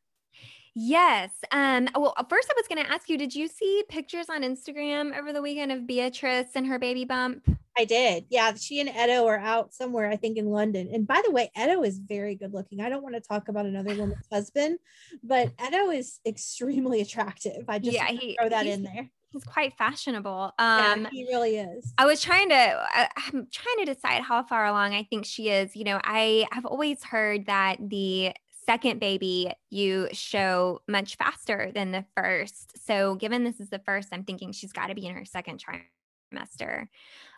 Yes. 0.74 1.30
Um, 1.52 1.88
well, 1.94 2.14
first 2.28 2.50
I 2.50 2.54
was 2.56 2.66
going 2.66 2.84
to 2.84 2.90
ask 2.90 3.08
you, 3.08 3.16
did 3.16 3.32
you 3.32 3.46
see 3.46 3.84
pictures 3.88 4.26
on 4.28 4.42
Instagram 4.42 5.16
over 5.16 5.32
the 5.32 5.40
weekend 5.40 5.70
of 5.70 5.86
Beatrice 5.86 6.48
and 6.56 6.66
her 6.66 6.80
baby 6.80 7.04
bump? 7.04 7.48
I 7.76 7.84
did. 7.84 8.26
Yeah. 8.30 8.54
She 8.54 8.80
and 8.80 8.88
Edo 8.88 9.26
are 9.26 9.38
out 9.38 9.72
somewhere, 9.72 10.08
I 10.08 10.16
think 10.16 10.38
in 10.38 10.46
London. 10.46 10.88
And 10.92 11.06
by 11.06 11.20
the 11.24 11.30
way, 11.30 11.50
Edo 11.58 11.82
is 11.82 11.98
very 11.98 12.34
good 12.34 12.52
looking. 12.52 12.80
I 12.80 12.88
don't 12.88 13.02
want 13.02 13.14
to 13.14 13.20
talk 13.20 13.48
about 13.48 13.66
another 13.66 13.94
woman's 13.96 14.26
husband, 14.32 14.78
but 15.22 15.52
Edo 15.64 15.90
is 15.90 16.20
extremely 16.26 17.00
attractive. 17.00 17.64
I 17.68 17.78
just 17.78 17.96
yeah, 17.96 18.06
he, 18.06 18.36
throw 18.38 18.48
that 18.48 18.66
in 18.66 18.82
there. 18.82 19.10
He's 19.30 19.44
quite 19.44 19.76
fashionable. 19.76 20.52
Um, 20.60 21.02
yeah, 21.02 21.08
he 21.10 21.24
really 21.24 21.56
is. 21.56 21.92
I 21.98 22.06
was 22.06 22.20
trying 22.20 22.50
to, 22.50 22.54
I, 22.54 23.08
I'm 23.16 23.48
trying 23.50 23.84
to 23.84 23.92
decide 23.92 24.22
how 24.22 24.44
far 24.44 24.66
along 24.66 24.94
I 24.94 25.02
think 25.02 25.26
she 25.26 25.50
is. 25.50 25.74
You 25.74 25.82
know, 25.82 26.00
I 26.04 26.46
have 26.52 26.64
always 26.64 27.02
heard 27.02 27.46
that 27.46 27.78
the 27.80 28.32
second 28.64 29.00
baby 29.00 29.52
you 29.70 30.08
show 30.12 30.80
much 30.88 31.16
faster 31.16 31.70
than 31.74 31.90
the 31.90 32.04
first. 32.16 32.86
So 32.86 33.16
given 33.16 33.44
this 33.44 33.60
is 33.60 33.70
the 33.70 33.80
first, 33.80 34.08
I'm 34.12 34.24
thinking 34.24 34.52
she's 34.52 34.72
got 34.72 34.86
to 34.86 34.94
be 34.94 35.06
in 35.06 35.14
her 35.14 35.24
second 35.24 35.60
trimester. 35.60 35.82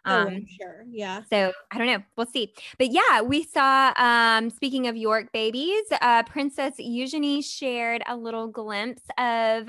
Oh, 0.06 0.20
um, 0.20 0.28
I'm 0.28 0.46
sure. 0.46 0.84
Yeah. 0.88 1.22
So 1.28 1.52
I 1.70 1.78
don't 1.78 1.88
know. 1.88 2.02
We'll 2.16 2.26
see. 2.26 2.52
But 2.78 2.92
yeah, 2.92 3.22
we 3.22 3.42
saw, 3.42 3.92
um, 3.96 4.50
speaking 4.50 4.86
of 4.86 4.96
York 4.96 5.32
babies, 5.32 5.82
uh, 6.00 6.22
Princess 6.22 6.74
Eugenie 6.78 7.42
shared 7.42 8.02
a 8.06 8.16
little 8.16 8.46
glimpse 8.46 9.02
of 9.18 9.68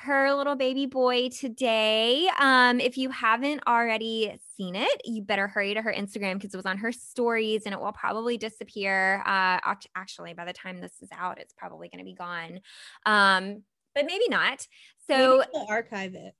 her 0.00 0.32
little 0.32 0.54
baby 0.54 0.86
boy 0.86 1.28
today. 1.28 2.28
Um, 2.38 2.78
if 2.78 2.96
you 2.96 3.10
haven't 3.10 3.62
already 3.66 4.38
seen 4.56 4.76
it, 4.76 5.00
you 5.04 5.22
better 5.22 5.48
hurry 5.48 5.74
to 5.74 5.82
her 5.82 5.92
Instagram 5.92 6.34
because 6.34 6.54
it 6.54 6.56
was 6.56 6.66
on 6.66 6.78
her 6.78 6.92
stories 6.92 7.62
and 7.64 7.74
it 7.74 7.80
will 7.80 7.92
probably 7.92 8.38
disappear. 8.38 9.22
Uh, 9.26 9.58
actually, 9.96 10.34
by 10.34 10.44
the 10.44 10.52
time 10.52 10.80
this 10.80 11.02
is 11.02 11.08
out, 11.12 11.40
it's 11.40 11.52
probably 11.52 11.88
going 11.88 11.98
to 11.98 12.04
be 12.04 12.14
gone. 12.14 12.60
Um, 13.06 13.64
but 13.92 14.06
maybe 14.06 14.28
not. 14.28 14.64
So 15.10 15.42
maybe 15.52 15.66
archive 15.68 16.14
it. 16.14 16.34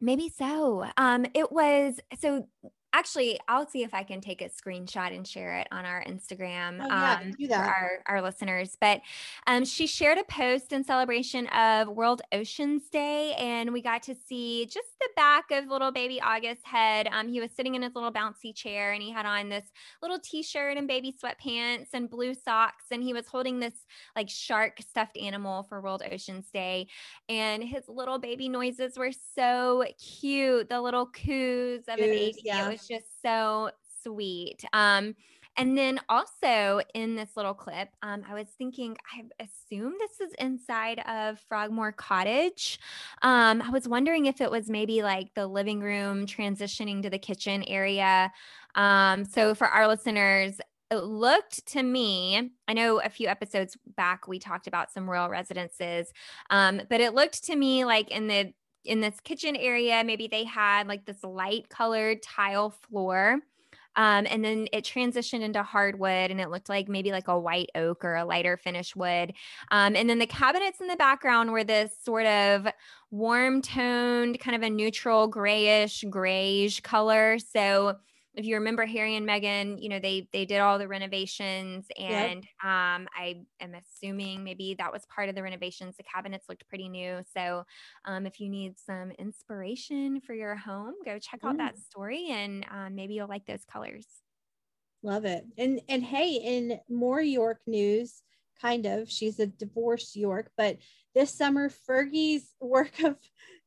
Maybe 0.00 0.28
so. 0.28 0.86
Um, 0.96 1.26
it 1.34 1.50
was 1.50 2.00
so 2.18 2.46
actually 2.92 3.38
i'll 3.48 3.68
see 3.68 3.82
if 3.82 3.92
i 3.92 4.02
can 4.02 4.20
take 4.20 4.40
a 4.40 4.48
screenshot 4.48 5.14
and 5.14 5.26
share 5.26 5.58
it 5.58 5.66
on 5.70 5.84
our 5.84 6.02
instagram 6.04 6.78
oh, 6.80 6.86
yeah, 6.86 7.20
um, 7.22 7.32
for 7.32 7.54
our, 7.54 8.02
our 8.06 8.22
listeners. 8.22 8.76
But 8.80 9.00
um, 9.46 9.64
she 9.64 9.86
shared 9.86 10.18
a 10.18 10.24
post 10.24 10.72
in 10.72 10.84
celebration 10.84 11.46
of 11.48 11.88
world 11.88 12.22
oceans 12.32 12.88
day 12.90 13.34
and 13.34 13.72
we 13.72 13.82
got 13.82 14.02
to 14.04 14.14
see 14.14 14.66
just 14.66 14.98
the 15.00 15.08
back 15.16 15.50
of 15.50 15.66
little 15.66 15.92
baby 15.92 16.20
august 16.20 16.66
head. 16.66 17.08
Um, 17.12 17.28
he 17.28 17.40
was 17.40 17.50
sitting 17.52 17.74
in 17.74 17.82
his 17.82 17.94
little 17.94 18.12
bouncy 18.12 18.54
chair 18.54 18.92
and 18.92 19.02
he 19.02 19.10
had 19.10 19.26
on 19.26 19.48
this 19.48 19.66
little 20.02 20.18
t-shirt 20.18 20.76
and 20.76 20.88
baby 20.88 21.12
sweatpants 21.12 21.88
and 21.92 22.10
blue 22.10 22.34
socks 22.34 22.84
and 22.90 23.02
he 23.02 23.12
was 23.12 23.26
holding 23.26 23.60
this 23.60 23.86
like 24.14 24.28
shark 24.28 24.80
stuffed 24.80 25.16
animal 25.16 25.62
for 25.64 25.80
world 25.80 26.02
oceans 26.10 26.46
day. 26.52 26.88
And 27.28 27.62
his 27.62 27.84
little 27.88 28.18
baby 28.18 28.48
noises 28.48 28.98
were 28.98 29.12
so 29.34 29.84
cute 29.98 30.68
the 30.68 30.80
little 30.80 31.06
coos 31.06 31.82
of 31.88 31.98
an 31.98 32.10
baby 32.10 32.34
yeah 32.44 32.75
just 32.84 33.06
so 33.22 33.70
sweet. 34.02 34.64
Um, 34.72 35.14
and 35.56 35.76
then 35.76 35.98
also 36.08 36.80
in 36.94 37.16
this 37.16 37.30
little 37.36 37.54
clip, 37.54 37.88
um, 38.02 38.22
I 38.28 38.34
was 38.34 38.48
thinking, 38.58 38.96
I 39.14 39.22
assume 39.42 39.94
this 39.98 40.20
is 40.20 40.34
inside 40.38 41.00
of 41.08 41.40
Frogmore 41.48 41.92
Cottage. 41.92 42.78
Um, 43.22 43.62
I 43.62 43.70
was 43.70 43.88
wondering 43.88 44.26
if 44.26 44.40
it 44.40 44.50
was 44.50 44.68
maybe 44.68 45.02
like 45.02 45.32
the 45.34 45.46
living 45.46 45.80
room 45.80 46.26
transitioning 46.26 47.02
to 47.02 47.10
the 47.10 47.18
kitchen 47.18 47.62
area. 47.64 48.30
Um, 48.74 49.24
so 49.24 49.54
for 49.54 49.66
our 49.66 49.88
listeners, 49.88 50.60
it 50.90 50.96
looked 50.96 51.66
to 51.68 51.82
me, 51.82 52.52
I 52.68 52.72
know 52.74 53.00
a 53.00 53.08
few 53.08 53.26
episodes 53.26 53.76
back 53.96 54.28
we 54.28 54.38
talked 54.38 54.66
about 54.66 54.92
some 54.92 55.08
royal 55.08 55.28
residences, 55.28 56.12
um, 56.50 56.82
but 56.88 57.00
it 57.00 57.14
looked 57.14 57.44
to 57.44 57.56
me 57.56 57.84
like 57.84 58.10
in 58.10 58.28
the 58.28 58.52
in 58.86 59.00
this 59.00 59.20
kitchen 59.20 59.56
area, 59.56 60.02
maybe 60.04 60.28
they 60.28 60.44
had 60.44 60.88
like 60.88 61.04
this 61.04 61.22
light 61.22 61.68
colored 61.68 62.22
tile 62.22 62.70
floor. 62.70 63.40
Um, 63.96 64.26
and 64.28 64.44
then 64.44 64.68
it 64.72 64.84
transitioned 64.84 65.40
into 65.40 65.62
hardwood 65.62 66.30
and 66.30 66.38
it 66.38 66.50
looked 66.50 66.68
like 66.68 66.86
maybe 66.86 67.12
like 67.12 67.28
a 67.28 67.38
white 67.38 67.70
oak 67.74 68.04
or 68.04 68.14
a 68.14 68.26
lighter 68.26 68.58
finish 68.58 68.94
wood. 68.94 69.32
Um, 69.70 69.96
and 69.96 70.08
then 70.08 70.18
the 70.18 70.26
cabinets 70.26 70.82
in 70.82 70.86
the 70.86 70.96
background 70.96 71.50
were 71.50 71.64
this 71.64 71.92
sort 72.04 72.26
of 72.26 72.66
warm 73.10 73.62
toned, 73.62 74.38
kind 74.38 74.54
of 74.54 74.62
a 74.62 74.68
neutral 74.68 75.28
grayish, 75.28 76.04
grayish 76.10 76.80
color. 76.80 77.38
So 77.38 77.96
if 78.36 78.44
you 78.44 78.56
remember 78.56 78.84
Harry 78.84 79.16
and 79.16 79.26
Meghan, 79.26 79.82
you 79.82 79.88
know, 79.88 79.98
they 79.98 80.28
they 80.32 80.44
did 80.44 80.60
all 80.60 80.78
the 80.78 80.86
renovations 80.86 81.86
and 81.98 82.44
yep. 82.44 82.64
um 82.64 83.08
I 83.16 83.42
am 83.60 83.74
assuming 83.74 84.44
maybe 84.44 84.74
that 84.78 84.92
was 84.92 85.06
part 85.06 85.28
of 85.28 85.34
the 85.34 85.42
renovations. 85.42 85.96
The 85.96 86.02
cabinets 86.02 86.46
looked 86.48 86.68
pretty 86.68 86.88
new. 86.88 87.22
So 87.34 87.64
um 88.04 88.26
if 88.26 88.38
you 88.38 88.48
need 88.48 88.78
some 88.78 89.10
inspiration 89.12 90.20
for 90.20 90.34
your 90.34 90.54
home, 90.54 90.94
go 91.04 91.18
check 91.18 91.40
out 91.44 91.54
mm. 91.54 91.58
that 91.58 91.78
story 91.78 92.28
and 92.30 92.66
um, 92.70 92.94
maybe 92.94 93.14
you'll 93.14 93.28
like 93.28 93.46
those 93.46 93.64
colors. 93.64 94.06
Love 95.02 95.24
it. 95.24 95.44
And 95.56 95.80
and 95.88 96.02
hey, 96.02 96.34
in 96.34 96.78
more 96.88 97.20
York 97.20 97.60
news, 97.66 98.22
kind 98.60 98.86
of, 98.86 99.10
she's 99.10 99.38
a 99.38 99.46
divorced 99.46 100.16
York, 100.16 100.50
but 100.56 100.78
this 101.14 101.36
summer 101.36 101.70
Fergie's 101.70 102.52
work 102.60 103.02
of 103.02 103.16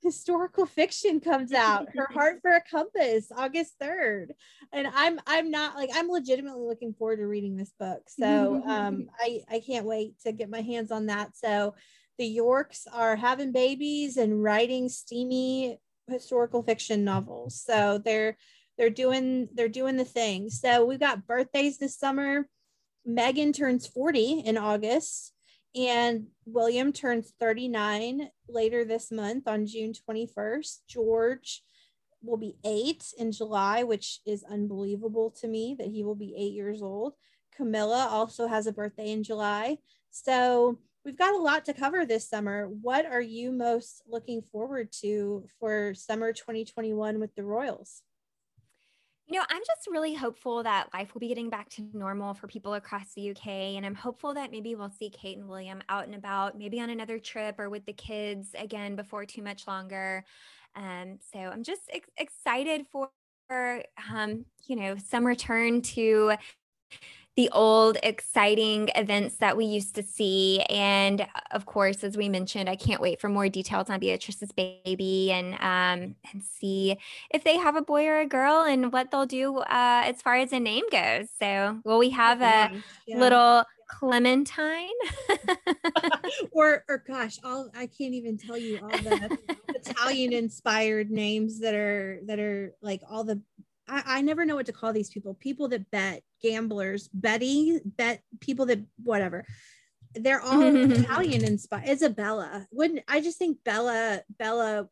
historical 0.02 0.66
fiction 0.66 1.20
comes 1.20 1.52
out. 1.52 1.88
Her 1.96 2.08
Heart 2.14 2.40
for 2.42 2.52
a 2.52 2.62
Compass, 2.62 3.32
August 3.36 3.74
3rd. 3.82 4.30
And 4.72 4.88
I'm 4.94 5.20
I'm 5.28 5.52
not 5.52 5.76
like 5.76 5.90
I'm 5.94 6.10
legitimately 6.10 6.62
looking 6.62 6.94
forward 6.94 7.18
to 7.18 7.28
reading 7.28 7.56
this 7.56 7.74
book. 7.80 8.02
So 8.08 8.62
um 8.66 9.08
I 9.20 9.42
I 9.50 9.60
can't 9.60 9.86
wait 9.86 10.20
to 10.26 10.32
get 10.32 10.50
my 10.50 10.62
hands 10.62 10.92
on 10.92 11.08
that. 11.08 11.36
So 11.36 11.76
the 12.18 12.28
Yorks 12.28 12.86
are 12.92 13.16
having 13.16 13.52
babies 13.52 14.18
and 14.18 14.44
writing 14.44 14.90
steamy 14.90 15.80
historical 16.08 16.64
fiction 16.64 17.04
novels. 17.04 17.62
So 17.62 18.02
they're 18.04 18.38
they're 18.78 18.90
doing 18.90 19.50
they're 19.54 19.70
doing 19.70 19.98
the 19.98 20.06
thing. 20.06 20.50
So 20.50 20.86
we've 20.86 21.00
got 21.00 21.28
birthdays 21.28 21.78
this 21.78 21.98
summer. 21.98 22.48
Meghan 23.08 23.56
turns 23.56 23.88
40 23.88 24.42
in 24.46 24.58
August 24.58 25.34
and 25.76 26.28
William 26.46 26.92
turns 26.92 27.34
39 27.40 28.30
later 28.48 28.84
this 28.86 29.12
month 29.12 29.48
on 29.48 29.66
June 29.66 29.94
21st. 29.94 30.80
George 30.88 31.64
will 32.22 32.38
be 32.38 32.56
8 32.66 33.04
in 33.18 33.32
July, 33.32 33.84
which 33.84 34.20
is 34.26 34.44
unbelievable 34.44 35.32
to 35.42 35.48
me 35.48 35.76
that 35.78 35.88
he 35.88 36.04
will 36.04 36.16
be 36.16 36.36
8 36.38 36.54
years 36.54 36.82
old. 36.82 37.14
Camilla 37.56 38.08
also 38.10 38.48
has 38.48 38.68
a 38.68 38.72
birthday 38.72 39.12
in 39.12 39.24
July. 39.24 39.78
So 40.12 40.80
we've 41.06 41.18
got 41.18 41.36
a 41.36 41.42
lot 41.42 41.66
to 41.66 41.74
cover 41.74 42.06
this 42.06 42.30
summer. 42.30 42.68
What 42.68 43.06
are 43.06 43.22
you 43.22 43.52
most 43.52 44.02
looking 44.08 44.42
forward 44.42 44.92
to 45.02 45.46
for 45.60 45.94
summer 45.94 46.34
2021 46.34 47.20
with 47.20 47.36
the 47.36 47.44
Royals? 47.44 48.02
You 49.32 49.38
know, 49.38 49.46
I'm 49.48 49.62
just 49.62 49.88
really 49.92 50.16
hopeful 50.16 50.64
that 50.64 50.92
life 50.92 51.14
will 51.14 51.20
be 51.20 51.28
getting 51.28 51.52
back 51.52 51.70
to 51.72 51.88
normal 51.94 52.34
for 52.34 52.48
people 52.48 52.74
across 52.74 53.14
the 53.14 53.30
UK. 53.30 53.48
And 53.76 53.86
I'm 53.86 53.94
hopeful 53.94 54.34
that 54.34 54.50
maybe 54.50 54.74
we'll 54.74 54.90
see 54.90 55.12
Kate 55.12 55.38
and 55.38 55.48
William 55.48 55.84
out 55.88 56.06
and 56.06 56.16
about, 56.16 56.58
maybe 56.58 56.82
on 56.82 56.90
another 56.90 57.20
trip 57.20 57.60
or 57.60 57.70
with 57.70 57.86
the 57.86 57.94
kids 57.94 58.50
again 58.58 58.96
before 58.96 59.26
too 59.26 59.44
much 59.44 59.68
longer. 59.68 60.26
Um, 60.76 61.20
so 61.32 61.38
I'm 61.38 61.62
just 61.62 61.82
ex- 61.94 62.10
excited 62.18 62.88
for, 62.92 63.12
um, 64.12 64.46
you 64.66 64.76
know, 64.76 64.96
some 64.98 65.28
return 65.28 65.84
to 65.84 66.34
the 67.40 67.50
old 67.54 67.98
exciting 68.04 68.90
events 68.96 69.38
that 69.38 69.56
we 69.56 69.64
used 69.64 69.96
to 69.96 70.04
see. 70.04 70.60
And 70.70 71.22
uh, 71.22 71.26
of 71.52 71.66
course, 71.66 72.04
as 72.04 72.18
we 72.18 72.28
mentioned, 72.28 72.68
I 72.68 72.76
can't 72.76 73.02
wait 73.02 73.22
for 73.22 73.30
more 73.30 73.48
details 73.48 73.90
on 73.90 74.02
Beatrice's 74.02 74.52
baby 74.52 75.32
and 75.32 75.54
um, 75.54 76.16
and 76.34 76.44
see 76.44 76.98
if 77.34 77.46
they 77.46 77.56
have 77.56 77.78
a 77.78 77.82
boy 77.82 78.08
or 78.08 78.20
a 78.20 78.26
girl 78.26 78.64
and 78.64 78.92
what 78.92 79.10
they'll 79.10 79.26
do 79.26 79.60
uh, 79.60 80.02
as 80.04 80.22
far 80.22 80.36
as 80.36 80.52
a 80.52 80.60
name 80.60 80.84
goes. 80.92 81.30
So 81.40 81.80
will 81.86 81.98
we 81.98 82.10
have 82.10 82.42
a 82.42 82.76
yeah. 83.08 83.18
little 83.18 83.64
Clementine? 83.88 84.90
or 86.52 86.84
or 86.90 87.02
gosh, 87.08 87.40
all 87.46 87.72
I 87.74 87.88
can't 87.88 88.14
even 88.16 88.38
tell 88.38 88.58
you 88.58 88.80
all 88.84 88.90
the 88.90 89.38
Italian 89.70 90.34
inspired 90.34 91.10
names 91.10 91.62
that 91.62 91.74
are 91.74 92.20
that 92.26 92.38
are 92.38 92.76
like 92.82 93.02
all 93.10 93.24
the 93.24 93.42
I, 93.90 94.04
I 94.06 94.22
never 94.22 94.46
know 94.46 94.56
what 94.56 94.68
to 94.68 94.74
call 94.74 94.94
these 94.94 95.10
people. 95.10 95.34
People 95.34 95.68
that 95.70 95.90
bet, 95.92 96.24
gamblers, 96.42 97.10
Betty, 97.14 97.80
bet 97.84 98.22
people 98.40 98.66
that 98.68 98.80
whatever. 99.04 99.46
They're 100.16 100.42
all 100.42 100.62
Italian 100.92 101.44
inspired. 101.44 101.90
Isabella. 101.90 102.68
Wouldn't 102.72 103.04
I 103.08 103.22
just 103.22 103.38
think 103.38 103.58
Bella, 103.64 104.22
Bella, 104.38 104.90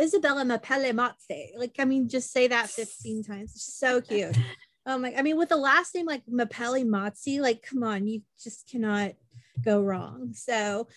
Isabella 0.00 0.44
Mapelli 0.44 0.92
Mozzi. 0.92 1.50
Like, 1.56 1.76
I 1.78 1.84
mean, 1.84 2.08
just 2.08 2.32
say 2.32 2.48
that 2.48 2.70
15 2.70 3.24
times. 3.24 3.52
so 3.62 4.00
cute. 4.00 4.36
Oh 4.86 4.98
my, 4.98 5.14
I 5.16 5.22
mean, 5.22 5.38
with 5.38 5.48
the 5.48 5.56
last 5.56 5.94
name 5.94 6.06
like 6.06 6.22
Mapelli 6.26 6.84
Mozzi, 6.84 7.40
like, 7.40 7.62
come 7.62 7.82
on, 7.82 8.06
you 8.06 8.22
just 8.42 8.68
cannot 8.68 9.12
go 9.64 9.80
wrong. 9.80 10.32
So 10.34 10.88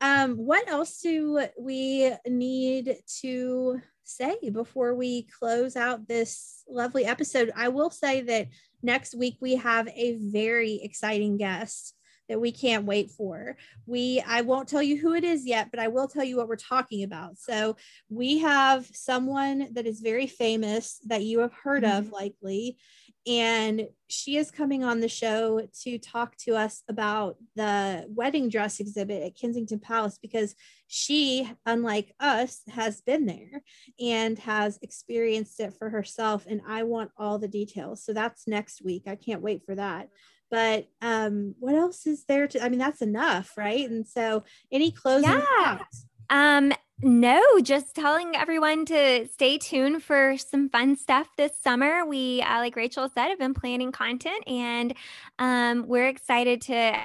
um, 0.00 0.36
what 0.36 0.68
else 0.68 1.00
do 1.00 1.46
we 1.58 2.12
need 2.26 2.96
to 3.20 3.80
say 4.08 4.36
before 4.52 4.94
we 4.94 5.26
close 5.38 5.76
out 5.76 6.08
this 6.08 6.62
lovely 6.68 7.04
episode. 7.04 7.52
I 7.56 7.68
will 7.68 7.90
say 7.90 8.22
that 8.22 8.48
next 8.82 9.14
week 9.14 9.36
we 9.40 9.56
have 9.56 9.88
a 9.88 10.16
very 10.20 10.80
exciting 10.82 11.36
guest 11.36 11.94
that 12.28 12.40
we 12.40 12.50
can't 12.50 12.86
wait 12.86 13.10
for. 13.10 13.56
We 13.86 14.22
I 14.26 14.40
won't 14.42 14.68
tell 14.68 14.82
you 14.82 14.96
who 14.98 15.14
it 15.14 15.24
is 15.24 15.46
yet, 15.46 15.70
but 15.70 15.80
I 15.80 15.88
will 15.88 16.08
tell 16.08 16.24
you 16.24 16.36
what 16.36 16.48
we're 16.48 16.56
talking 16.56 17.04
about. 17.04 17.38
So, 17.38 17.76
we 18.08 18.38
have 18.38 18.86
someone 18.92 19.68
that 19.72 19.86
is 19.86 20.00
very 20.00 20.26
famous 20.26 21.00
that 21.06 21.22
you 21.22 21.40
have 21.40 21.52
heard 21.52 21.84
mm-hmm. 21.84 21.98
of 21.98 22.12
likely 22.12 22.78
and 23.26 23.88
she 24.08 24.36
is 24.36 24.52
coming 24.52 24.84
on 24.84 25.00
the 25.00 25.08
show 25.08 25.66
to 25.82 25.98
talk 25.98 26.36
to 26.36 26.54
us 26.54 26.84
about 26.88 27.36
the 27.56 28.06
wedding 28.08 28.48
dress 28.48 28.78
exhibit 28.78 29.22
at 29.22 29.36
Kensington 29.36 29.80
Palace 29.80 30.18
because 30.20 30.54
she, 30.86 31.50
unlike 31.66 32.14
us, 32.20 32.60
has 32.68 33.00
been 33.00 33.26
there 33.26 33.62
and 34.00 34.38
has 34.38 34.78
experienced 34.80 35.58
it 35.58 35.74
for 35.74 35.90
herself. 35.90 36.46
And 36.48 36.60
I 36.68 36.84
want 36.84 37.10
all 37.18 37.38
the 37.38 37.48
details. 37.48 38.04
So 38.04 38.12
that's 38.12 38.46
next 38.46 38.84
week. 38.84 39.04
I 39.08 39.16
can't 39.16 39.42
wait 39.42 39.62
for 39.66 39.74
that. 39.74 40.08
But 40.48 40.86
um, 41.02 41.56
what 41.58 41.74
else 41.74 42.06
is 42.06 42.24
there 42.26 42.46
to? 42.46 42.62
I 42.62 42.68
mean, 42.68 42.78
that's 42.78 43.02
enough, 43.02 43.52
right? 43.56 43.90
And 43.90 44.06
so, 44.06 44.44
any 44.70 44.92
closing 44.92 45.28
yeah. 45.30 45.78
thoughts? 45.78 46.06
Um, 46.30 46.72
no, 47.02 47.42
just 47.62 47.94
telling 47.94 48.34
everyone 48.34 48.86
to 48.86 49.28
stay 49.28 49.58
tuned 49.58 50.02
for 50.02 50.36
some 50.38 50.70
fun 50.70 50.96
stuff 50.96 51.28
this 51.36 51.52
summer. 51.60 52.06
We, 52.06 52.42
uh, 52.42 52.58
like 52.58 52.74
Rachel 52.74 53.10
said, 53.12 53.28
have 53.28 53.38
been 53.38 53.54
planning 53.54 53.92
content 53.92 54.42
and 54.46 54.94
um, 55.38 55.86
we're 55.86 56.08
excited 56.08 56.62
to 56.62 56.98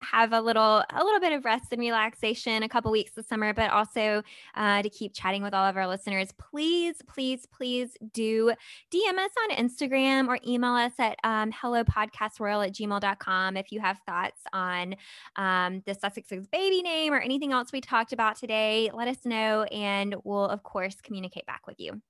have 0.00 0.32
a 0.32 0.40
little 0.40 0.82
a 0.90 1.04
little 1.04 1.20
bit 1.20 1.32
of 1.32 1.44
rest 1.44 1.66
and 1.72 1.80
relaxation 1.80 2.62
a 2.62 2.68
couple 2.68 2.90
weeks 2.90 3.12
this 3.12 3.26
summer 3.26 3.52
but 3.52 3.70
also 3.70 4.22
uh, 4.54 4.82
to 4.82 4.88
keep 4.90 5.12
chatting 5.14 5.42
with 5.42 5.54
all 5.54 5.66
of 5.66 5.76
our 5.76 5.86
listeners 5.86 6.32
please 6.38 6.96
please 7.06 7.46
please 7.46 7.96
do 8.12 8.52
dm 8.92 9.18
us 9.18 9.30
on 9.42 9.56
instagram 9.56 10.28
or 10.28 10.38
email 10.46 10.74
us 10.74 10.92
at 10.98 11.16
um, 11.24 11.50
hello 11.52 11.82
podcastroyal 11.84 12.66
at 12.66 12.72
gmail.com 12.72 13.56
if 13.56 13.72
you 13.72 13.80
have 13.80 13.98
thoughts 14.06 14.40
on 14.52 14.94
um, 15.36 15.82
the 15.86 15.94
sussex's 15.94 16.46
baby 16.46 16.82
name 16.82 17.12
or 17.12 17.18
anything 17.18 17.52
else 17.52 17.72
we 17.72 17.80
talked 17.80 18.12
about 18.12 18.36
today 18.36 18.90
let 18.94 19.08
us 19.08 19.24
know 19.24 19.64
and 19.64 20.14
we'll 20.24 20.46
of 20.46 20.62
course 20.62 20.96
communicate 21.02 21.46
back 21.46 21.66
with 21.66 21.78
you 21.78 22.00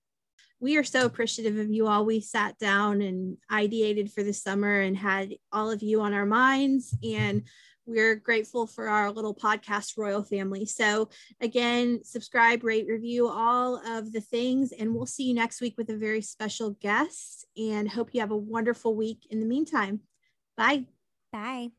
we 0.61 0.76
are 0.76 0.84
so 0.84 1.07
appreciative 1.07 1.57
of 1.59 1.70
you 1.70 1.86
all. 1.86 2.05
We 2.05 2.20
sat 2.20 2.59
down 2.59 3.01
and 3.01 3.36
ideated 3.51 4.12
for 4.12 4.24
the 4.24 4.32
summer 4.32 4.80
and 4.80 4.97
had 4.97 5.34
all 5.53 5.70
of 5.70 5.82
you 5.82 6.01
on 6.01 6.12
our 6.12 6.26
minds. 6.26 6.97
And 7.05 7.45
we're 7.89 8.14
grateful 8.14 8.66
for 8.66 8.89
our 8.89 9.11
little 9.11 9.34
podcast 9.34 9.97
royal 9.97 10.22
family. 10.22 10.66
So, 10.66 11.09
again, 11.41 12.01
subscribe, 12.05 12.62
rate, 12.62 12.86
review 12.86 13.28
all 13.28 13.76
of 13.84 14.12
the 14.12 14.20
things, 14.20 14.72
and 14.72 14.95
we'll 14.95 15.07
see 15.07 15.24
you 15.24 15.34
next 15.34 15.61
week 15.61 15.74
with 15.78 15.91
a 15.91 15.97
very 15.97 16.22
special 16.22 16.70
guest. 16.80 17.47
And 17.57 17.89
hope 17.89 18.11
you 18.12 18.20
have 18.20 18.30
a 18.30 18.36
wonderful 18.36 18.95
week 18.95 19.26
in 19.30 19.41
the 19.41 19.47
meantime. 19.47 20.01
Bye. 20.57 20.86
Bye. 21.32 21.78